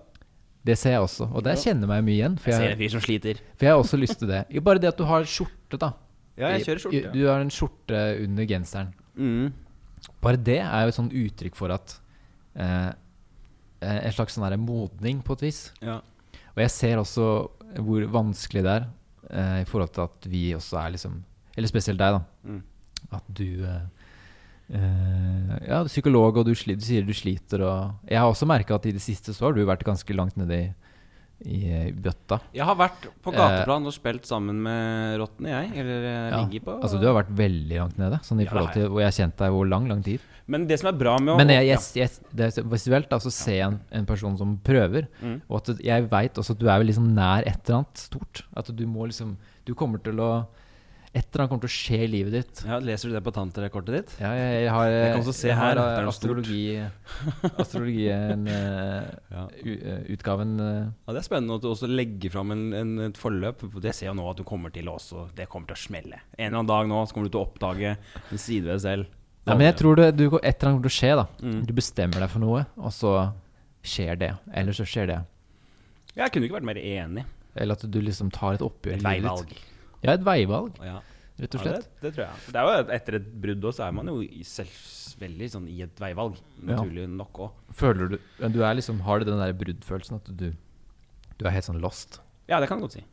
Det 0.66 0.75
ser 0.81 0.96
jeg 0.96 1.05
også. 1.05 1.29
Og 1.31 1.44
der 1.46 1.59
kjenner 1.61 1.87
jeg 1.87 1.92
meg 1.92 2.07
mye 2.09 2.16
igjen. 2.16 2.40
For 2.42 2.51
Jeg 2.51 2.59
ser 2.59 2.72
en 2.72 2.81
fyr 2.81 2.92
som 2.96 3.03
sliter. 3.05 3.42
for 3.55 3.68
jeg 3.68 3.75
har 3.77 3.83
også 3.85 4.01
lyst 4.01 4.18
til 4.18 4.33
det. 4.33 4.40
Jo, 4.51 4.62
bare 4.66 4.83
det 4.83 4.88
at 4.90 4.99
du 4.99 5.05
har 5.07 5.29
skjorte, 5.31 5.79
da. 5.79 5.92
Ja, 6.37 6.51
jeg 6.57 6.66
kjører 6.66 6.83
skjorte. 6.83 7.12
Du 7.14 7.20
har 7.29 7.44
en 7.44 7.53
skjorte 7.55 8.01
under 8.25 8.49
genseren. 8.51 8.90
Mm. 9.14 9.53
Bare 10.23 10.40
det 10.40 10.61
er 10.62 10.85
jo 10.85 10.92
et 10.92 10.99
sånn 10.99 11.12
uttrykk 11.12 11.59
for 11.59 11.75
at 11.75 11.97
eh, 12.59 12.92
eh, 13.85 13.99
En 14.07 14.14
slags 14.14 14.37
sånn 14.37 14.47
der 14.47 14.59
modning, 14.61 15.23
på 15.25 15.37
et 15.37 15.47
vis. 15.49 15.61
Ja. 15.85 16.01
Og 16.55 16.62
jeg 16.64 16.73
ser 16.73 17.03
også 17.03 17.27
hvor 17.83 18.07
vanskelig 18.09 18.62
det 18.64 18.73
er 18.73 18.87
eh, 19.31 19.59
i 19.64 19.69
forhold 19.69 19.92
til 19.95 20.07
at 20.07 20.31
vi 20.33 20.47
også 20.57 20.81
er 20.81 20.97
liksom 20.97 21.21
Eller 21.57 21.71
spesielt 21.71 22.01
deg, 22.01 22.19
da. 22.19 22.23
Mm. 22.49 22.62
At 23.19 23.29
du 23.29 23.49
eh, 23.66 23.85
eh, 24.73 25.53
Ja, 25.66 25.83
du 25.83 25.87
er 25.87 25.92
psykolog, 25.92 26.40
og 26.40 26.49
du, 26.49 26.55
du 26.55 26.87
sier 26.87 27.07
du 27.07 27.14
sliter, 27.16 27.64
og 27.66 28.09
Jeg 28.09 28.21
har 28.23 28.31
også 28.31 28.49
merka 28.49 28.79
at 28.79 28.88
i 28.88 28.95
det 28.97 29.05
siste 29.05 29.35
så 29.37 29.49
har 29.49 29.57
du 29.57 29.64
vært 29.66 29.85
ganske 29.87 30.16
langt 30.16 30.38
nede 30.40 30.73
i, 31.44 31.59
eh, 31.68 31.90
bøtta. 31.92 32.38
Jeg 32.57 32.64
har 32.64 32.77
vært 32.79 33.09
på 33.22 33.33
gateplan 33.35 33.85
og 33.87 33.92
spilt 33.92 34.25
sammen 34.27 34.62
med 34.64 35.18
rottene, 35.20 35.51
jeg. 35.53 35.72
Eller 35.83 36.07
eh, 36.09 36.31
Ja, 36.33 36.38
ligget 36.46 36.64
på 36.64 36.77
Altså, 36.81 36.99
du 37.01 37.07
har 37.07 37.14
vært 37.22 37.35
veldig 37.37 37.77
langt 37.83 37.99
nede, 38.01 38.20
sånn 38.25 38.40
i 38.40 38.44
Ja, 38.46 38.51
forhold 38.55 38.72
til 38.72 38.88
hvor 38.88 39.01
jeg 39.05 39.11
har 39.11 39.16
kjent 39.18 39.37
deg 39.37 39.53
over 39.53 39.66
lang, 39.68 39.88
lang 39.88 40.03
tid. 40.03 40.20
Men 40.49 40.66
det 40.66 40.79
som 40.81 40.88
er 40.94 40.99
bra 40.99 41.18
med 41.18 41.35
å 41.35 41.37
Men 41.37 41.49
jeg, 41.51 41.66
jeg, 41.66 41.79
jeg, 41.94 42.11
det 42.33 42.64
visuelt 42.70 43.09
da, 43.11 43.18
så 43.18 43.31
ser 43.35 43.57
jeg 43.59 43.66
en, 43.66 43.81
en 43.90 44.07
person 44.07 44.37
som 44.38 44.57
prøver, 44.64 45.09
Mm. 45.20 45.40
og 45.49 45.57
at 45.68 45.81
jeg 45.85 46.09
veit 46.11 46.38
også 46.38 46.53
at 46.57 46.59
du 46.62 46.68
er 46.70 46.85
liksom 46.85 47.12
nær 47.14 47.42
et 47.46 47.61
eller 47.68 47.81
annet 47.83 47.99
stort. 47.99 48.44
At 48.57 48.70
du 48.75 48.87
må 48.87 49.07
liksom 49.11 49.37
Du 49.66 49.75
kommer 49.75 49.99
til 50.03 50.20
å 50.22 50.46
Et 51.16 51.24
eller 51.24 51.42
annet 51.46 51.48
kommer 51.55 51.64
til 51.64 51.70
å 51.70 51.76
skje 51.81 51.98
i 52.05 52.09
livet 52.12 52.35
ditt. 52.35 52.59
ja, 52.68 52.76
Leser 52.85 53.09
du 53.09 53.14
det 53.16 53.22
på 53.24 53.33
tanterkortet 53.33 53.94
ditt? 53.96 54.11
Ja, 54.20 54.35
jeg, 54.37 54.57
jeg 54.66 54.72
har, 54.74 54.88
Jeg 54.92 55.12
kan 55.14 55.22
også 55.22 55.33
se 55.38 55.48
jeg 55.48 55.57
her, 55.57 55.79
har 55.81 56.09
astrologi 56.11 56.59
Astrologien 57.62 58.42
eh, 58.52 59.07
Ja. 59.33 59.44
eh, 59.64 60.02
Utgaven 60.12 60.52
eh, 60.61 60.83
Ja, 61.07 61.14
Det 61.16 61.22
er 61.22 61.26
spennende 61.26 61.57
at 61.57 61.64
du 61.64 61.70
også 61.70 61.88
legger 61.88 62.35
fram 62.35 62.52
en, 62.52 62.64
en, 62.76 62.90
et 63.09 63.16
forløp. 63.20 63.64
for 63.64 63.81
Det 63.81 63.94
ser 63.96 64.11
jeg 64.11 64.18
nå 64.18 64.26
at 64.31 64.37
du 64.40 64.44
kommer 64.44 64.72
til 64.74 64.90
også. 64.92 65.29
Det 65.37 65.48
kommer 65.52 65.70
til 65.72 65.79
å 65.79 65.83
smelle. 65.87 66.20
En 66.37 66.50
eller 66.50 66.59
annen 66.61 66.68
dag 66.72 66.90
nå 66.90 67.00
så 67.09 67.16
kommer 67.16 67.31
du 67.31 67.37
til 67.37 67.40
å 67.40 67.46
oppdage 67.48 67.94
en 67.96 68.42
side 68.42 68.66
ved 68.66 68.74
deg 68.76 68.85
selv. 68.85 69.14
Ja, 69.46 69.55
men 69.55 69.68
jeg 69.68 69.76
tror 69.79 69.96
det, 70.00 70.09
du, 70.18 70.24
et 70.26 70.42
eller 70.42 70.50
annet 70.50 70.61
kommer 70.66 70.88
til 70.88 70.92
å 70.92 70.96
skje, 70.98 71.12
da. 71.20 71.26
Mm. 71.46 71.61
Du 71.68 71.72
bestemmer 71.79 72.24
deg 72.26 72.33
for 72.33 72.42
noe, 72.42 72.64
og 72.83 72.92
så 72.92 73.12
skjer 73.87 74.18
det. 74.18 74.33
Eller 74.59 74.74
så 74.76 74.85
skjer 74.88 75.07
det. 75.12 75.18
Jeg 76.18 76.33
kunne 76.35 76.48
ikke 76.48 76.57
vært 76.59 76.66
mer 76.72 76.81
enig. 76.83 77.24
Eller 77.57 77.79
at 77.79 77.87
du 77.88 77.98
liksom 78.02 78.29
tar 78.35 78.59
et 78.59 78.64
oppgjør 78.66 78.98
Et 78.98 79.05
veivalg. 79.07 79.48
ditt. 79.55 79.72
Ja, 80.02 80.12
et 80.12 80.24
veivalg, 80.26 80.76
Ja. 80.85 81.00
rett 81.40 81.54
og 81.56 81.64
Ja, 81.66 81.72
det, 81.72 81.88
det 82.02 82.12
tror 82.14 82.24
jeg. 82.26 82.52
Det 82.52 82.61
er 82.61 82.68
jo 82.68 82.92
Etter 82.96 83.14
et 83.20 83.26
brudd 83.42 83.64
også, 83.64 83.76
så 83.80 83.88
er 83.88 83.92
man 83.96 84.06
jo 84.12 84.20
selv, 84.44 84.68
veldig 85.20 85.50
sånn 85.52 85.66
i 85.72 85.80
et 85.82 86.00
veivalg. 86.00 86.37
Naturlig 86.62 87.09
nok 87.09 87.42
òg. 87.46 87.50
Føler 87.72 88.14
du 88.14 88.18
men 88.40 88.52
Du 88.52 88.62
er 88.62 88.74
liksom 88.76 89.00
Har 89.06 89.20
du 89.20 89.24
den 89.30 89.38
der 89.40 89.52
bruddfølelsen 89.56 90.16
at 90.20 90.30
du 90.37 90.52
Du 91.38 91.44
er 91.46 91.50
helt 91.50 91.64
sånn 91.68 91.80
lost? 91.80 92.20
Ja, 92.48 92.61
det 92.61 92.68
kan 92.68 92.78
du 92.78 92.87
godt 92.87 92.96
si. 92.98 93.04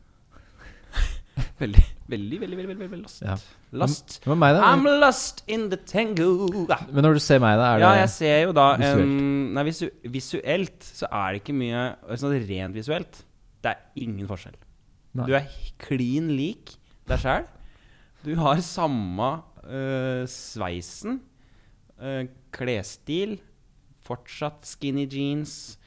veldig, 1.63 1.83
veldig, 2.07 2.39
veldig, 2.43 2.57
veldig, 2.57 2.67
veldig, 2.67 2.89
veldig 2.91 3.01
lost. 3.03 3.21
Ja. 3.25 3.35
Lost. 3.73 4.19
Men, 4.25 4.37
men 4.37 4.41
meg. 4.43 4.59
I'm 4.61 4.99
lost 5.01 5.43
in 5.47 5.69
the 5.71 5.77
tango. 5.77 6.27
Ja. 6.69 6.77
Men 6.91 7.07
når 7.07 7.17
du 7.17 7.23
ser 7.25 7.41
meg, 7.41 7.57
da, 7.57 7.71
er 7.73 7.81
det 7.81 7.87
Ja, 7.87 7.93
jeg 8.03 8.11
ser 8.13 8.37
jo 8.43 8.53
da 8.55 8.67
en 8.75 8.83
visuelt? 8.83 9.53
Nei, 9.53 9.63
visu, 9.69 9.85
visuelt 10.13 10.85
så 11.01 11.09
er 11.09 11.33
det 11.33 11.41
ikke 11.43 11.55
mye 11.57 11.81
Sånn 12.21 12.35
rent 12.47 12.77
visuelt. 12.77 13.23
Det 13.63 13.73
er 13.73 14.05
ingen 14.05 14.29
forskjell. 14.29 14.55
Nei. 15.13 15.27
Du 15.29 15.35
er 15.37 15.49
klin 15.81 16.31
lik 16.33 16.75
deg 17.09 17.21
sjæl. 17.21 17.47
Du 18.23 18.31
har 18.39 18.61
samme 18.65 19.29
øh, 19.67 20.23
sveisen, 20.31 21.19
øh, 21.99 22.29
klesstil, 22.55 23.37
fortsatt 24.03 24.65
skinny 24.67 25.05
jeans, 25.11 25.77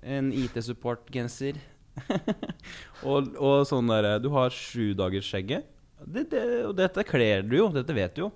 en 0.00 0.30
IT-support-genser. 0.32 1.58
og, 3.10 3.34
og 3.36 3.66
sånn 3.68 3.90
derre 3.90 4.14
Du 4.22 4.30
har 4.32 4.54
sjudagersskjegget. 4.54 5.66
Det, 6.00 6.28
det, 6.32 6.44
og 6.64 6.72
dette 6.78 7.04
kler 7.04 7.42
du 7.44 7.58
jo, 7.58 7.68
dette 7.74 7.96
vet 7.96 8.14
du 8.16 8.24
jo. 8.24 8.30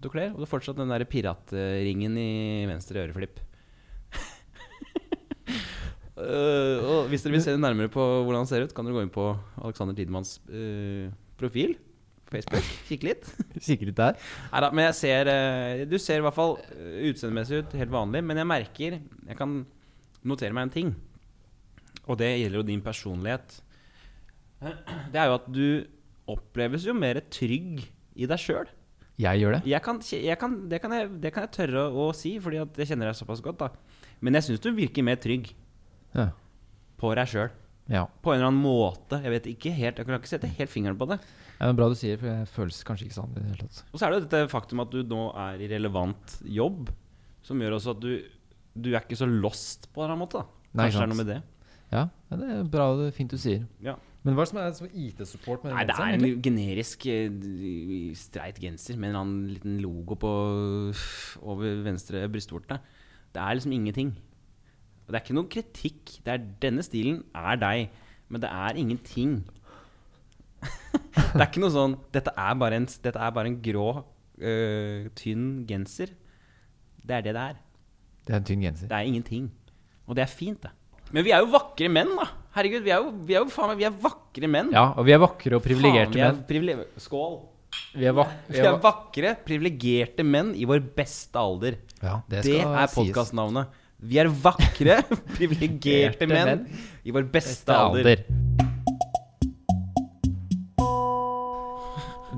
Du 0.00 0.08
kler, 0.08 0.30
og 0.32 0.40
du 0.40 0.46
har 0.46 0.54
fortsatt 0.54 0.78
den 0.78 0.88
der 0.88 1.04
piratringen 1.04 2.14
i 2.16 2.30
venstre 2.70 3.02
øreflipp. 3.02 3.42
Øh, 6.20 6.78
og 6.84 7.10
hvis 7.10 7.24
dere 7.24 7.36
vil 7.36 7.44
se 7.44 7.56
nærmere 7.56 7.90
på 7.92 8.04
hvordan 8.24 8.44
han 8.44 8.50
ser 8.50 8.66
ut, 8.66 8.74
kan 8.76 8.86
dere 8.86 8.98
gå 8.98 9.04
inn 9.06 9.12
på 9.12 9.30
Alexander 9.64 9.96
Tidemanns 9.96 10.38
uh, 10.48 11.12
profil. 11.40 11.76
Facebook. 12.30 12.66
Kikke 12.86 13.08
litt. 13.08 13.30
Kikke 13.66 13.88
litt 13.88 13.98
der. 13.98 14.18
Neida, 14.52 14.70
men 14.70 14.86
jeg 14.86 14.98
ser 15.00 15.30
uh, 15.32 15.84
Du 15.90 15.96
ser 15.98 16.20
i 16.20 16.26
hvert 16.26 16.36
fall 16.36 16.58
utseendemessig 17.10 17.64
ut 17.64 17.78
helt 17.80 17.94
vanlig, 17.94 18.22
men 18.22 18.38
jeg 18.38 18.46
merker 18.46 18.98
Jeg 19.00 19.38
kan 19.38 19.62
notere 20.22 20.54
meg 20.54 20.68
en 20.68 20.74
ting. 20.76 20.92
Og 22.06 22.18
det 22.20 22.30
gjelder 22.36 22.60
jo 22.60 22.68
din 22.68 22.82
personlighet. 22.84 23.56
Det 24.60 25.18
er 25.18 25.30
jo 25.30 25.38
at 25.38 25.48
du 25.48 25.64
oppleves 26.30 26.84
jo 26.86 26.94
mer 26.94 27.22
trygg 27.32 27.80
i 28.14 28.28
deg 28.28 28.40
sjøl. 28.40 28.68
Jeg 29.20 29.42
gjør 29.42 29.56
det. 29.58 29.60
Jeg 29.68 29.82
kan, 29.84 29.98
jeg 30.00 30.38
kan, 30.40 30.54
det, 30.70 30.80
kan 30.80 30.94
jeg, 30.96 31.08
det 31.20 31.32
kan 31.34 31.44
jeg 31.44 31.52
tørre 31.56 31.88
å, 31.92 32.08
si, 32.16 32.34
fordi 32.40 32.60
at 32.62 32.78
jeg 32.80 32.92
kjenner 32.92 33.10
deg 33.10 33.18
såpass 33.18 33.42
godt. 33.44 33.60
da 33.60 34.16
Men 34.24 34.38
jeg 34.38 34.48
syns 34.48 34.62
du 34.64 34.70
virker 34.76 35.04
mer 35.04 35.20
trygg 35.20 35.50
Ja. 36.14 36.30
på 37.00 37.12
deg 37.16 37.28
sjøl. 37.30 37.50
ja. 37.90 38.06
På 38.22 38.32
en 38.32 38.40
eller 38.40 38.50
annen 38.50 38.62
måte. 38.62 39.20
Jeg 39.22 39.30
vet 39.30 39.46
ikke 39.50 39.70
helt 39.74 39.98
Jeg 39.98 40.06
kan 40.06 40.18
ikke 40.18 40.30
sette 40.32 40.50
helt 40.58 40.70
fingeren 40.72 40.98
på 40.98 41.08
det. 41.10 41.20
Ja, 41.60 41.68
er 41.68 41.76
bra 41.76 41.88
du 41.88 41.94
sier, 41.98 42.18
for 42.20 42.30
jeg 42.30 42.48
føles 42.48 42.82
kanskje 42.88 43.06
ikke 43.08 43.18
sånn 43.18 43.34
det. 43.36 43.68
Og 43.92 43.98
så 43.98 44.06
er 44.06 44.10
det 44.12 44.20
jo 44.20 44.26
dette 44.26 44.50
faktum 44.52 44.80
at 44.84 44.92
du 44.92 45.02
nå 45.04 45.30
er 45.36 45.60
i 45.60 45.68
relevant 45.70 46.38
jobb, 46.44 46.90
som 47.44 47.60
gjør 47.60 47.78
også 47.78 47.96
at 47.96 48.04
du 48.04 48.12
Du 48.80 48.92
er 48.94 49.02
ikke 49.02 49.18
så 49.18 49.26
lost 49.26 49.88
på 49.92 50.00
en 50.00 50.04
eller 50.04 50.14
annen 50.14 50.24
måte. 50.24 50.38
da 50.40 50.78
Nei, 50.78 50.86
Kanskje 50.86 51.00
det 51.00 51.02
er 51.02 51.10
noe 51.10 51.18
med 51.18 51.26
det. 51.26 51.40
Ja, 51.90 52.04
det 52.30 52.48
er 52.54 52.68
bra 52.70 52.84
det 52.96 53.08
er 53.10 53.16
fint 53.16 53.32
du 53.34 53.38
sier. 53.40 53.66
Ja. 53.82 53.96
Men 54.22 54.36
hva 54.36 54.44
er 54.44 54.46
det 54.46 54.50
som 54.52 54.60
er 54.60 54.72
som 54.76 54.88
IT-support 54.92 55.64
Nei, 55.64 55.84
det 55.88 55.96
er 55.96 56.14
en 56.14 56.42
generisk 56.44 57.06
eh, 57.08 58.12
streit 58.20 58.60
genser 58.60 58.98
med 59.00 59.08
en 59.08 59.14
eller 59.14 59.24
annen 59.24 59.46
liten 59.54 59.78
logo 59.80 60.16
på 60.20 60.32
over 61.40 61.80
venstre 61.86 62.26
brystvorte. 62.30 62.76
Det 63.32 63.40
er 63.40 63.56
liksom 63.56 63.72
ingenting. 63.72 64.12
Og 65.10 65.14
det 65.16 65.18
er 65.18 65.24
ikke 65.24 65.34
noen 65.34 65.50
kritikk. 65.50 66.10
Det 66.22 66.30
er 66.30 66.42
Denne 66.62 66.82
stilen 66.86 67.16
er 67.34 67.56
deg, 67.58 67.88
men 68.30 68.42
det 68.44 68.50
er 68.54 68.76
ingenting. 68.78 69.32
det 70.62 71.34
er 71.34 71.48
ikke 71.48 71.62
noe 71.64 71.72
sånn 71.74 71.96
Dette 72.14 72.30
er 72.38 72.58
bare 72.60 72.78
en, 72.78 72.86
er 73.10 73.32
bare 73.34 73.50
en 73.50 73.56
grå, 73.64 73.86
øh, 74.38 75.08
tynn 75.18 75.48
genser. 75.66 76.12
Det 77.02 77.16
er 77.16 77.24
det 77.26 77.34
det 77.34 77.42
er. 77.42 77.58
Det 78.22 78.36
er 78.36 78.38
en 78.38 78.46
tynn 78.52 78.62
genser. 78.68 78.92
Det 78.92 79.00
er 79.00 79.10
ingenting. 79.10 79.50
Og 80.06 80.14
det 80.14 80.28
er 80.28 80.30
fint, 80.30 80.62
det. 80.62 80.70
Men 81.10 81.26
vi 81.26 81.34
er 81.34 81.42
jo 81.42 81.50
vakre 81.56 81.90
menn, 81.90 82.14
da. 82.14 82.28
Herregud, 82.54 82.86
vi 82.86 82.94
er 82.94 83.02
jo, 83.02 83.10
vi 83.26 83.34
er 83.34 83.42
jo 83.42 83.50
faen 83.50 83.74
Vi 83.82 83.88
er 83.90 83.98
vakre 84.06 84.52
menn. 84.54 84.70
Ja, 84.74 84.92
og 84.94 85.10
vi 85.10 85.16
er 85.16 85.24
vakre 85.26 85.58
og 85.58 85.66
privilegerte 85.66 86.22
er 86.22 86.36
menn. 86.36 86.44
privile- 86.46 86.86
Skål. 87.02 87.40
Vi 87.98 88.06
er, 88.06 88.14
vak 88.14 88.30
vi 88.46 88.62
er 88.62 88.78
vakre, 88.82 89.34
privilegerte 89.46 90.22
menn 90.26 90.54
i 90.54 90.70
vår 90.70 90.86
beste 90.94 91.38
alder. 91.38 91.82
ja, 91.98 92.20
det, 92.30 92.44
Det, 92.46 92.60
er 92.62 92.94
podkastnavnet. 92.94 93.79
Vi 94.00 94.16
er 94.20 94.30
vakre, 94.32 95.00
privilegerte 95.36 96.26
menn 96.30 96.62
i 97.04 97.12
vår 97.12 97.26
beste, 97.28 97.66
Beste 97.68 97.76
alder. 97.76 98.00
alder. 98.00 98.22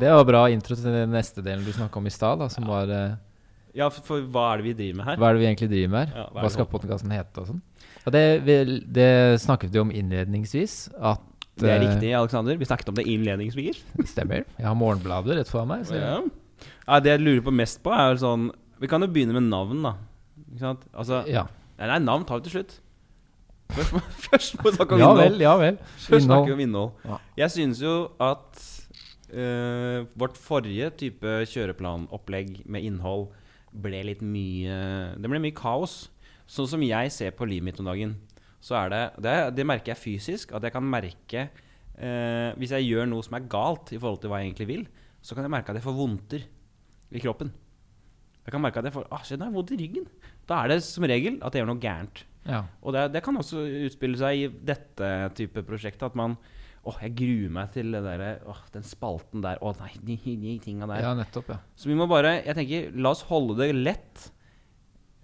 Det 0.02 0.10
var 0.10 0.24
bra 0.26 0.40
intro 0.50 0.74
til 0.74 0.90
den 0.90 1.12
neste 1.14 1.44
delen 1.44 1.62
du 1.62 1.70
snakka 1.74 2.00
om 2.00 2.08
i 2.08 2.12
stad, 2.12 2.42
som 2.50 2.66
var 2.66 2.90
eh, 2.90 3.12
Ja, 3.78 3.86
for, 3.92 4.02
for 4.08 4.24
hva 4.34 4.48
er 4.52 4.62
det 4.62 4.66
vi 4.66 4.74
driver 4.80 4.98
med 4.98 5.06
her? 5.06 5.20
Hva 5.20 5.28
er 5.28 5.36
det 5.36 5.42
vi 5.44 5.48
egentlig 5.52 5.70
driver 5.70 5.92
med 5.94 6.00
her? 6.02 6.16
Ja, 6.18 6.24
hva 6.32 6.42
hva 6.42 6.50
skal 6.50 6.68
podkasten 6.72 7.14
hete 7.14 7.44
og 7.44 7.50
sånn? 7.52 7.60
Og 8.02 8.10
det, 8.16 8.24
det 8.98 9.10
snakket 9.44 9.70
vi 9.70 9.78
om 9.84 9.92
innledningsvis. 9.94 10.76
At 10.98 11.22
Det 11.54 11.68
er 11.70 11.76
eh, 11.76 11.84
riktig, 11.86 12.10
Alexander. 12.18 12.58
Vi 12.58 12.66
snakket 12.66 12.90
om 12.90 12.98
det 12.98 13.06
innledningsvis. 13.06 13.84
Stemmer. 14.16 14.42
Jeg 14.58 14.66
har 14.66 14.74
Morgenbladet 14.80 15.38
rett 15.38 15.52
foran 15.52 15.70
meg. 15.70 15.86
Så 15.86 15.94
Ja. 16.00 16.16
ja, 16.88 16.98
det 16.98 17.14
jeg 17.14 17.22
lurer 17.22 17.44
på 17.46 17.54
mest 17.54 17.78
på, 17.86 17.94
er 17.94 18.18
sånn 18.18 18.50
Vi 18.82 18.90
kan 18.90 19.04
jo 19.06 19.12
begynne 19.14 19.38
med 19.38 19.46
navn, 19.46 19.86
da. 19.86 19.94
Ikke 20.52 20.66
sant? 20.66 20.86
Altså 20.92 21.22
ja. 21.30 21.46
Nei, 21.78 21.88
nei, 21.88 21.98
navn 22.04 22.24
tar 22.28 22.40
vi 22.40 22.46
til 22.46 22.58
slutt. 22.58 22.76
Først 23.72 23.94
må, 23.96 24.02
først 24.28 24.58
må 24.58 24.68
vi 24.68 24.74
snakke 24.76 24.96
om 24.96 25.00
ja 25.00 25.08
innhold. 25.08 25.22
vel, 25.24 25.44
ja 25.46 25.52
vel. 25.60 25.78
Først 26.04 26.26
snakker 26.28 26.50
vi 26.50 26.56
om 26.58 26.64
innhold. 26.66 26.90
Ja. 27.08 27.20
Jeg 27.44 27.54
synes 27.56 27.80
jo 27.82 27.94
at 28.20 28.64
uh, 29.32 30.04
vårt 30.20 30.36
forrige 30.40 30.90
type 31.00 31.38
kjøreplanopplegg 31.48 32.60
med 32.68 32.88
innhold 32.88 33.30
ble 33.72 34.02
litt 34.04 34.20
mye 34.20 34.76
Det 35.16 35.32
ble 35.32 35.40
mye 35.40 35.56
kaos. 35.56 36.04
Sånn 36.44 36.68
som 36.68 36.84
jeg 36.84 37.12
ser 37.14 37.32
på 37.32 37.48
livet 37.48 37.70
mitt 37.70 37.80
om 37.80 37.88
dagen, 37.88 38.18
så 38.60 38.76
er 38.82 38.92
det 38.92 39.02
Det, 39.24 39.36
det 39.56 39.68
merker 39.68 39.94
jeg 39.94 40.02
fysisk. 40.02 40.52
At 40.52 40.68
jeg 40.68 40.74
kan 40.74 40.84
merke 40.84 41.48
uh, 41.48 42.52
Hvis 42.60 42.76
jeg 42.76 42.90
gjør 42.90 43.08
noe 43.08 43.24
som 43.24 43.40
er 43.40 43.48
galt 43.48 43.94
i 43.94 43.98
forhold 43.98 44.20
til 44.20 44.32
hva 44.32 44.42
jeg 44.42 44.52
egentlig 44.52 44.68
vil, 44.68 44.84
så 45.24 45.38
kan 45.38 45.48
jeg 45.48 45.54
merke 45.54 45.72
at 45.72 45.80
jeg 45.80 45.86
får 45.88 45.96
vondter 45.96 46.44
i 47.12 47.20
kroppen. 47.22 47.52
Jeg 48.42 48.52
kan 48.52 48.62
merke 48.62 48.80
at 48.82 48.88
jeg 48.88 48.94
får 48.96 49.06
ah, 49.14 49.22
shit, 49.22 49.38
nå 49.38 49.46
har 49.46 49.52
jeg 49.52 49.58
vondt 49.60 49.72
i 49.74 49.78
ryggen. 49.78 50.06
Da 50.50 50.62
er 50.64 50.72
det 50.72 50.80
som 50.86 51.04
regel 51.08 51.38
at 51.42 51.52
det 51.54 51.62
gjør 51.62 51.70
noe 51.72 51.82
gærent. 51.82 52.24
Ja. 52.48 52.64
Og 52.82 52.94
det, 52.96 53.12
det 53.14 53.22
kan 53.22 53.38
også 53.38 53.62
utspille 53.86 54.18
seg 54.18 54.40
i 54.40 54.48
dette 54.72 55.10
type 55.38 55.62
prosjektet. 55.68 56.08
At 56.10 56.18
man 56.18 56.36
Åh, 56.82 56.96
jeg 57.04 57.12
gruer 57.14 57.50
meg 57.54 57.68
til 57.70 57.92
det 57.94 58.00
der, 58.02 58.40
åh, 58.50 58.58
den 58.74 58.82
spalten 58.82 59.38
der. 59.44 59.60
Å 59.62 59.70
nei, 59.78 59.92
de, 60.02 60.16
de 60.18 60.56
tinga 60.64 60.88
der. 60.90 61.04
ja, 61.04 61.12
nettopp. 61.14 61.52
ja 61.54 61.60
Så 61.78 61.86
vi 61.86 61.94
må 61.94 62.08
bare 62.10 62.40
Jeg 62.40 62.56
tenker, 62.58 62.88
la 62.98 63.12
oss 63.14 63.22
holde 63.28 63.54
det 63.60 63.68
lett. 63.76 64.24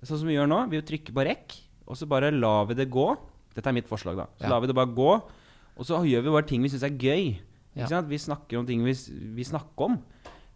Sånn 0.07 0.21
som 0.21 0.31
vi 0.31 0.37
gjør 0.37 0.47
nå. 0.47 0.61
Vi 0.71 0.79
trykker 0.87 1.17
på 1.17 1.25
rekk, 1.27 1.57
og 1.91 1.99
så 1.99 2.07
bare 2.07 2.31
lar 2.31 2.69
vi 2.71 2.79
det 2.79 2.87
gå. 2.95 3.09
Dette 3.57 3.73
er 3.73 3.75
mitt 3.75 3.91
forslag, 3.91 4.21
da. 4.21 4.29
Så 4.39 4.47
Ja. 4.47 4.53
lar 4.55 4.63
vi 4.63 4.71
det 4.71 4.79
bare 4.79 4.95
gå. 4.95 5.11
Og 5.19 5.87
så 5.87 5.99
gjør 6.07 6.23
vi 6.23 6.37
bare 6.37 6.47
ting 6.47 6.63
vi 6.63 6.71
syns 6.71 6.87
er 6.87 6.95
gøy. 6.95 7.41
Ja. 7.75 8.01
Vi 8.07 8.19
snakker 8.23 8.59
om 8.61 8.67
ting 8.67 8.85
vi, 8.87 8.95
vi 9.35 9.43
snakker 9.47 9.91
om. 9.91 9.99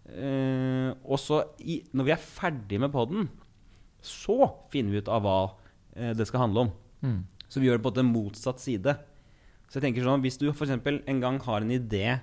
Uh, 0.06 0.94
og 1.02 1.18
så, 1.18 1.42
i, 1.62 1.80
når 1.94 2.04
vi 2.04 2.14
er 2.14 2.22
ferdig 2.22 2.78
med 2.82 2.92
poden, 2.94 3.28
så 4.02 4.36
finner 4.72 4.92
vi 4.94 5.02
ut 5.02 5.08
av 5.12 5.22
hva 5.24 5.36
eh, 5.96 6.12
det 6.18 6.26
skal 6.28 6.44
handle 6.46 6.66
om. 6.66 6.72
Mm. 7.02 7.20
Så 7.48 7.60
vi 7.62 7.68
gjør 7.68 7.78
det 7.80 7.86
på 7.86 7.92
en 8.00 8.10
motsatt 8.12 8.60
side. 8.62 8.96
Så 9.68 9.78
jeg 9.78 9.86
tenker 9.86 10.04
sånn, 10.04 10.22
Hvis 10.24 10.36
du 10.40 10.46
for 10.52 10.68
en 10.68 11.20
gang 11.22 11.38
har 11.46 11.60
en 11.64 11.70
idé 11.72 12.20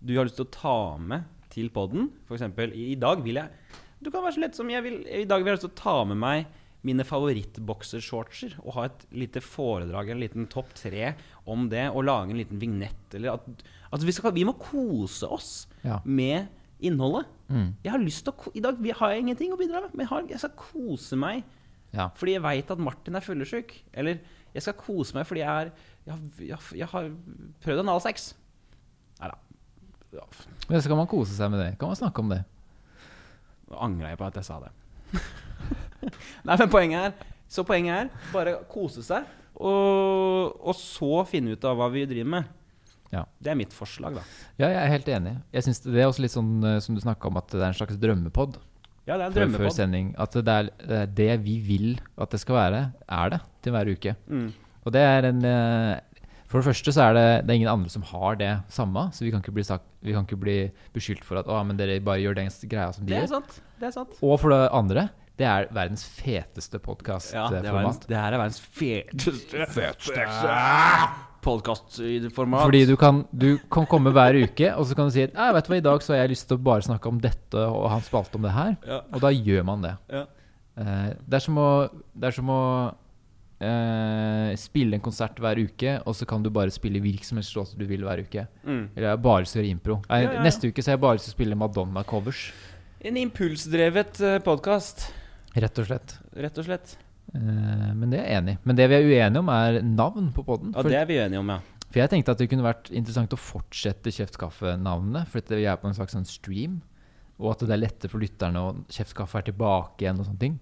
du 0.00 0.12
har 0.16 0.26
lyst 0.28 0.36
til 0.38 0.46
å 0.46 0.54
ta 0.54 0.76
med 1.02 1.24
til 1.50 1.70
poden 1.74 2.08
F.eks. 2.28 2.42
I, 2.70 2.92
i 2.92 2.98
dag 2.98 3.22
vil 3.24 3.40
jeg 3.40 3.48
Du 4.02 4.10
kan 4.14 4.22
være 4.22 4.36
så 4.36 4.42
lett 4.44 4.54
som 4.58 4.68
jeg 4.70 4.82
vil 4.84 5.00
I 5.10 5.24
dag 5.26 5.42
vil 5.42 5.50
jeg 5.50 5.56
lyst 5.58 5.64
til 5.66 5.72
å 5.74 5.80
ta 5.82 5.94
med 6.06 6.20
meg 6.22 6.46
mine 6.86 7.02
favorittboksershortser 7.02 8.54
og 8.62 8.74
ha 8.76 8.84
et 8.86 9.00
lite 9.10 9.40
foredrag, 9.42 10.12
en 10.12 10.20
liten 10.22 10.46
topp 10.50 10.70
tre 10.78 11.12
om 11.50 11.66
det, 11.72 11.88
og 11.90 12.04
lage 12.06 12.30
en 12.30 12.38
liten 12.38 12.60
vignett. 12.62 13.14
Eller 13.18 13.34
at, 13.34 13.48
altså 13.90 14.06
vi, 14.06 14.14
skal, 14.14 14.32
vi 14.36 14.44
må 14.46 14.54
kose 14.62 15.26
oss 15.26 15.50
Ja. 15.82 15.98
med 16.04 16.46
innholdet. 16.80 17.26
Mm. 17.48 17.70
Jeg 17.84 17.92
har 17.94 18.02
lyst 18.02 18.24
til 18.26 18.32
å, 18.34 18.52
I 18.54 18.60
dag 18.64 18.80
har 19.00 19.12
jeg 19.14 19.24
ingenting 19.24 19.52
å 19.54 19.58
bidra 19.60 19.80
med, 19.84 19.94
men 19.94 20.04
jeg, 20.04 20.10
har, 20.12 20.26
jeg 20.30 20.42
skal 20.42 20.52
kose 20.60 21.16
meg 21.18 21.42
ja. 21.96 22.10
fordi 22.18 22.34
jeg 22.36 22.44
veit 22.44 22.70
at 22.74 22.82
Martin 22.84 23.16
er 23.18 23.24
fyllesyk. 23.24 23.72
Eller 23.96 24.20
jeg 24.54 24.62
skal 24.66 24.76
kose 24.78 25.16
meg 25.16 25.26
fordi 25.28 25.42
jeg, 25.44 25.48
er, 25.48 25.72
jeg, 26.08 26.52
har- 26.54 26.76
jeg, 26.82 26.90
har- 26.92 27.10
prøvd 27.64 27.82
analsex. 27.86 28.30
Nei 29.22 29.32
da. 29.32 29.38
Ja, 30.18 30.24
Men 30.70 30.80
så 30.80 30.88
kan 30.88 30.96
man 31.02 31.08
kose 31.10 31.34
seg 31.36 31.50
med 31.52 31.60
det. 31.60 31.72
Kan 31.80 31.90
man 31.90 31.98
snakke 32.00 32.22
om 32.24 32.30
det? 32.32 32.42
Nå 33.68 33.80
angrer 33.84 34.14
jeg 34.14 34.20
på 34.20 34.28
at 34.28 34.38
jeg 34.40 34.46
sa 34.48 34.60
det. 34.62 34.70
Nei, 36.48 36.54
men 36.56 36.70
poenget 36.72 37.08
er 37.10 37.34
Så 37.48 37.64
poenget 37.68 38.06
er 38.06 38.32
bare 38.32 38.54
kose 38.68 39.00
seg, 39.04 39.24
og, 39.56 40.52
og 40.60 40.74
så 40.76 41.22
finne 41.28 41.54
ut 41.56 41.64
av 41.64 41.78
hva 41.80 41.86
vi 41.92 42.02
driver 42.08 42.28
med. 42.34 42.48
Ja. 43.14 43.22
Det 43.40 43.52
er 43.52 43.56
mitt 43.56 43.72
forslag, 43.72 44.18
da. 44.18 44.22
Ja, 44.60 44.68
jeg 44.68 44.80
er 44.82 44.90
helt 44.92 45.06
enig. 45.08 45.36
Jeg 45.54 45.64
synes 45.64 45.78
Det 45.86 45.96
er 45.96 46.08
også 46.10 46.24
litt 46.26 46.34
sånn 46.34 46.50
eh, 46.64 46.78
som 46.84 46.94
du 46.96 47.00
snakka 47.00 47.30
om, 47.30 47.38
at 47.40 47.48
det 47.54 47.62
er 47.62 47.70
en 47.70 47.78
slags 47.78 47.96
drømmepod 48.02 48.58
Ja, 49.08 49.16
det 49.16 49.30
er 49.30 49.46
en 49.46 49.54
før, 49.54 49.64
før 49.64 49.72
sending. 49.72 50.10
At 50.20 50.36
det 50.36 50.56
er 50.58 51.06
det, 51.06 51.30
vi 51.46 51.54
vil 51.64 51.94
at 52.20 52.30
det 52.34 52.40
skal 52.42 52.58
være, 52.58 52.82
er 53.08 53.30
det 53.32 53.40
til 53.64 53.72
hver 53.72 53.88
uke. 53.94 54.12
Mm. 54.28 54.50
Og 54.84 54.92
det 54.92 55.00
er 55.04 55.28
en 55.30 55.40
eh, 55.44 56.00
For 56.48 56.60
det 56.60 56.68
første 56.68 56.92
så 56.92 57.06
er 57.08 57.16
det, 57.16 57.24
det 57.46 57.52
er 57.54 57.58
ingen 57.62 57.72
andre 57.72 57.90
som 57.92 58.04
har 58.08 58.36
det 58.40 58.50
samme, 58.72 59.06
så 59.12 59.24
vi 59.24 59.30
kan 59.32 59.40
ikke 59.40 59.52
bli, 59.56 59.64
sagt, 59.64 59.84
vi 60.04 60.12
kan 60.16 60.24
ikke 60.28 60.40
bli 60.40 60.58
beskyldt 60.96 61.24
for 61.24 61.40
at 61.40 61.48
å, 61.48 61.58
men 61.64 61.76
dere 61.80 61.98
bare 62.04 62.20
gjør 62.24 62.36
den 62.42 62.52
greia 62.68 62.92
som 62.92 63.04
de 63.04 63.12
Det 63.12 63.18
er 63.18 63.26
gjør. 63.26 63.34
sant. 63.38 63.58
Det 63.80 63.88
er 63.88 63.96
sant. 63.96 64.20
Og 64.24 64.36
for 64.40 64.52
det 64.52 64.62
andre, 64.72 65.08
det 65.38 65.46
er 65.46 65.68
verdens 65.72 66.04
feteste 66.04 66.80
Ja, 66.80 67.48
det, 67.48 67.64
er 67.64 67.72
verdens, 67.72 68.00
podkastformat. 68.00 68.08
det 68.08 68.16
her 68.16 68.32
er 68.32 68.38
verdens 68.38 68.60
feteste 68.60 69.66
podkastformat. 71.44 72.64
Fordi 72.66 72.82
du 72.88 72.94
kan, 73.00 73.22
du 73.32 73.58
kan 73.72 73.86
komme 73.90 74.10
hver 74.14 74.36
uke, 74.44 74.70
og 74.76 74.86
så 74.88 74.96
kan 74.98 75.08
du 75.08 75.14
si 75.14 75.26
«Nei, 75.26 75.48
vet 75.56 75.66
du 75.68 75.72
hva, 75.72 75.78
i 75.80 75.84
dag 75.86 76.02
så 76.04 76.14
har 76.14 76.22
jeg 76.24 76.32
lyst 76.34 76.48
til 76.50 76.58
å 76.58 76.64
bare 76.68 76.82
snakke 76.86 77.08
om 77.10 77.18
dette 77.22 77.64
og 77.66 77.88
ha 77.92 77.96
en 78.00 78.06
spalte 78.06 78.38
om 78.40 78.46
det 78.46 78.54
her. 78.56 78.76
Ja. 78.88 79.00
Og 79.12 79.20
da 79.24 79.30
gjør 79.34 79.66
man 79.68 79.84
det. 79.86 79.94
Ja. 80.12 80.24
Eh, 80.78 81.10
det 81.26 81.40
er 81.40 81.44
som 81.44 81.58
å, 81.62 81.68
det 82.14 82.30
er 82.30 82.36
som 82.38 82.50
å 82.54 82.60
eh, 83.60 84.52
spille 84.60 84.98
en 84.98 85.04
konsert 85.04 85.38
hver 85.42 85.58
uke, 85.62 85.96
og 86.06 86.14
så 86.18 86.26
kan 86.30 86.42
du 86.44 86.50
bare 86.54 86.70
spille 86.74 87.00
hvilken 87.02 87.26
som 87.32 87.40
helst 87.40 87.56
låt 87.58 87.74
du 87.78 87.84
vil 87.88 88.04
hver 88.06 88.22
uke. 88.24 88.46
Mm. 88.64 88.84
Eller 88.94 89.08
jeg 89.12 89.22
bare 89.26 89.48
skal 89.50 89.62
gjøre 89.62 89.74
impro. 89.76 90.00
Nei, 90.08 90.22
Ja. 90.26 90.42
Neste 90.44 90.70
uke 90.70 90.82
så 90.82 90.92
har 90.92 90.98
jeg 90.98 91.04
bare 91.06 91.22
å 91.22 91.28
spille 91.32 91.58
Madonna-covers. 91.58 92.48
En 93.06 93.16
impulsdrevet 93.20 94.18
podkast, 94.46 95.12
Rett 95.58 95.78
og 95.80 95.86
slett. 95.88 96.16
rett 96.36 96.58
og 96.58 96.66
slett. 96.66 96.96
Eh, 97.34 97.88
men 97.94 98.12
det 98.12 98.20
er 98.20 98.28
jeg 98.28 98.42
enig 98.42 98.54
i. 98.56 98.60
Men 98.64 98.78
det 98.78 98.90
vi 98.90 98.98
er 98.98 99.08
uenige 99.08 99.42
om, 99.42 99.50
er 99.52 99.80
navn 99.84 100.30
på 100.36 100.44
poden. 100.46 100.74
Ja, 100.76 100.86
det 100.86 101.00
er 101.00 101.08
vi 101.08 101.18
uenige 101.20 101.42
om, 101.42 101.56
ja. 101.56 101.58
for 101.88 102.02
jeg 102.02 102.12
tenkte 102.12 102.36
at 102.36 102.42
det 102.42 102.50
kunne 102.52 102.66
vært 102.66 102.92
interessant 102.92 103.34
å 103.34 103.40
fortsette 103.40 104.12
Kjeft 104.14 104.38
kaffe-navnene. 104.40 105.24
For 105.30 105.56
vi 105.56 105.66
er 105.68 105.80
på 105.80 105.90
en 105.90 105.98
slags 105.98 106.16
sånn 106.16 106.28
stream. 106.28 106.80
Og 107.38 107.52
at 107.52 107.66
det 107.66 107.74
er 107.76 107.84
lettere 107.84 108.10
for 108.10 108.22
lytterne, 108.22 108.60
å 108.60 108.72
kjeftkaffe 108.90 109.38
er 109.38 109.50
tilbake 109.52 110.02
igjen 110.02 110.18
og 110.18 110.26
sånne 110.26 110.42
ting. 110.42 110.56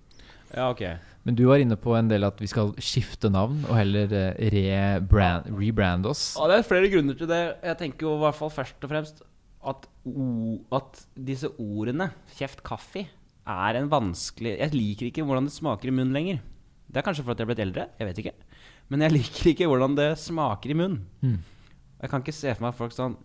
Ja, 0.53 0.69
ok. 0.69 0.83
Men 1.27 1.37
du 1.39 1.47
var 1.49 1.61
inne 1.61 1.79
på 1.81 1.95
en 1.99 2.11
del 2.11 2.27
at 2.27 2.39
vi 2.39 2.49
skal 2.51 2.75
skifte 2.85 3.31
navn 3.33 3.65
og 3.67 3.75
heller 3.75 4.13
eh, 4.15 4.51
rebrand, 4.53 5.49
rebrande 5.57 6.13
oss. 6.13 6.29
Ja, 6.37 6.47
det 6.53 6.61
er 6.61 6.69
flere 6.69 6.91
grunner 6.93 7.17
til 7.19 7.31
det. 7.31 7.41
Jeg 7.65 7.81
tenker 7.81 8.07
jo 8.07 8.15
i 8.19 8.23
hvert 8.23 8.39
fall 8.39 8.53
først 8.55 8.85
og 8.87 8.93
fremst 8.93 9.25
at, 9.67 9.89
at 10.79 11.01
disse 11.29 11.51
ordene, 11.59 12.13
kjeft, 12.37 12.63
kaffe, 12.67 13.07
er 13.47 13.79
en 13.79 13.87
vanskelig 13.87 14.57
Jeg 14.59 14.75
liker 14.75 15.09
ikke 15.09 15.23
hvordan 15.27 15.47
det 15.47 15.55
smaker 15.55 15.91
i 15.91 15.95
munnen 15.95 16.15
lenger. 16.15 16.39
Det 16.87 17.01
er 17.01 17.07
kanskje 17.07 17.25
fordi 17.27 17.43
jeg 17.43 17.47
er 17.47 17.51
blitt 17.51 17.63
eldre, 17.65 17.85
jeg 17.99 18.09
vet 18.09 18.21
ikke. 18.23 18.33
Men 18.93 19.03
jeg 19.07 19.15
liker 19.19 19.51
ikke 19.53 19.69
hvordan 19.71 19.97
det 19.99 20.11
smaker 20.23 20.73
i 20.73 20.79
munnen. 20.79 21.01
Mm. 21.23 21.39
Jeg 22.03 22.13
kan 22.13 22.23
ikke 22.23 22.37
se 22.37 22.53
for 22.55 22.67
meg 22.67 22.77
folk 22.77 22.93
sånn 22.93 23.17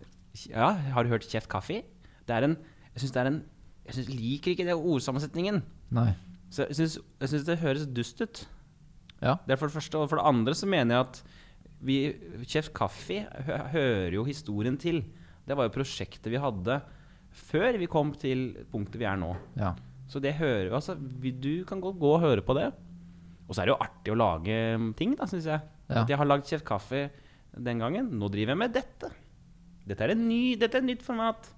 Ja, 0.48 0.70
har 0.94 1.04
du 1.04 1.10
hørt 1.12 1.26
kjeft, 1.28 1.50
kaffe? 1.52 1.82
Det 2.24 2.32
er 2.34 2.46
en 2.46 2.54
Jeg 2.94 3.02
syns 3.02 3.12
det 3.12 3.20
er 3.20 3.28
en 3.28 3.40
Jeg 3.84 3.96
synes, 3.98 4.08
liker 4.16 4.54
ikke 4.54 4.66
det 4.68 4.76
ordsammensetningen. 4.78 5.60
Nei. 5.92 6.12
Så 6.52 6.66
jeg 6.68 6.78
syns, 6.92 7.44
det 7.48 7.58
høres 7.60 7.86
dust 7.90 8.20
ut. 8.22 8.42
Ja. 9.22 9.36
Det 9.46 9.54
er 9.54 9.60
for 9.60 9.68
det 9.70 9.76
første. 9.76 9.98
Og 9.98 10.10
for 10.10 10.20
det 10.20 10.26
andre 10.28 10.54
så 10.56 10.68
mener 10.70 10.94
jeg 10.96 11.06
at 11.06 11.22
vi, 11.82 11.96
Kjeft 12.46 12.70
Kaffe 12.76 13.24
hø 13.46 13.56
hører 13.72 14.14
jo 14.14 14.24
historien 14.28 14.76
til. 14.78 15.00
Det 15.48 15.56
var 15.58 15.66
jo 15.66 15.74
prosjektet 15.74 16.30
vi 16.30 16.40
hadde 16.40 16.78
før 17.32 17.78
vi 17.80 17.88
kom 17.90 18.12
til 18.20 18.52
punktet 18.70 19.00
vi 19.00 19.08
er 19.08 19.18
nå. 19.20 19.32
ja. 19.58 19.72
Så 20.12 20.20
det 20.20 20.34
hører 20.36 20.74
altså, 20.76 20.92
vi, 20.98 21.30
Du 21.32 21.64
kan 21.64 21.80
godt 21.80 21.96
gå 21.98 22.10
og 22.12 22.20
høre 22.20 22.42
på 22.44 22.52
det. 22.58 22.66
Og 23.52 23.56
så 23.56 23.60
er 23.62 23.68
det 23.68 23.74
jo 23.74 23.82
artig 23.84 24.12
å 24.14 24.16
lage 24.16 24.54
mm, 24.80 24.92
ting, 24.96 25.10
da, 25.18 25.26
syns 25.28 25.44
jeg. 25.50 25.60
Ja. 25.90 26.00
At 26.00 26.08
jeg 26.08 26.16
har 26.16 26.28
lagd 26.28 26.46
Kjeft 26.48 26.64
Kaffe 26.64 27.02
den 27.52 27.82
gangen. 27.84 28.06
Nå 28.16 28.30
driver 28.32 28.54
jeg 28.54 28.60
med 28.62 28.72
dette. 28.72 29.10
Dette 29.84 30.06
er, 30.06 30.14
en 30.14 30.22
ny, 30.24 30.54
dette 30.56 30.78
er 30.78 30.80
et 30.80 30.88
nytt 30.88 31.02
format. 31.04 31.50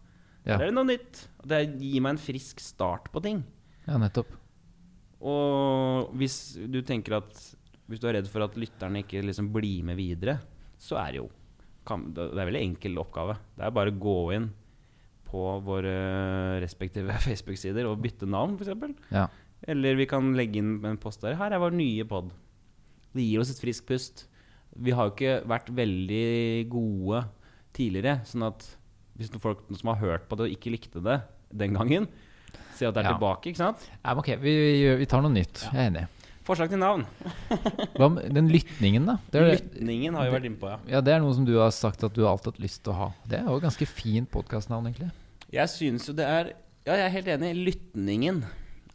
Ja. 0.42 0.56
Det 0.58 0.66
er 0.66 0.74
noe 0.74 0.88
nytt. 0.88 1.20
Og 1.38 1.46
det 1.52 1.60
gir 1.78 2.02
meg 2.02 2.16
en 2.16 2.24
frisk 2.24 2.58
start 2.64 3.06
på 3.14 3.22
ting. 3.22 3.44
ja, 3.86 4.00
nettopp. 4.00 4.32
Og 5.24 6.10
hvis 6.20 6.34
du 6.68 6.82
tenker 6.84 7.14
at 7.22 7.38
Hvis 7.88 8.00
du 8.02 8.08
er 8.10 8.18
redd 8.18 8.26
for 8.28 8.44
at 8.44 8.56
lytterne 8.60 9.00
ikke 9.00 9.22
liksom 9.24 9.46
blir 9.54 9.86
med 9.86 9.96
videre, 9.96 10.34
så 10.80 10.98
er 11.00 11.14
det 11.14 11.22
jo 11.22 11.30
Det 12.10 12.26
er 12.26 12.42
en 12.42 12.48
veldig 12.50 12.60
enkel 12.60 13.00
oppgave. 13.00 13.38
Det 13.56 13.64
er 13.64 13.72
bare 13.78 13.92
å 13.92 13.98
gå 14.02 14.18
inn 14.36 14.50
på 15.30 15.46
våre 15.64 15.94
respektive 16.62 17.16
Facebook-sider 17.26 17.88
og 17.88 18.02
bytte 18.04 18.28
navn, 18.28 18.58
f.eks. 18.58 18.98
Ja. 19.14 19.26
Eller 19.68 19.96
vi 19.96 20.06
kan 20.10 20.32
legge 20.36 20.60
inn 20.60 20.74
en 20.84 20.98
post 21.00 21.22
der. 21.24 21.36
Her 21.40 21.54
er 21.56 21.62
vår 21.62 21.72
nye 21.76 22.04
pod. 22.08 22.30
Det 23.14 23.24
gir 23.24 23.40
oss 23.40 23.52
et 23.54 23.60
friskt 23.62 23.86
pust. 23.88 24.24
Vi 24.76 24.92
har 24.92 25.08
jo 25.08 25.14
ikke 25.14 25.36
vært 25.48 25.70
veldig 25.72 26.68
gode 26.72 27.22
tidligere. 27.76 28.18
Sånn 28.28 28.44
at 28.48 28.66
hvis 29.16 29.30
folk 29.40 29.62
som 29.78 29.92
har 29.94 30.00
hørt 30.02 30.28
på 30.28 30.36
det 30.36 30.48
og 30.48 30.56
ikke 30.56 30.72
likte 30.74 31.00
det 31.04 31.20
den 31.54 31.76
gangen, 31.78 32.08
ser 32.74 32.88
at 32.90 32.96
det 32.96 33.04
er 33.04 33.10
Ja. 33.10 33.14
tilbake. 33.14 33.46
ikke 33.52 33.62
sant? 33.62 33.88
Ja, 34.04 34.16
ok, 34.18 34.32
vi, 34.42 34.52
vi 34.98 35.06
tar 35.06 35.22
noe 35.22 35.30
nytt. 35.32 35.62
Jeg 35.70 35.78
er 35.80 35.90
enig. 35.92 36.04
Forslag 36.44 36.68
til 36.68 36.78
navn. 36.82 37.06
Hva 37.96 38.08
med 38.12 38.34
den 38.34 38.50
lytningen, 38.52 39.06
da? 39.08 39.14
Det 39.32 39.40
er, 39.40 39.54
Lytningen 39.54 40.14
har 40.18 40.26
vi 40.26 40.34
vært 40.34 40.44
inne 40.50 40.58
på, 40.60 40.68
ja. 40.68 40.78
ja, 40.90 41.00
det 41.00 41.14
er 41.14 41.22
noe 41.22 41.32
som 41.32 41.46
du 41.46 41.54
har 41.56 41.70
sagt 41.72 42.02
at 42.04 42.12
du 42.12 42.20
har 42.26 42.34
alltid 42.34 42.50
hatt 42.52 42.60
lyst 42.60 42.82
til 42.84 42.92
å 42.92 42.96
ha. 42.98 43.06
Det 43.24 43.38
er 43.38 43.46
jo 43.48 43.54
et 43.56 43.64
ganske 43.64 43.86
fint 43.88 44.28
podkastnavn, 44.34 44.90
egentlig. 44.90 45.08
Jeg 45.54 45.70
syns 45.72 46.10
jo 46.10 46.12
det 46.18 46.26
er 46.28 46.50
Ja, 46.84 46.98
jeg 46.98 47.06
er 47.06 47.14
helt 47.14 47.30
enig. 47.38 47.54
Lytningen 47.70 48.42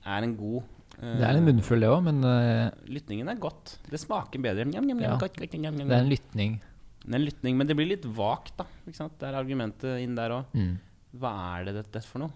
er 0.06 0.26
en 0.26 0.36
god 0.39 0.64
uh, 1.00 1.16
Det 1.20 1.28
er 1.28 1.38
en 1.38 1.45
munnfull, 1.45 1.84
det 1.84 1.89
òg, 1.91 2.02
men 2.08 2.20
uh, 2.24 2.70
Lytningen 2.89 3.30
er 3.32 3.39
godt. 3.41 3.78
Det 3.89 4.00
smaker 4.02 4.41
bedre. 4.43 4.66
Njam, 4.70 4.86
njam, 4.88 5.00
njam, 5.00 5.18
Ja. 5.18 5.18
det 5.20 5.88
er 5.88 6.04
en 6.04 6.12
lytning. 6.12 6.60
Det 7.00 7.16
er 7.16 7.20
en 7.20 7.26
lytning, 7.26 7.58
men 7.58 7.68
det 7.68 7.76
blir 7.80 7.89
litt 7.89 8.06
vagt, 8.06 8.58
da. 8.60 8.66
Det 8.86 9.26
er 9.26 9.38
argumentet 9.39 10.04
inn 10.04 10.16
der 10.18 10.36
òg. 10.36 10.54
Mm. 10.54 10.76
Hva 11.20 11.32
er 11.58 11.70
det 11.70 11.76
dette 11.80 12.04
for 12.06 12.22
noe? 12.26 12.34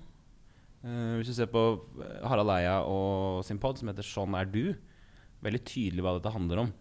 Uh, 0.84 1.20
hvis 1.20 1.30
du 1.32 1.36
ser 1.38 1.48
på 1.48 1.62
eh, 2.04 2.24
Harald 2.28 2.52
Eia 2.52 2.80
og 2.84 3.44
sin 3.48 3.60
pod, 3.62 3.78
som 3.80 3.88
heter 3.88 4.04
'Sånn 4.04 4.36
er 4.36 4.50
du', 4.52 4.76
veldig 5.44 5.62
tydelig 5.64 6.04
hva 6.04 6.18
dette 6.18 6.34
handler 6.34 6.66
om. 6.66 6.74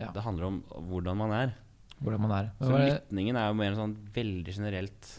Ja. 0.00 0.10
Det 0.10 0.22
handler 0.24 0.46
om 0.48 0.56
hvordan 0.90 1.16
man 1.16 1.30
er. 1.30 1.54
Hvordan 2.02 2.24
man 2.24 2.32
er. 2.34 2.50
Så 2.58 2.74
lytningen 2.74 3.36
er 3.38 3.50
jo 3.50 3.58
mer 3.58 3.76
sånn 3.78 3.94
veldig 4.14 4.54
generelt 4.54 5.10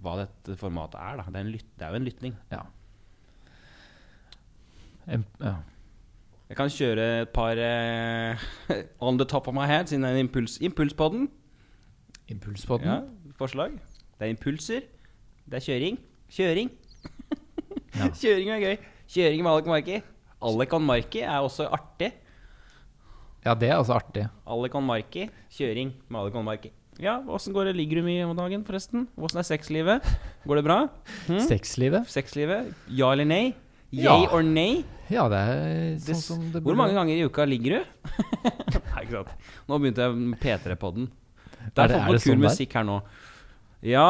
hva 0.00 0.14
dette 0.22 0.56
formatet 0.58 1.00
er. 1.00 1.16
da 1.18 1.24
Det 1.26 1.36
er, 1.36 1.44
en 1.44 1.52
lyt, 1.52 1.66
det 1.76 1.86
er 1.86 1.90
jo 1.90 1.98
en 2.00 2.08
lytning. 2.08 2.36
Ja. 2.52 2.62
Ja. 5.10 5.54
Jeg 6.50 6.56
kan 6.58 6.70
kjøre 6.70 7.04
et 7.22 7.28
par 7.34 7.58
uh, 7.58 8.38
on 9.06 9.18
the 9.18 9.24
top 9.26 9.48
of 9.48 9.54
my 9.54 9.66
head, 9.70 9.86
siden 9.90 10.02
det 10.04 10.10
er 10.10 10.18
en 10.18 10.26
impuls, 10.26 10.58
impulspodden. 10.60 11.28
Impulspodden. 12.30 12.86
Ja, 12.86 13.00
forslag. 13.38 13.70
Det 14.18 14.26
er 14.26 14.32
impulser. 14.34 14.80
Det 15.50 15.58
er 15.60 15.66
kjøring. 15.66 15.98
Kjøring. 16.30 16.70
Ja. 17.98 18.06
Kjøring 18.14 18.50
er 18.54 18.60
gøy. 18.62 18.76
Kjøring 19.10 19.40
med 19.42 19.50
Alec 19.50 19.66
Marki. 19.66 19.96
Alec 20.46 20.74
on 20.76 20.84
Marki 20.86 21.20
er 21.26 21.38
også 21.42 21.66
artig. 21.74 22.12
ja, 23.44 23.54
det 23.58 23.68
er 23.68 23.76
også 23.80 23.96
artig. 23.98 24.28
Alec 24.46 24.74
on 24.78 24.86
Marki. 24.86 25.24
Kjøring 25.50 25.90
med 26.08 26.20
Alec 26.20 26.36
on 26.38 26.44
Marki. 26.46 26.70
Ja, 27.02 27.16
åssen 27.28 27.52
går 27.52 27.64
det? 27.70 27.74
Ligger 27.76 27.98
du 28.00 28.06
mye 28.06 28.24
om 28.28 28.36
dagen, 28.38 28.62
forresten? 28.64 29.08
Åssen 29.18 29.38
er 29.42 29.46
sexlivet? 29.48 30.06
Går 30.46 30.60
det 30.60 30.64
bra? 30.68 30.78
Hm? 31.26 31.40
Sexlivet? 31.48 32.06
Sexlivet? 32.12 32.70
Ja 32.94 33.10
eller 33.12 33.26
nei? 33.26 33.54
Ja. 33.90 34.14
Yay 34.14 34.30
or 34.30 34.42
nay? 34.46 34.84
Ja, 35.10 35.24
det 35.32 35.38
er 35.42 35.54
sånn 35.98 36.06
det, 36.06 36.16
som 36.22 36.42
det 36.44 36.52
burde. 36.60 36.66
Hvor 36.68 36.76
mange 36.78 36.94
ganger 36.94 37.16
i 37.18 37.24
uka 37.26 37.44
ligger 37.48 37.78
du? 37.80 38.10
Nei, 38.94 39.02
ikke 39.04 39.16
sant. 39.20 39.32
Nå 39.68 39.78
begynte 39.82 40.04
jeg 40.06 40.18
med 40.20 40.38
P3-podden. 40.42 41.08
Det 41.60 41.72
Er 41.76 41.82
er, 41.84 41.88
det- 41.88 41.96
er 42.00 42.12
det 42.14 42.20
kul 42.22 42.34
sånn 42.36 42.44
musikk 42.44 42.76
her 42.78 42.86
nå. 42.88 43.00
Ja 43.84 44.06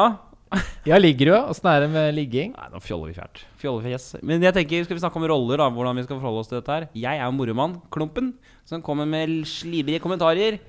Ja, 0.89 0.97
ligger 0.99 1.29
du? 1.29 1.33
Åssen 1.53 1.67
er 1.71 1.79
det 1.85 1.89
med 1.93 2.09
ligging? 2.15 2.51
Nei, 2.57 2.67
nå 2.73 2.79
fjoller 2.83 3.07
vi 3.11 3.15
fælt. 3.15 3.41
Fjollefjes. 3.61 4.07
Men 4.27 4.43
jeg 4.43 4.53
tenker, 4.57 4.83
skal 4.83 4.97
vi 4.97 5.03
snakke 5.03 5.19
om 5.21 5.25
roller, 5.31 5.61
da? 5.63 5.69
Hvordan 5.71 5.95
vi 5.95 6.03
skal 6.03 6.19
forholde 6.19 6.41
oss 6.43 6.49
til 6.51 6.59
dette 6.59 6.75
her. 6.75 6.87
Jeg 6.93 7.21
er 7.21 7.23
jo 7.23 7.35
moromann, 7.37 7.77
Klumpen, 7.93 8.33
som 8.67 8.83
kommer 8.83 9.07
med 9.07 9.31
slibrige 9.47 10.01
kommentarer 10.03 10.59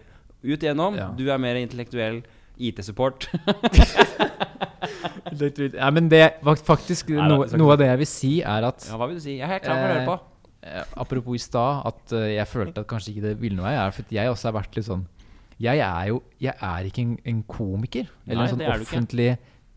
ut 0.42 0.62
igjennom. 0.62 0.94
Ja. 1.00 1.08
Du 1.18 1.24
er 1.30 1.38
mer 1.42 1.58
intellektuell 1.58 2.20
IT-support. 2.70 3.28
Ja, 5.32 5.88
men 5.94 6.10
det 6.10 6.22
var 6.44 6.58
faktisk 6.60 7.12
Nei, 7.12 7.22
da, 7.22 7.28
noe, 7.30 7.46
noe 7.58 7.74
av 7.74 7.80
det 7.80 7.88
jeg 7.88 8.00
vil 8.02 8.08
si, 8.10 8.32
er 8.44 8.66
at 8.68 8.84
ja, 8.88 8.98
hva 9.00 9.08
vil 9.08 9.18
du 9.18 9.24
si? 9.24 9.36
Jeg 9.38 9.46
er 9.46 9.54
helt 9.54 9.64
klar 9.64 9.78
for 9.78 9.86
å 9.86 9.94
høre 9.94 10.04
på. 10.08 10.16
Eh, 10.62 10.82
apropos 11.04 11.38
i 11.38 11.42
stad, 11.42 11.86
at 11.90 12.12
eh, 12.18 12.28
jeg 12.36 12.50
følte 12.50 12.84
at 12.84 12.90
kanskje 12.90 13.14
ikke 13.14 13.24
det 13.24 13.32
ville 13.40 13.58
noe 13.58 13.72
jeg 13.72 13.80
er 13.82 13.96
for 13.96 14.14
jeg 14.14 14.30
også 14.30 14.50
har 14.50 14.56
vært 14.60 14.76
litt 14.78 14.86
sånn 14.86 15.00
Jeg 15.58 15.80
er 15.82 16.04
jo 16.12 16.20
Jeg 16.42 16.54
er 16.54 16.86
ikke 16.86 17.02
en, 17.02 17.16
en 17.32 17.40
komiker. 17.50 18.12
Eller 18.28 18.44
Nei, 18.44 18.46
en 18.46 18.54
sånn 18.54 18.84
offentlig 18.84 19.28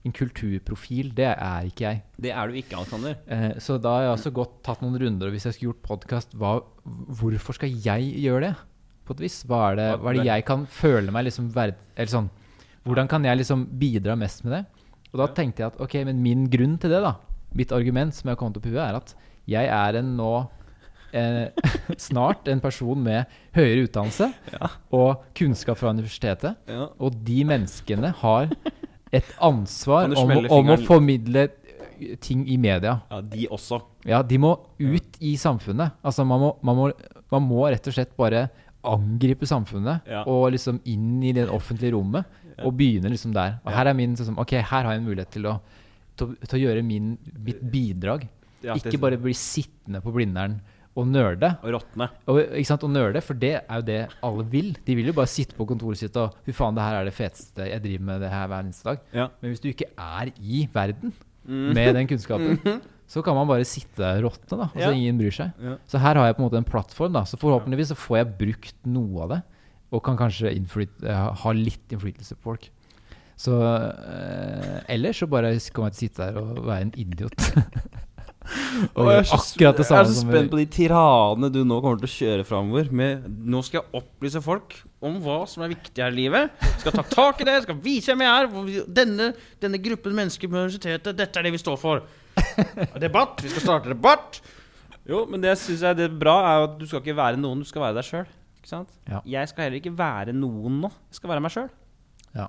En 0.05 0.13
kulturprofil. 0.13 1.09
Det 1.17 1.31
er 1.31 1.65
ikke 1.71 1.87
jeg. 1.87 2.03
Det 2.21 2.29
er 2.29 2.51
du 2.51 2.59
ikke, 2.59 2.77
Alexander. 2.77 3.17
Eh, 3.25 3.47
så 3.65 3.79
da 3.81 3.95
har 3.95 4.03
jeg 4.05 4.13
også 4.19 4.31
gått 4.37 4.59
tatt 4.67 4.83
noen 4.85 4.99
runder, 5.01 5.31
og 5.31 5.33
hvis 5.33 5.47
jeg 5.49 5.55
skulle 5.55 5.71
gjort 5.71 5.87
podkast, 5.87 6.35
hvorfor 6.37 7.57
skal 7.57 7.73
jeg 7.73 8.11
gjøre 8.21 8.51
det? 8.51 8.51
På 9.05 9.15
et 9.17 9.23
vis. 9.25 9.39
Hva 9.49 9.71
er 9.71 9.79
det, 9.79 9.87
hva 10.03 10.11
er 10.11 10.19
det 10.19 10.27
jeg 10.27 10.45
kan 10.45 10.67
føle 10.69 11.13
meg 11.13 11.25
liksom 11.25 11.49
verd... 11.57 11.81
Eller 11.97 12.13
sånn 12.13 12.29
Hvordan 12.85 13.07
kan 13.09 13.23
jeg 13.25 13.37
liksom 13.41 13.65
bidra 13.81 14.15
mest 14.19 14.43
med 14.45 14.53
det? 14.59 14.63
Og 15.13 15.21
da 15.23 15.27
tenkte 15.33 15.63
jeg 15.63 15.71
at 15.73 15.79
ok, 15.81 15.95
men 16.05 16.19
min 16.21 16.45
grunn 16.51 16.75
til 16.81 16.91
det, 16.91 17.01
da, 17.05 17.15
mitt 17.55 17.71
argument 17.73 18.13
som 18.13 18.27
jeg 18.29 18.35
har 18.35 18.39
kommet 18.41 18.57
opp 18.59 18.65
i 18.67 18.73
huet, 18.73 18.83
er 18.83 18.97
at 18.99 19.13
jeg 19.49 19.69
er 19.71 19.97
en 20.01 20.09
nå 20.17 20.29
eh, 21.15 21.47
snart 22.07 22.47
en 22.51 22.59
person 22.63 22.99
med 23.05 23.25
høyere 23.55 23.85
utdannelse 23.87 24.27
Ja. 24.53 24.69
og 24.93 25.23
kunnskap 25.37 25.79
fra 25.79 25.93
universitetet. 25.95 26.57
Ja. 26.69 26.89
Og 26.99 27.15
de 27.25 27.41
menneskene 27.47 28.11
har 28.21 28.51
et 29.15 29.29
ansvar 29.39 30.11
om, 30.19 30.35
om 30.51 30.73
å 30.75 30.79
formidle 30.83 31.47
eh, 31.47 32.17
ting 32.19 32.43
i 32.51 32.57
media. 32.59 32.97
ja, 33.09 33.21
de 33.21 33.47
også. 33.55 33.79
Ja, 34.05 34.19
de 34.21 34.37
må 34.41 34.57
ut 34.81 35.17
i 35.23 35.35
samfunnet. 35.39 35.95
Altså, 36.03 36.25
man 36.27 36.43
må, 36.43 36.51
man, 36.61 36.75
må, 36.83 36.91
man 37.31 37.47
må 37.47 37.63
rett 37.71 37.87
og 37.87 37.95
slett 37.95 38.11
bare 38.19 38.49
angripe 38.85 39.47
samfunnet 39.49 40.05
Ja. 40.11 40.19
og 40.29 40.51
liksom 40.53 40.77
inn 40.85 41.23
i 41.25 41.31
det 41.33 41.47
offentlige 41.49 41.95
rommet 41.95 42.27
og 42.63 42.77
begynner 42.77 43.09
liksom 43.11 43.33
der. 43.35 43.57
Og 43.65 43.73
her 43.75 43.87
er 43.91 43.93
min 43.97 44.15
sånn 44.15 44.37
Ok, 44.39 44.51
her 44.59 44.63
har 44.85 44.91
jeg 44.93 45.01
en 45.01 45.07
mulighet 45.09 45.31
til 45.35 45.45
å, 45.51 45.57
til, 46.15 46.35
til 46.45 46.57
å 46.59 46.61
gjøre 46.69 46.83
min, 46.85 47.17
mitt 47.43 47.59
bidrag. 47.71 48.27
Ikke 48.63 48.97
bare 49.01 49.17
bli 49.21 49.33
sittende 49.37 49.99
på 50.01 50.13
Blindern 50.15 50.59
og 50.95 51.09
nerde. 51.11 51.49
Og 51.61 51.73
råtne. 51.75 52.07
Og, 52.31 52.39
ikke 52.55 52.69
sant, 52.69 52.83
og 52.87 52.91
nerde, 52.95 53.19
for 53.21 53.35
det 53.35 53.51
er 53.59 53.81
jo 53.81 53.85
det 53.85 53.99
alle 54.23 54.45
vil. 54.49 54.71
De 54.87 54.95
vil 54.95 55.09
jo 55.11 55.13
bare 55.17 55.27
sitte 55.27 55.53
på 55.57 55.67
kontoret 55.67 55.99
sitt 55.99 56.15
og 56.17 56.37
Fy 56.47 56.53
faen, 56.55 56.73
det 56.77 56.85
her 56.85 57.01
er 57.01 57.09
det 57.09 57.13
feteste 57.17 57.67
jeg 57.67 57.83
driver 57.83 58.05
med 58.07 58.21
det 58.23 58.29
her 58.31 58.47
hver 58.47 58.63
eneste 58.63 58.87
dag. 58.87 59.01
Ja. 59.13 59.27
Men 59.41 59.51
hvis 59.51 59.59
du 59.65 59.69
ikke 59.73 59.91
er 59.97 60.31
i 60.39 60.67
verden 60.73 61.13
Mm. 61.45 61.75
med 61.77 61.91
den 61.93 62.07
kunnskapen, 62.09 62.57
så 63.13 63.21
kan 63.21 63.35
man 63.37 63.45
bare 63.45 63.61
sitte 63.69 64.01
råtne, 64.23 64.57
da. 64.57 64.65
Altså 64.73 64.87
Ja. 64.87 64.95
ingen 64.97 65.19
bryr 65.19 65.29
seg. 65.35 65.51
Ja. 65.61 65.75
Så 65.85 65.99
her 66.01 66.15
har 66.17 66.25
jeg 66.25 66.37
på 66.37 66.41
en 66.41 66.47
måte 66.47 66.57
en 66.57 66.65
plattform, 66.65 67.11
da. 67.13 67.21
Så 67.29 67.37
forhåpentligvis 67.37 67.91
så 67.91 67.97
får 68.01 68.17
jeg 68.17 68.31
brukt 68.39 68.73
noe 68.89 69.21
av 69.21 69.29
det. 69.29 69.37
Og 69.95 70.01
kan 70.03 70.17
kanskje 70.19 70.51
eh, 70.51 71.27
ha 71.41 71.55
litt 71.55 71.95
innflytelse 71.95 72.37
på 72.37 72.51
folk. 72.51 72.71
Så 73.39 73.55
eh, 73.59 74.79
ellers 74.95 75.19
så 75.19 75.27
bare 75.27 75.53
kommer 75.75 75.91
jeg 75.91 75.97
til 75.97 76.05
å 76.05 76.05
sitte 76.05 76.27
der 76.27 76.41
og 76.41 76.65
være 76.67 76.87
en 76.87 76.93
idiot. 76.99 77.35
og 78.95 79.01
Og 79.01 79.09
jeg 79.09 79.19
er 79.19 79.27
så, 79.27 79.39
akkurat 79.39 79.79
det 79.79 79.85
jeg 79.87 79.97
er 79.99 80.09
så 80.09 80.21
spent 80.21 80.51
på 80.53 80.59
de 80.59 80.65
tiradene 80.71 81.49
du 81.51 81.61
nå 81.67 81.79
kommer 81.83 81.99
til 81.99 82.09
å 82.09 82.13
kjøre 82.15 82.47
framover. 82.47 82.91
Nå 83.25 83.63
skal 83.65 83.81
jeg 83.81 84.01
opplyse 84.01 84.41
folk 84.45 84.77
om 85.05 85.19
hva 85.23 85.41
som 85.49 85.65
er 85.65 85.73
viktig 85.73 86.03
her 86.03 86.15
i 86.15 86.19
livet. 86.23 86.67
Skal 86.81 86.95
ta 86.95 87.05
tak 87.11 87.43
i 87.43 87.49
det, 87.49 87.57
skal 87.65 87.79
vise 87.83 88.13
hvem 88.13 88.23
jeg 88.25 88.45
er. 88.45 88.85
Denne, 89.01 89.31
denne 89.63 89.81
gruppen 89.83 90.15
mennesker 90.17 90.51
på 90.51 90.61
universitetet, 90.61 91.17
dette 91.17 91.41
er 91.41 91.49
det 91.49 91.55
vi 91.57 91.63
står 91.65 91.81
for. 91.81 92.05
Debatt. 93.01 93.43
Vi 93.43 93.51
skal 93.51 93.67
starte 93.67 93.91
debatt. 93.91 94.39
Jo, 95.05 95.25
men 95.29 95.43
det 95.43 95.53
syns 95.61 95.83
jeg 95.85 95.99
det 95.99 96.07
er 96.07 96.17
bra, 96.17 96.39
er 96.49 96.63
at 96.65 96.79
du 96.79 96.87
skal 96.89 97.03
ikke 97.03 97.17
være 97.17 97.37
noen, 97.37 97.61
du 97.61 97.67
skal 97.69 97.83
være 97.83 97.99
deg 97.99 98.07
sjøl. 98.07 98.29
Ja. 99.09 99.21
Jeg 99.25 99.47
skal 99.51 99.67
heller 99.67 99.79
ikke 99.81 99.95
være 99.97 100.33
noen 100.33 100.81
nå. 100.81 100.89
Jeg 101.11 101.19
skal 101.19 101.29
være 101.33 101.41
meg 101.45 101.51
sjøl. 101.55 101.69
Ja. 102.35 102.47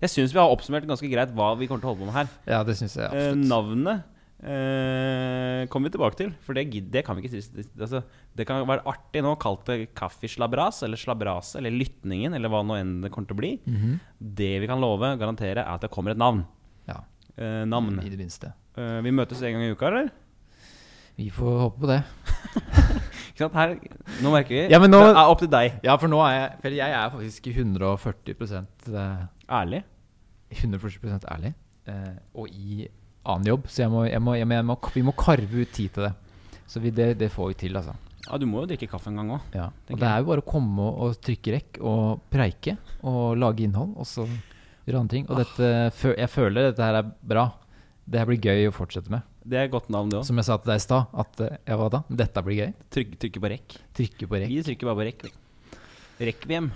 Jeg 0.00 0.08
syns 0.10 0.32
vi 0.32 0.38
har 0.40 0.48
oppsummert 0.52 0.86
ganske 0.88 1.10
greit 1.12 1.34
hva 1.36 1.52
vi 1.60 1.66
kommer 1.68 1.80
til 1.84 1.90
å 1.90 1.92
holde 1.94 2.04
på 2.04 2.08
med 2.08 2.16
her. 2.16 2.28
Ja, 2.48 2.62
det 2.64 2.76
synes 2.80 2.94
jeg 2.96 3.04
Eh, 3.04 3.30
absolutt. 3.30 3.48
navnet 3.50 4.02
eh, 4.40 5.66
kommer 5.68 5.90
vi 5.90 5.92
tilbake 5.96 6.16
til, 6.16 6.30
for 6.46 6.56
det, 6.56 6.64
det 6.90 7.02
kan 7.04 7.16
vi 7.18 7.26
ikke. 7.28 7.42
Det, 7.56 7.66
altså, 7.80 8.00
det 8.36 8.46
kan 8.48 8.64
være 8.68 8.84
artig 8.88 9.22
nå 9.24 9.34
å 9.34 9.40
kalle 9.40 9.60
det 9.68 9.90
kaffeslabras, 9.98 10.82
eller 10.86 10.96
slabrase, 11.00 11.58
eller 11.60 11.74
Lytningen, 11.76 12.32
eller 12.38 12.48
hva 12.52 12.62
nå 12.64 12.78
enn 12.80 12.94
det 13.04 13.10
kommer 13.12 13.28
til 13.28 13.36
å 13.36 13.42
bli. 13.42 13.52
Mhm. 13.68 13.98
Det 14.40 14.52
vi 14.64 14.66
kan 14.70 14.80
love, 14.80 15.12
garantere, 15.20 15.60
er 15.64 15.74
at 15.74 15.84
det 15.84 15.90
kommer 15.92 16.12
et 16.16 16.20
navn. 16.20 16.46
Ja, 16.88 17.02
Eh, 17.40 17.64
navn. 17.64 18.00
i 18.04 18.08
det 18.10 18.18
minste. 18.18 18.52
Eh, 18.76 19.00
vi 19.00 19.10
møtes 19.12 19.40
en 19.42 19.52
gang 19.54 19.62
i 19.64 19.70
uka, 19.72 19.86
eller? 19.88 20.10
Vi 21.16 21.30
får 21.30 21.60
håpe 21.60 21.80
på 21.80 21.86
det. 21.88 22.02
Her, 23.48 23.74
nå 24.22 24.32
merker 24.34 24.54
vi. 24.54 24.62
Ja, 24.72 24.78
men 24.78 24.90
nå- 24.90 25.00
Det 25.06 25.16
er 25.16 25.30
opp 25.32 25.38
til 25.40 25.48
deg. 25.48 25.80
Ja, 25.82 25.96
for 25.96 26.08
nå 26.08 26.20
er 26.26 26.32
jeg 26.36 26.60
For 26.62 26.76
jeg 26.76 26.90
er 26.92 27.10
faktisk 27.10 27.46
140 27.46 28.66
eh, 28.94 29.26
Ærlig. 29.48 29.82
140 30.50 31.24
ærlig. 31.30 31.54
Eh, 31.86 32.14
og 32.34 32.48
i 32.50 32.88
annen 33.24 33.46
jobb, 33.46 33.66
så 33.68 33.84
jeg 33.84 33.90
må, 33.90 34.04
jeg 34.08 34.20
må, 34.20 34.34
jeg 34.34 34.46
må, 34.48 34.54
jeg 34.54 34.64
må, 34.66 34.76
vi 34.94 35.02
må 35.02 35.12
karve 35.16 35.62
ut 35.64 35.72
tid 35.72 35.90
til 35.94 36.08
det. 36.08 36.12
Så 36.66 36.80
vi, 36.80 36.90
det, 36.90 37.18
det 37.18 37.30
får 37.32 37.48
vi 37.52 37.54
til, 37.66 37.76
altså. 37.76 37.94
Ja, 38.28 38.36
du 38.38 38.46
må 38.46 38.62
jo 38.62 38.68
drikke 38.70 38.88
kaffe 38.90 39.08
en 39.10 39.16
gang 39.18 39.32
òg. 39.34 39.40
Ja. 39.56 39.70
Og 39.90 39.98
det 39.98 40.06
er 40.06 40.20
jo 40.20 40.28
bare 40.28 40.42
å 40.44 40.46
komme 40.46 40.84
og, 40.86 41.00
og 41.02 41.20
trykke 41.24 41.54
rekk 41.56 41.80
og 41.80 42.20
preike 42.30 42.76
og 43.02 43.38
lage 43.40 43.64
innhold, 43.66 43.96
og 43.98 44.06
så 44.06 44.26
gjøre 44.86 45.00
andre 45.00 45.14
ting. 45.16 45.26
Og 45.30 45.40
dette, 45.40 45.70
jeg 46.18 46.30
føler 46.30 46.70
dette 46.70 46.84
her 46.84 47.00
er 47.00 47.10
bra. 47.32 47.48
Det 48.10 48.20
her 48.20 48.28
blir 48.30 48.42
gøy 48.42 48.68
å 48.68 48.74
fortsette 48.74 49.10
med. 49.12 49.26
Det 49.50 49.58
er 49.58 49.66
et 49.66 49.72
godt 49.72 49.88
navn, 49.90 50.10
det 50.12 50.20
òg. 50.20 50.26
Som 50.28 50.38
jeg 50.38 50.46
sa 50.46 50.56
til 50.62 50.70
deg 50.70 50.78
i 50.78 50.84
stad, 50.84 51.08
at 51.24 51.40
eh, 51.42 51.56
ja, 51.66 51.76
hva 51.80 51.88
da? 51.90 52.00
Dette 52.22 52.42
blir 52.46 52.58
gøy. 52.60 52.68
Trykke, 52.94 53.16
trykke 53.24 53.40
på 53.42 53.50
rekk. 53.50 53.74
Trykke 53.98 54.28
på 54.30 54.38
rekk. 54.44 54.52
Vi 54.52 54.62
trykker 54.68 54.90
bare 54.90 55.00
på 55.00 55.06
rekk. 55.08 55.24
Rekviem. 56.20 56.70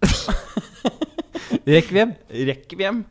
Rekkviem! 1.66 2.12
Rekkviem. 2.48 3.02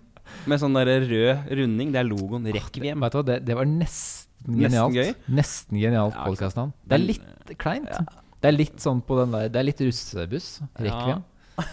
Med 0.50 0.62
sånn 0.62 0.76
der 0.78 0.90
rød 1.06 1.50
runding. 1.60 1.92
Det 1.94 2.00
er 2.02 2.08
logoen. 2.08 2.46
Rekkviem. 2.56 3.02
Vet 3.06 3.14
du 3.16 3.20
hva, 3.20 3.26
det, 3.30 3.38
det 3.48 3.58
var 3.58 3.68
nesten 3.70 4.24
Nesten 4.46 4.62
genialt. 4.62 4.94
gøy? 4.94 5.14
Nesten 5.40 5.80
genialt 5.82 6.14
Ja, 6.18 6.26
podkastnavn. 6.30 6.74
Det 6.86 6.98
er 7.00 7.02
litt 7.02 7.54
kleint. 7.62 7.90
Ja. 7.90 8.04
Det 8.44 8.52
er 8.52 8.54
litt 8.58 8.82
sånn 8.84 9.00
på 9.06 9.16
den 9.18 9.32
der 9.34 9.48
Det 9.50 9.58
er 9.62 9.66
litt 9.70 9.82
russebuss. 9.86 10.50
Rekviem. 10.82 11.24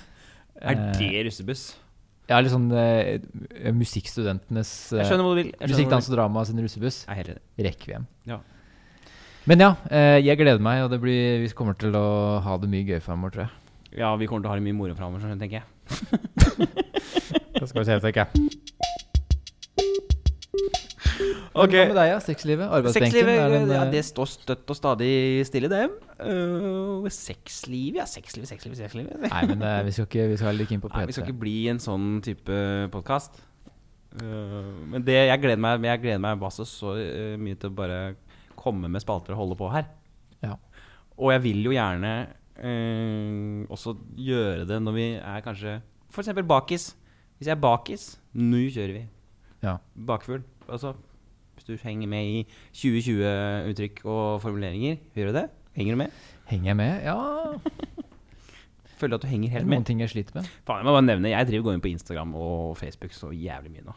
Er 0.63 0.77
Eh, 0.79 0.93
det 1.01 1.25
russebuss? 1.27 1.63
Ja, 2.31 2.39
litt 2.39 2.53
sånn 2.53 2.69
uh, 2.71 3.19
musikkstudentenes 3.75 4.71
Jeg 4.95 5.03
eh, 5.03 5.09
skjønner 5.09 5.27
hva 5.27 5.33
du 5.35 5.41
vil. 5.41 5.51
Musikk, 5.59 5.91
dans 5.91 6.09
og 6.09 6.15
drama 6.15 6.45
sin 6.49 6.63
russebuss. 6.63 7.03
Jeg 7.09 7.13
er 7.13 7.19
helt 7.19 7.33
enig. 7.35 7.43
Rekviem. 7.67 8.07
Ja. 8.31 8.39
Men 9.51 9.65
ja, 9.65 9.73
uh, 9.91 10.19
jeg 10.23 10.39
gleder 10.39 10.63
meg, 10.63 10.85
og 10.85 10.93
det 10.95 11.01
blir, 11.03 11.43
vi 11.43 11.51
kommer 11.59 11.75
til 11.79 11.99
å 11.99 12.07
ha 12.45 12.57
det 12.63 12.71
mye 12.71 12.87
gøy 12.87 13.03
framover, 13.03 13.35
tror 13.35 13.45
jeg. 13.49 13.53
Ja, 13.99 14.15
vi 14.17 14.31
kommer 14.31 14.47
til 14.47 14.49
å 14.49 14.55
ha 14.55 14.61
det 14.61 14.67
mye 14.69 14.79
moro 14.79 14.95
framover, 14.97 15.35
tenker 15.41 15.61
jeg. 15.61 15.67
Det 17.53 17.69
skal 17.69 17.83
vi 17.83 17.87
se, 17.87 17.99
tenker 18.03 18.25
jeg. 18.25 18.29
Ok. 21.53 21.75
Hva 21.75 21.85
med 21.91 21.99
deg, 21.99 22.09
ja? 22.09 22.19
Sexlivet? 22.25 22.65
Arbeidsbenken? 22.65 23.13
Sexlivet 23.13 23.41
er 23.43 23.53
den, 23.53 23.71
ja, 23.75 23.85
eh, 23.85 23.93
det 23.93 24.03
står 24.09 24.29
støtt 24.31 24.73
og 24.73 24.79
stadig 24.79 25.13
stille, 25.45 25.69
det. 25.69 25.85
Uh, 26.23 27.07
sexliv, 27.13 27.99
ja. 28.01 28.07
Sexliv, 28.09 28.47
sexliv, 28.49 28.75
sexliv. 28.79 29.09
Nei, 29.27 29.43
men 29.51 29.65
uh, 29.65 29.81
vi 29.85 29.95
skal 29.95 30.09
ikke 30.09 30.29
Vi 30.33 30.39
skal 30.41 30.65
ikke 30.65 30.77
inn 30.79 30.85
på 30.85 30.93
Nei, 30.93 31.07
vi 31.11 31.17
skal 31.17 31.29
ikke 31.29 31.43
bli 31.43 31.57
en 31.73 31.83
sånn 31.83 32.21
type 32.25 32.61
podkast. 32.95 33.43
men 34.13 35.05
det, 35.05 35.15
jeg 35.29 35.41
gleder 35.41 35.61
meg 35.61 35.85
Jeg 35.89 36.03
gleder 36.03 36.21
meg 36.21 36.41
bare 36.41 36.53
så, 36.53 36.67
så 36.69 36.97
eh, 37.01 37.37
mye 37.41 37.57
til 37.57 37.71
å 37.71 37.77
bare 37.77 38.01
komme 38.57 38.91
med 38.93 39.01
spalter 39.01 39.33
og 39.33 39.45
holde 39.45 39.57
på 39.61 39.71
her. 39.73 39.89
Ja. 40.45 40.57
Og 41.17 41.33
jeg 41.33 41.43
vil 41.47 41.65
jo 41.65 41.73
gjerne 41.73 42.13
eh, 42.61 43.65
også 43.73 43.97
gjøre 44.17 44.67
det 44.69 44.81
når 44.83 44.97
vi 44.97 45.09
er 45.17 45.45
kanskje 45.45 45.81
F.eks. 46.13 46.29
bakis. 46.45 46.93
Hvis 47.39 47.49
jeg 47.49 47.57
er 47.57 47.63
bakis, 47.63 48.13
nå 48.37 48.69
kjører 48.71 48.93
vi. 48.99 49.07
Ja. 49.65 49.79
Bakfugl. 49.97 50.43
Altså, 50.69 50.93
hvis 51.63 51.79
du 51.79 51.87
henger 51.87 52.09
med 52.11 52.27
i 52.27 52.45
2020-uttrykk 52.75 54.05
og 54.09 54.41
formuleringer, 54.43 54.99
gjør 55.17 55.31
du 55.33 55.37
det? 55.41 55.45
Henger 55.79 55.95
du 55.97 56.01
med? 56.03 56.11
Henger 56.51 56.73
jeg 56.73 56.77
med? 56.77 57.05
Ja. 57.07 57.17
Føler 59.03 59.15
du 59.17 59.19
at 59.19 59.25
du 59.27 59.31
henger 59.33 59.51
helt 59.57 59.67
med? 59.67 59.79
noen 59.81 59.87
ting 59.89 60.01
jeg 60.03 60.11
sliter 60.13 60.37
med. 60.39 60.49
Faen, 60.69 60.83
jeg 60.83 60.87
må 60.89 60.95
bare 60.95 61.07
nevne, 61.09 61.31
jeg 61.33 61.49
driver 61.49 61.69
går 61.71 61.77
inn 61.79 61.85
på 61.85 61.91
Instagram 61.93 62.35
og 62.39 62.75
Facebook 62.79 63.15
så 63.17 63.31
jævlig 63.35 63.73
mye 63.77 63.87
nå. 63.89 63.95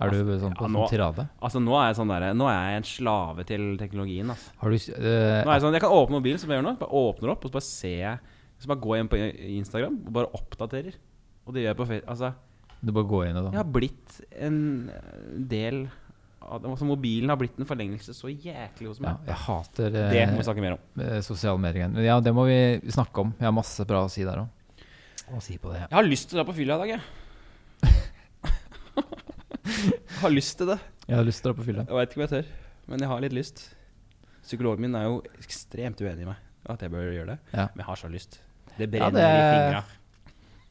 Er 0.00 0.14
du 0.14 0.20
sånn 0.40 0.54
på 0.56 0.64
Ja, 0.64 0.68
sånn 0.68 0.72
nå- 0.78 0.86
tirade? 0.88 1.24
Altså 1.44 1.60
Nå 1.60 1.74
er 1.76 1.90
jeg 1.90 1.96
sånn 1.98 2.08
der, 2.08 2.24
Nå 2.32 2.46
er 2.48 2.54
jeg 2.70 2.78
en 2.80 2.86
slave 2.88 3.44
til 3.44 3.64
teknologien. 3.76 4.30
Altså. 4.32 4.54
Har 4.62 4.72
du 4.72 4.76
øh, 4.78 5.42
Nå 5.44 5.50
er 5.50 5.52
jeg 5.58 5.64
sånn, 5.66 5.74
Jeg 5.76 5.82
kan 5.84 5.92
åpne 5.92 6.16
mobilen, 6.16 6.40
som 6.40 6.48
jeg 6.48 6.56
gjør 6.56 6.64
nå. 6.70 6.72
Bare 6.80 7.00
åpner 7.02 7.32
opp, 7.34 7.44
og 7.44 7.50
så 7.50 7.56
bare 7.58 7.66
ser 7.66 7.98
jeg 7.98 8.38
Så 8.64 8.70
bare 8.70 8.80
går 8.80 8.94
jeg 8.96 9.04
inn 9.04 9.10
på 9.12 9.20
Instagram 9.58 9.98
og 10.06 10.14
bare 10.16 10.30
oppdaterer. 10.40 10.96
Og 11.44 11.52
det 11.52 11.66
gjør 11.66 11.68
jeg 11.74 11.80
på 11.82 11.88
Facebook. 11.90 12.08
Altså, 12.14 12.32
Du 12.80 12.92
bare 12.96 13.10
går 13.12 13.26
inn 13.28 13.36
og 13.36 13.44
jeg 13.44 13.50
sånn? 13.50 13.58
har 13.60 13.68
blitt 13.76 14.16
en 14.40 14.58
del 15.52 15.82
altså, 16.50 16.84
Mobilen 16.88 17.28
har 17.30 17.36
blitt 17.40 17.58
en 17.60 17.66
forlengelse 17.68 18.14
så 18.16 18.28
jæklig 18.32 18.88
hos 18.90 18.98
Ja, 19.00 19.12
meg. 19.14 19.26
jeg 19.30 19.36
hater 19.46 19.90
Det 19.90 20.26
må 20.28 20.34
vi 20.34 20.38
eh, 20.40 20.44
snakke 20.48 20.60
mer 20.64 20.72
om. 20.76 21.02
eh, 21.04 21.20
sosiale 21.22 21.58
medier. 21.62 21.88
Men 21.88 22.04
ja, 22.04 22.18
det 22.20 22.32
må 22.34 22.44
vi 22.48 22.90
snakke 22.90 23.20
om. 23.24 23.34
Jeg 23.38 23.46
har 23.46 23.52
masse 23.56 23.86
bra 23.86 24.04
å 24.06 24.10
si 24.10 24.24
der 24.26 24.42
òg. 24.42 24.48
Si 25.40 25.54
ja. 25.62 25.86
Jeg 25.86 25.94
har 25.94 26.02
lyst 26.02 26.28
til 26.28 26.36
å 26.38 26.42
dra 26.42 26.46
på 26.50 26.56
fylla 26.56 26.74
i 26.74 26.78
dag, 26.82 26.88
jeg. 26.90 27.00
jeg 28.90 30.20
har 30.24 30.32
lyst 30.34 30.56
til 30.58 30.66
det. 30.72 30.78
Jeg 31.06 31.16
har 31.20 31.24
lyst 31.26 31.42
til 31.42 31.50
å 31.50 31.52
dra 31.52 31.58
på 31.60 31.66
fylla. 31.68 31.84
Jeg 31.86 31.96
veit 32.00 32.10
ikke 32.10 32.18
om 32.20 32.24
jeg 32.26 32.32
tør, 32.34 32.50
men 32.90 33.04
jeg 33.04 33.10
har 33.12 33.22
litt 33.24 33.36
lyst. 33.36 33.62
Psykologen 34.42 34.82
min 34.82 34.96
er 34.98 35.04
jo 35.06 35.20
ekstremt 35.38 36.02
uenig 36.02 36.24
i 36.26 36.28
meg 36.32 36.70
at 36.70 36.82
jeg 36.84 36.92
bør 36.92 37.06
gjøre 37.14 37.26
det, 37.34 37.38
Ja. 37.54 37.68
men 37.72 37.82
jeg 37.84 37.86
har 37.86 37.96
så 38.02 38.10
lyst. 38.10 38.40
Det 38.76 38.86
Ja, 38.86 39.10
brenner 39.10 39.20
det- 39.20 39.30
i 39.30 39.54
fingra. 39.54 39.84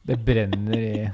Det 0.06 0.16
brenner 0.24 0.78
i 0.78 1.10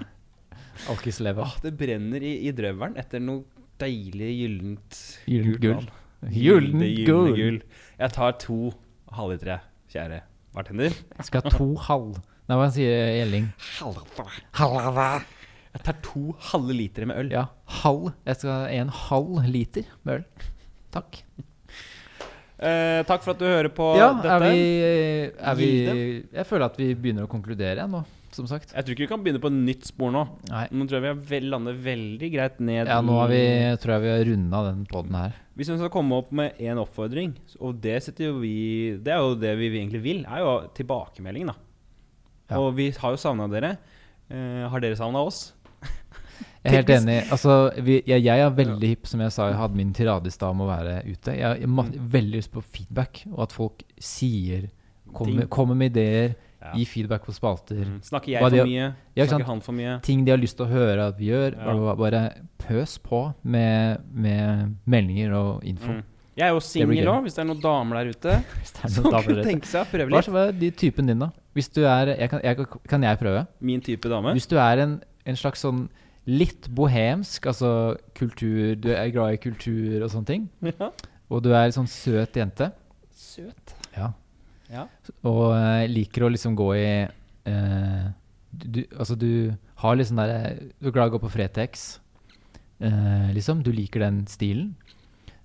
alkisleva. 0.90 1.42
Åh, 1.42 1.56
det 1.62 1.72
brenner 1.78 2.22
i, 2.22 2.34
i 2.48 2.52
drøvelen 2.52 2.96
etter 2.98 3.20
noe 3.20 3.44
deilig 3.82 4.32
gyllent 4.40 4.98
Gyllent 5.28 5.60
gull. 5.62 5.88
Gyllent 6.32 7.02
gull. 7.06 7.32
gull. 7.36 7.58
Jeg 8.00 8.14
tar 8.16 8.32
to 8.42 8.58
halvlitere, 9.16 9.58
kjære 9.92 10.20
bartender. 10.56 10.90
Jeg 11.18 11.28
skal 11.28 11.44
ha 11.44 11.52
to 11.52 11.68
halv... 11.88 12.16
Nei, 12.46 12.56
hva 12.60 12.68
sier 12.70 13.08
Gjelling? 13.16 13.48
Jeg 15.76 15.82
tar 15.84 15.96
to 16.06 16.22
halve 16.52 16.76
liter 16.76 17.08
med 17.10 17.18
øl. 17.24 17.32
Ja, 17.34 17.46
halv. 17.82 18.12
Jeg 18.24 18.38
skal 18.40 18.52
ha 18.54 18.68
en 18.78 18.92
halv 19.02 19.40
liter 19.50 19.88
med 20.06 20.20
øl. 20.20 20.46
Takk. 20.94 21.18
Eh, 22.56 23.02
takk 23.04 23.20
for 23.20 23.34
at 23.34 23.40
du 23.42 23.44
hører 23.44 23.68
på 23.76 23.90
Ja, 23.98 24.12
dette. 24.16 24.30
er 24.32 24.40
vi, 24.46 24.60
er 25.36 25.58
vi 25.58 25.66
Jeg 26.32 26.46
føler 26.48 26.64
at 26.70 26.78
vi 26.80 26.86
begynner 26.96 27.26
å 27.26 27.28
konkludere 27.28 27.84
nå, 27.90 28.00
som 28.36 28.46
sagt. 28.50 28.74
Jeg 28.76 28.84
tror 28.84 28.94
ikke 28.94 29.04
vi 29.06 29.10
kan 29.10 29.22
begynne 29.24 29.40
på 29.42 29.48
et 29.50 29.56
nytt 29.56 29.88
spor 29.88 30.12
nå. 30.14 30.22
Nei. 30.52 30.66
Nå 30.76 30.86
tror 30.86 30.98
jeg 30.98 31.04
vi 31.06 31.10
har 31.14 31.22
vel, 31.32 31.48
lander 31.54 31.80
veldig 31.86 32.30
greit 32.34 32.60
ned 32.60 32.90
Ja, 32.92 33.00
nå 33.04 33.16
har 33.18 33.32
vi, 33.32 33.40
tror 33.82 33.96
jeg 33.96 34.04
vi 34.04 34.12
har 34.12 34.24
runda 34.30 34.62
den 34.68 34.84
poden 34.90 35.16
her. 35.18 35.34
Hvis 35.56 35.70
vi 35.72 35.78
skal 35.80 35.92
komme 35.94 36.18
opp 36.20 36.30
med 36.36 36.58
én 36.60 36.78
oppfordring, 36.82 37.34
og 37.64 37.80
det 37.80 37.96
setter 38.04 38.28
jo 38.28 38.38
vi 38.42 38.54
Det 39.00 39.12
er 39.14 39.22
jo 39.24 39.34
det 39.40 39.54
vi 39.58 39.70
egentlig 39.78 40.02
vil, 40.04 40.24
er 40.28 40.44
jo 40.44 40.54
tilbakemelding, 40.76 41.48
da. 41.48 41.56
Ja. 42.52 42.60
Og 42.62 42.74
vi 42.78 42.90
har 42.94 43.14
jo 43.16 43.18
savna 43.18 43.48
dere. 43.50 43.72
Eh, 44.30 44.66
har 44.70 44.82
dere 44.84 44.98
savna 45.00 45.24
oss? 45.26 45.52
Jeg 46.66 46.72
er 46.72 46.76
helt 46.80 46.90
enig. 46.96 47.16
Altså, 47.30 47.52
vi, 47.78 48.00
jeg, 48.06 48.24
jeg 48.26 48.42
er 48.42 48.50
veldig 48.54 48.88
hipp, 48.90 49.06
som 49.06 49.20
jeg 49.22 49.30
sa, 49.34 49.44
jeg 49.52 49.58
hadde 49.60 49.78
min 49.78 49.92
tirade 49.94 50.26
i 50.26 50.34
stad 50.34 50.50
om 50.50 50.64
å 50.64 50.66
være 50.66 50.96
ute. 51.06 51.34
Jeg 51.38 51.44
har 51.46 51.60
Mm. 51.62 51.92
veldig 52.10 52.40
lyst 52.40 52.50
på 52.50 52.62
feedback, 52.62 53.20
og 53.32 53.44
at 53.46 53.52
folk 53.54 53.84
sier 54.02 54.66
Kommer, 55.14 55.46
kommer 55.46 55.78
med 55.78 55.94
ideer, 55.94 56.34
Ja. 56.62 56.72
Gi 56.74 56.84
feedback 56.88 57.26
på 57.28 57.34
spalter. 57.36 57.82
Mm. 57.84 57.98
Snakker 58.02 58.32
jeg 58.32 58.40
de 58.50 58.58
for 58.62 58.66
mye? 58.70 58.86
Ja, 59.14 59.24
Snakker 59.26 59.32
sant? 59.44 59.46
han 59.50 59.60
for 59.66 59.76
mye? 59.76 59.96
Ting 60.02 60.24
de 60.26 60.32
har 60.32 60.40
lyst 60.40 60.56
til 60.58 60.64
å 60.66 60.70
høre 60.70 61.08
at 61.12 61.18
vi 61.20 61.28
gjør. 61.30 61.56
Ja. 61.58 61.74
Bare, 61.76 61.96
bare 62.00 62.22
pøs 62.64 62.96
på 63.04 63.20
med, 63.44 64.00
med 64.12 64.76
meldinger 64.88 65.34
og 65.36 65.64
info. 65.68 65.92
Mm. 65.98 66.04
Jeg 66.36 66.44
er 66.48 66.52
jo 66.52 66.60
singel 66.60 67.08
òg, 67.08 67.22
hvis 67.24 67.36
det 67.38 67.40
er 67.44 67.48
noen 67.48 67.60
damer 67.62 67.96
der 68.02 68.10
ute 68.12 68.32
som 68.92 69.06
kunne 69.08 69.44
tenke 69.46 69.68
seg 69.68 69.86
å 69.86 69.88
prøve 69.88 70.12
litt. 70.12 70.26
hva 70.32 70.42
er 70.50 70.56
de 70.60 70.68
typen 70.76 71.08
din, 71.08 71.22
da? 71.22 71.30
Hvis 71.56 71.70
du 71.72 71.80
er 71.88 72.10
jeg 72.12 72.28
kan, 72.28 72.42
jeg, 72.44 72.66
kan 72.92 73.06
jeg 73.08 73.20
prøve? 73.22 73.46
Min 73.64 73.80
type 73.80 74.10
dame. 74.12 74.34
Hvis 74.36 74.48
du 74.50 74.58
er 74.60 74.82
en, 74.84 74.98
en 75.24 75.38
slags 75.40 75.62
sånn 75.64 75.86
litt 76.28 76.66
bohemsk, 76.74 77.46
altså 77.46 77.70
kultur 78.18 78.74
Du 78.82 78.88
er 78.92 79.08
glad 79.14 79.36
i 79.36 79.40
kultur 79.40 80.02
og 80.02 80.10
sånne 80.12 80.26
ting, 80.28 80.48
Ja. 80.74 80.90
og 81.30 81.44
du 81.46 81.52
er 81.54 81.68
en 81.70 81.76
sånn 81.76 81.88
søt 81.88 82.36
jente 82.36 82.72
Søt. 83.16 83.76
ja. 83.96 84.10
Ja. 84.72 84.86
og 85.22 85.52
uh, 85.54 85.84
liker 85.86 86.26
å 86.26 86.30
liksom 86.32 86.56
gå 86.58 86.64
i 86.74 86.86
uh, 87.06 88.06
du, 88.50 88.80
Altså, 88.98 89.14
du 89.14 89.52
har 89.78 89.94
litt 89.94 90.08
sånn 90.08 90.18
derre 90.18 90.56
Du 90.80 90.88
er 90.88 90.94
glad 90.96 91.06
i 91.06 91.12
å 91.12 91.14
gå 91.14 91.20
på 91.22 91.30
Fretex, 91.30 91.84
uh, 92.82 93.28
liksom. 93.36 93.62
Du 93.62 93.70
liker 93.74 94.02
den 94.06 94.24
stilen. 94.30 94.74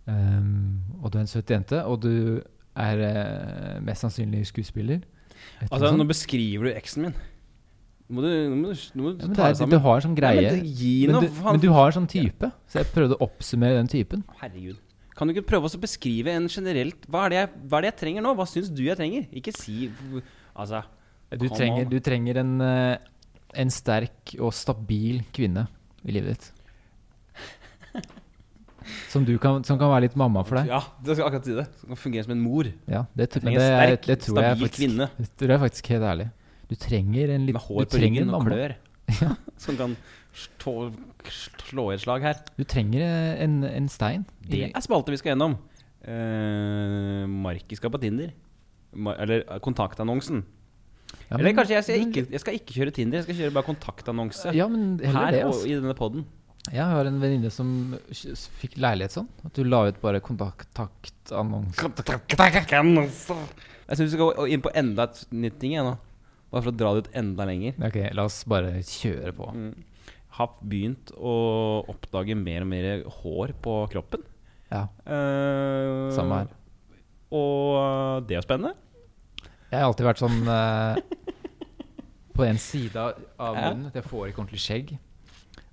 Um, 0.10 0.82
og 1.04 1.12
du 1.14 1.20
er 1.20 1.26
en 1.26 1.30
søt 1.30 1.52
jente, 1.54 1.84
og 1.86 2.02
du 2.02 2.42
er 2.82 3.02
eh, 3.04 3.80
mest 3.84 4.02
sannsynlig 4.06 4.46
skuespiller. 4.50 5.02
Altså, 5.68 5.92
nå 5.96 6.06
beskriver 6.08 6.70
du 6.70 6.72
eksen 6.72 7.04
min. 7.06 7.16
Må 8.12 8.24
du, 8.24 8.30
må 8.56 8.72
du, 8.72 8.86
må 9.00 9.12
du 9.14 9.22
ja, 9.24 9.28
ta 9.28 9.28
det 9.28 9.36
deg 9.44 9.58
sammen. 9.60 9.74
du 9.76 9.84
har 9.86 10.00
en 10.00 10.06
sånn 10.06 10.16
greie. 10.18 10.42
Ja, 10.42 10.54
men 10.56 10.64
det- 10.64 11.12
men, 11.12 11.28
du, 11.28 11.42
men 11.48 11.62
du 11.64 11.68
har 11.76 11.92
en 11.92 11.98
sånn 12.02 12.10
type, 12.12 12.50
så 12.68 12.80
jeg 12.82 12.90
prøvde 12.96 13.18
å 13.20 13.28
oppsummere 13.28 13.78
den 13.78 13.92
typen. 13.92 14.24
Herregud. 14.42 14.80
Kan 15.22 15.30
du 15.30 15.36
ikke 15.36 15.52
prøve 15.52 15.70
å 15.70 15.78
beskrive 15.78 16.34
en 16.34 16.48
generelt 16.50 17.04
Hva 17.06 17.28
er 17.28 17.30
det 17.30 17.38
jeg, 17.38 17.50
hva 17.70 17.78
er 17.78 17.86
det 17.86 17.90
jeg 17.92 17.98
trenger 18.00 18.24
nå? 18.26 18.32
Hva 18.40 18.48
syns 18.50 18.72
du 18.74 18.80
jeg 18.88 18.98
trenger? 18.98 19.28
Ikke 19.38 19.54
si 19.54 19.92
Altså 20.58 20.82
Du 21.38 21.46
trenger, 21.54 21.86
du 21.86 22.00
trenger 22.02 22.40
en, 22.42 22.56
eh, 22.66 22.96
en 23.62 23.70
sterk 23.70 24.34
og 24.40 24.50
stabil 24.58 25.22
kvinne 25.36 25.68
i 26.02 26.16
livet 26.16 26.34
ditt. 26.34 26.50
Som, 29.12 29.28
du 29.28 29.36
kan, 29.40 29.62
som 29.64 29.78
kan 29.78 29.92
være 29.92 30.08
litt 30.08 30.16
mamma 30.18 30.42
for 30.44 30.58
deg. 30.58 30.72
Ja, 30.72 30.80
det 31.06 31.14
skal 31.14 31.28
akkurat 31.28 31.46
si 31.48 31.54
det. 31.54 31.68
Som 31.80 31.94
kan 31.94 32.00
fungere 32.02 32.26
som 32.26 32.34
en 32.34 32.42
mor. 32.42 32.68
Ja, 32.90 33.04
det, 33.14 33.28
Jeg 33.28 33.32
trenger 33.36 33.62
en 33.62 33.62
er, 33.62 33.76
sterk, 33.76 34.08
det 34.10 34.16
tror 34.24 34.40
jeg 34.42 34.48
stabil 34.48 34.66
faktisk 34.66 34.80
kvinne 34.82 35.08
Det 35.20 35.28
tror 35.38 35.54
jeg 35.54 35.62
faktisk 35.62 35.90
helt 35.94 36.08
ærlig. 36.10 36.26
Du 36.72 36.76
trenger 36.82 37.36
en 37.36 37.46
litt 37.46 37.58
med 37.60 37.66
hår 37.68 37.88
på 37.92 38.02
ryggen 38.02 38.34
og 38.34 38.48
klør. 38.50 38.76
Ja. 39.22 39.34
Som 39.60 39.76
kan 39.76 39.94
slå 40.32 41.92
et 41.92 42.02
slag 42.04 42.24
her. 42.26 42.40
Du 42.58 42.64
trenger 42.64 43.04
en, 43.44 43.62
en 43.68 43.90
stein. 43.92 44.26
Det 44.48 44.70
er 44.72 44.84
spalte 44.84 45.14
vi 45.14 45.20
skal 45.22 45.34
gjennom. 45.36 45.58
Uh, 46.02 47.28
Marki 47.30 47.78
skal 47.78 47.92
på 47.94 48.02
Tinder. 48.02 48.32
Mar 48.92 49.20
eller 49.24 49.44
eh, 49.46 49.60
kontaktannonsen. 49.64 50.42
Ja, 51.30 51.38
Eller 51.38 51.54
kanskje 51.56 51.76
jeg 51.78 51.84
skal, 51.86 52.04
ikke, 52.08 52.24
jeg 52.32 52.42
skal 52.44 52.54
ikke 52.58 52.74
kjøre 52.76 52.92
Tinder, 52.96 53.18
jeg 53.20 53.26
skal 53.28 53.38
kjøre 53.40 53.56
bare 53.56 53.68
kontaktannonse. 53.68 54.52
Ja, 54.56 54.68
men 54.72 55.00
her 55.00 55.32
det, 55.32 55.44
og 55.46 55.54
altså. 55.54 55.68
i 55.68 55.76
denne 55.78 55.96
poden. 55.96 56.26
Jeg 56.70 56.86
har 56.86 57.08
en 57.10 57.18
venninne 57.22 57.50
som 57.52 57.96
fikk 58.62 58.78
leilighet 58.80 59.16
sånn. 59.16 59.30
At 59.48 59.56
du 59.58 59.64
la 59.66 59.80
ut 59.90 60.02
bare 60.04 60.22
kontaktannonse. 60.24 61.72
Jeg 63.88 63.98
syns 63.98 64.08
vi 64.08 64.14
skal 64.14 64.28
gå 64.28 64.48
inn 64.54 64.64
på 64.64 64.74
enda 64.78 65.08
et 65.10 65.24
nytt 65.34 65.58
ting. 65.64 65.74
Jeg, 65.76 65.84
nå. 65.88 65.96
Bare 66.52 66.66
for 66.66 66.72
å 66.74 66.76
dra 66.76 66.92
det 66.94 67.06
ut 67.06 67.14
enda 67.24 67.48
lenger. 67.48 67.80
Ok, 67.88 67.98
la 68.16 68.28
oss 68.28 68.44
bare 68.50 68.70
kjøre 68.84 69.32
på. 69.36 69.46
Mm. 69.56 69.74
Har 70.38 70.56
begynt 70.62 71.12
å 71.18 71.34
oppdage 71.92 72.38
mer 72.40 72.66
og 72.66 72.70
mer 72.72 73.04
hår 73.22 73.56
på 73.64 73.76
kroppen. 73.92 74.24
Ja, 74.72 74.86
Uh, 75.04 76.08
samme 76.16 76.42
her. 76.42 76.52
Og 77.36 78.28
det 78.28 78.38
er 78.40 78.46
spennende. 78.46 78.76
Jeg 79.72 79.80
har 79.80 79.88
alltid 79.88 80.08
vært 80.08 80.22
sånn 80.22 80.40
uh, 80.48 81.00
På 82.36 82.44
en 82.48 82.60
side 82.60 83.00
av 83.00 83.56
munnen 83.56 83.88
at 83.90 83.98
jeg 84.00 84.08
får 84.08 84.30
ikke 84.30 84.44
ordentlig 84.44 84.62
skjegg. 84.64 84.94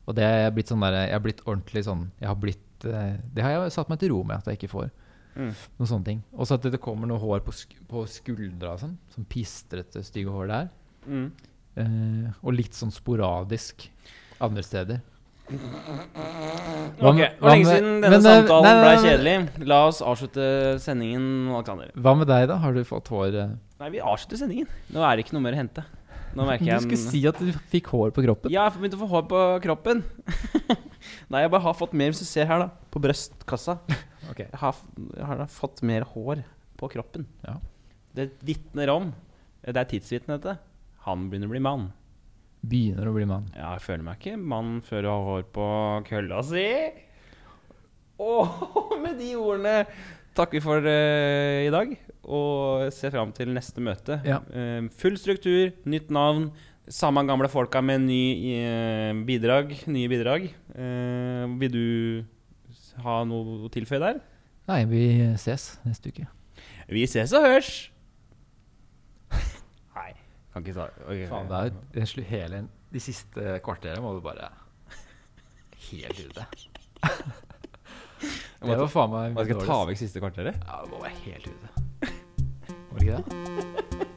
Og 0.08 0.16
det 0.18 0.24
er 0.26 0.40
jeg 0.44 0.54
blitt 0.56 0.70
sånn 0.72 0.82
der, 0.82 0.96
Jeg 1.06 1.14
har 1.14 1.22
blitt 1.24 1.42
ordentlig 1.44 1.82
sånn 1.86 2.04
Jeg 2.18 2.28
har 2.30 2.38
blitt 2.40 2.86
uh, 2.86 3.14
Det 3.34 3.44
har 3.44 3.54
jeg 3.54 3.74
satt 3.74 3.90
meg 3.92 4.00
til 4.02 4.14
ro 4.14 4.22
med 4.26 4.38
at 4.38 4.50
jeg 4.50 4.60
ikke 4.60 4.72
får. 4.74 4.90
Mm. 5.38 5.52
Noen 5.78 5.90
sånne 5.92 6.08
ting. 6.08 6.22
Og 6.34 6.48
så 6.48 6.58
at 6.58 6.66
det 6.66 6.82
kommer 6.82 7.10
noe 7.10 7.22
hår 7.22 7.44
på, 7.46 7.54
sk 7.54 7.76
på 7.90 8.02
skuldra 8.10 8.74
sånn. 8.80 8.96
Sånn 9.14 9.26
pistrete, 9.30 10.02
stygge 10.06 10.34
hår 10.34 10.50
der. 10.50 10.70
Mm. 11.06 11.28
Eh, 11.78 12.30
og 12.42 12.56
litt 12.56 12.74
sånn 12.74 12.90
sporadisk 12.94 13.86
andre 14.40 14.62
steder. 14.62 15.00
Ok, 15.48 17.16
med- 17.16 17.38
Hvor 17.38 17.48
lenge 17.48 17.64
med- 17.64 17.78
siden 17.78 18.00
denne 18.02 18.10
men, 18.10 18.12
eh, 18.14 18.20
samtalen 18.20 18.62
nei, 18.62 18.72
nei, 18.74 18.96
ble 18.96 19.10
kjedelig? 19.10 19.66
La 19.66 19.86
oss 19.86 20.00
avslutte 20.02 20.78
sendingen. 20.80 21.48
Alexander. 21.54 21.90
Hva 21.96 22.16
med 22.18 22.26
deg, 22.28 22.48
da? 22.48 22.56
Har 22.56 22.72
du 22.74 22.84
fått 22.84 23.08
hår 23.08 23.34
eh? 23.34 23.54
Nei, 23.80 23.88
vi 23.90 23.98
avslutter 24.00 24.36
sendingen. 24.36 24.66
Nå 24.92 25.00
er 25.00 25.16
det 25.16 25.24
ikke 25.24 25.32
noe 25.32 25.42
mer 25.42 25.52
å 25.52 25.56
hente. 25.62 25.84
Nå 26.36 26.44
merker 26.44 26.78
Du 26.78 26.84
skulle 26.84 27.10
si 27.10 27.26
at 27.26 27.38
du 27.38 27.52
fikk 27.72 27.86
hår 27.86 28.10
på 28.12 28.22
kroppen. 28.26 28.50
Ja, 28.50 28.68
jeg 28.68 28.72
har 28.72 28.82
begynt 28.82 28.94
å 28.98 29.00
få 29.00 29.08
hår 29.08 29.28
på 29.28 29.62
kroppen. 29.62 30.02
Nei, 31.30 31.40
jeg 31.42 31.50
bare 31.50 31.62
har 31.62 31.74
fått 31.74 31.94
mer, 31.94 32.10
hvis 32.12 32.20
du 32.20 32.28
ser 32.28 32.44
her, 32.46 32.58
da. 32.58 32.68
På 32.92 33.00
brystkassa. 33.00 33.78
okay. 34.30 34.48
Jeg 34.50 34.60
har, 34.60 34.74
jeg 35.16 35.24
har 35.24 35.46
fått 35.46 35.82
mer 35.82 36.02
hår 36.02 36.44
på 36.76 36.90
kroppen. 36.92 37.26
Ja. 37.46 37.56
Det 38.14 38.32
vitner 38.44 38.90
om 38.90 39.14
Det 39.64 39.76
er 39.76 39.84
tidsvitnet, 39.84 40.42
dette. 40.42 40.58
Han 41.06 41.30
begynner 41.30 41.48
å 41.48 41.50
bli 41.50 41.60
mann. 41.60 41.92
Begynner 42.66 43.08
å 43.08 43.14
bli 43.14 43.26
mann. 43.28 43.46
Ja, 43.54 43.74
jeg 43.76 43.84
føler 43.84 44.04
meg 44.06 44.18
ikke 44.18 44.38
mann 44.38 44.78
før 44.84 45.04
du 45.04 45.10
har 45.10 45.26
hår 45.28 45.44
på 45.54 45.66
kølla 46.08 46.40
si. 46.46 46.68
Og 48.18 48.96
med 49.04 49.18
de 49.20 49.34
ordene 49.38 49.82
takker 50.38 50.58
vi 50.58 50.64
for 50.64 50.86
uh, 50.86 51.58
i 51.64 51.70
dag. 51.74 51.94
Og 52.28 52.88
ser 52.94 53.14
fram 53.14 53.30
til 53.36 53.52
neste 53.54 53.82
møte. 53.84 54.18
Ja. 54.26 54.40
Uh, 54.50 54.88
full 54.98 55.18
struktur, 55.20 55.70
nytt 55.88 56.10
navn. 56.14 56.50
Samme 56.88 57.22
gamle 57.28 57.50
folka 57.52 57.82
med 57.84 58.06
ny 58.06 58.22
uh, 58.64 59.12
bidrag, 59.28 59.76
nye 59.86 60.10
bidrag. 60.10 60.50
Vil 61.58 61.72
du 61.74 61.86
ha 63.04 63.20
noe 63.28 63.62
å 63.66 63.70
tilføye 63.72 64.02
der? 64.02 64.18
Nei, 64.68 64.82
vi 64.88 65.04
ses 65.40 65.70
neste 65.86 66.12
uke. 66.12 66.26
Vi 66.90 67.06
ses 67.08 67.32
og 67.36 67.46
hørs! 67.46 67.72
Kan 70.58 70.66
ikke 70.66 70.74
ta 70.74 70.88
okay. 71.06 71.28
Faen, 71.30 71.50
det 71.94 72.02
er 72.02 72.14
jo 72.18 72.24
hele 72.26 72.62
De 72.90 73.02
siste 73.02 73.58
kvarterene 73.62 74.02
må 74.02 74.16
du 74.16 74.22
bare 74.24 74.50
Helt 75.88 76.18
ute. 76.18 76.46
Det 78.58 78.74
var 78.74 78.90
faen 78.90 79.14
meg 79.14 79.38
Hva 79.38 79.46
skal 79.46 79.54
jeg 79.54 79.70
ta 79.70 79.78
vekk 79.92 80.02
siste 80.02 80.24
kvarteret? 80.24 80.58
Ja, 80.66 80.82
det 80.82 80.90
må 80.90 81.02
være 81.04 81.14
helt 81.28 81.46
ute. 81.46 81.68
Var 82.90 82.98
det 82.98 83.06
ikke 83.06 83.22
det? 83.22 84.04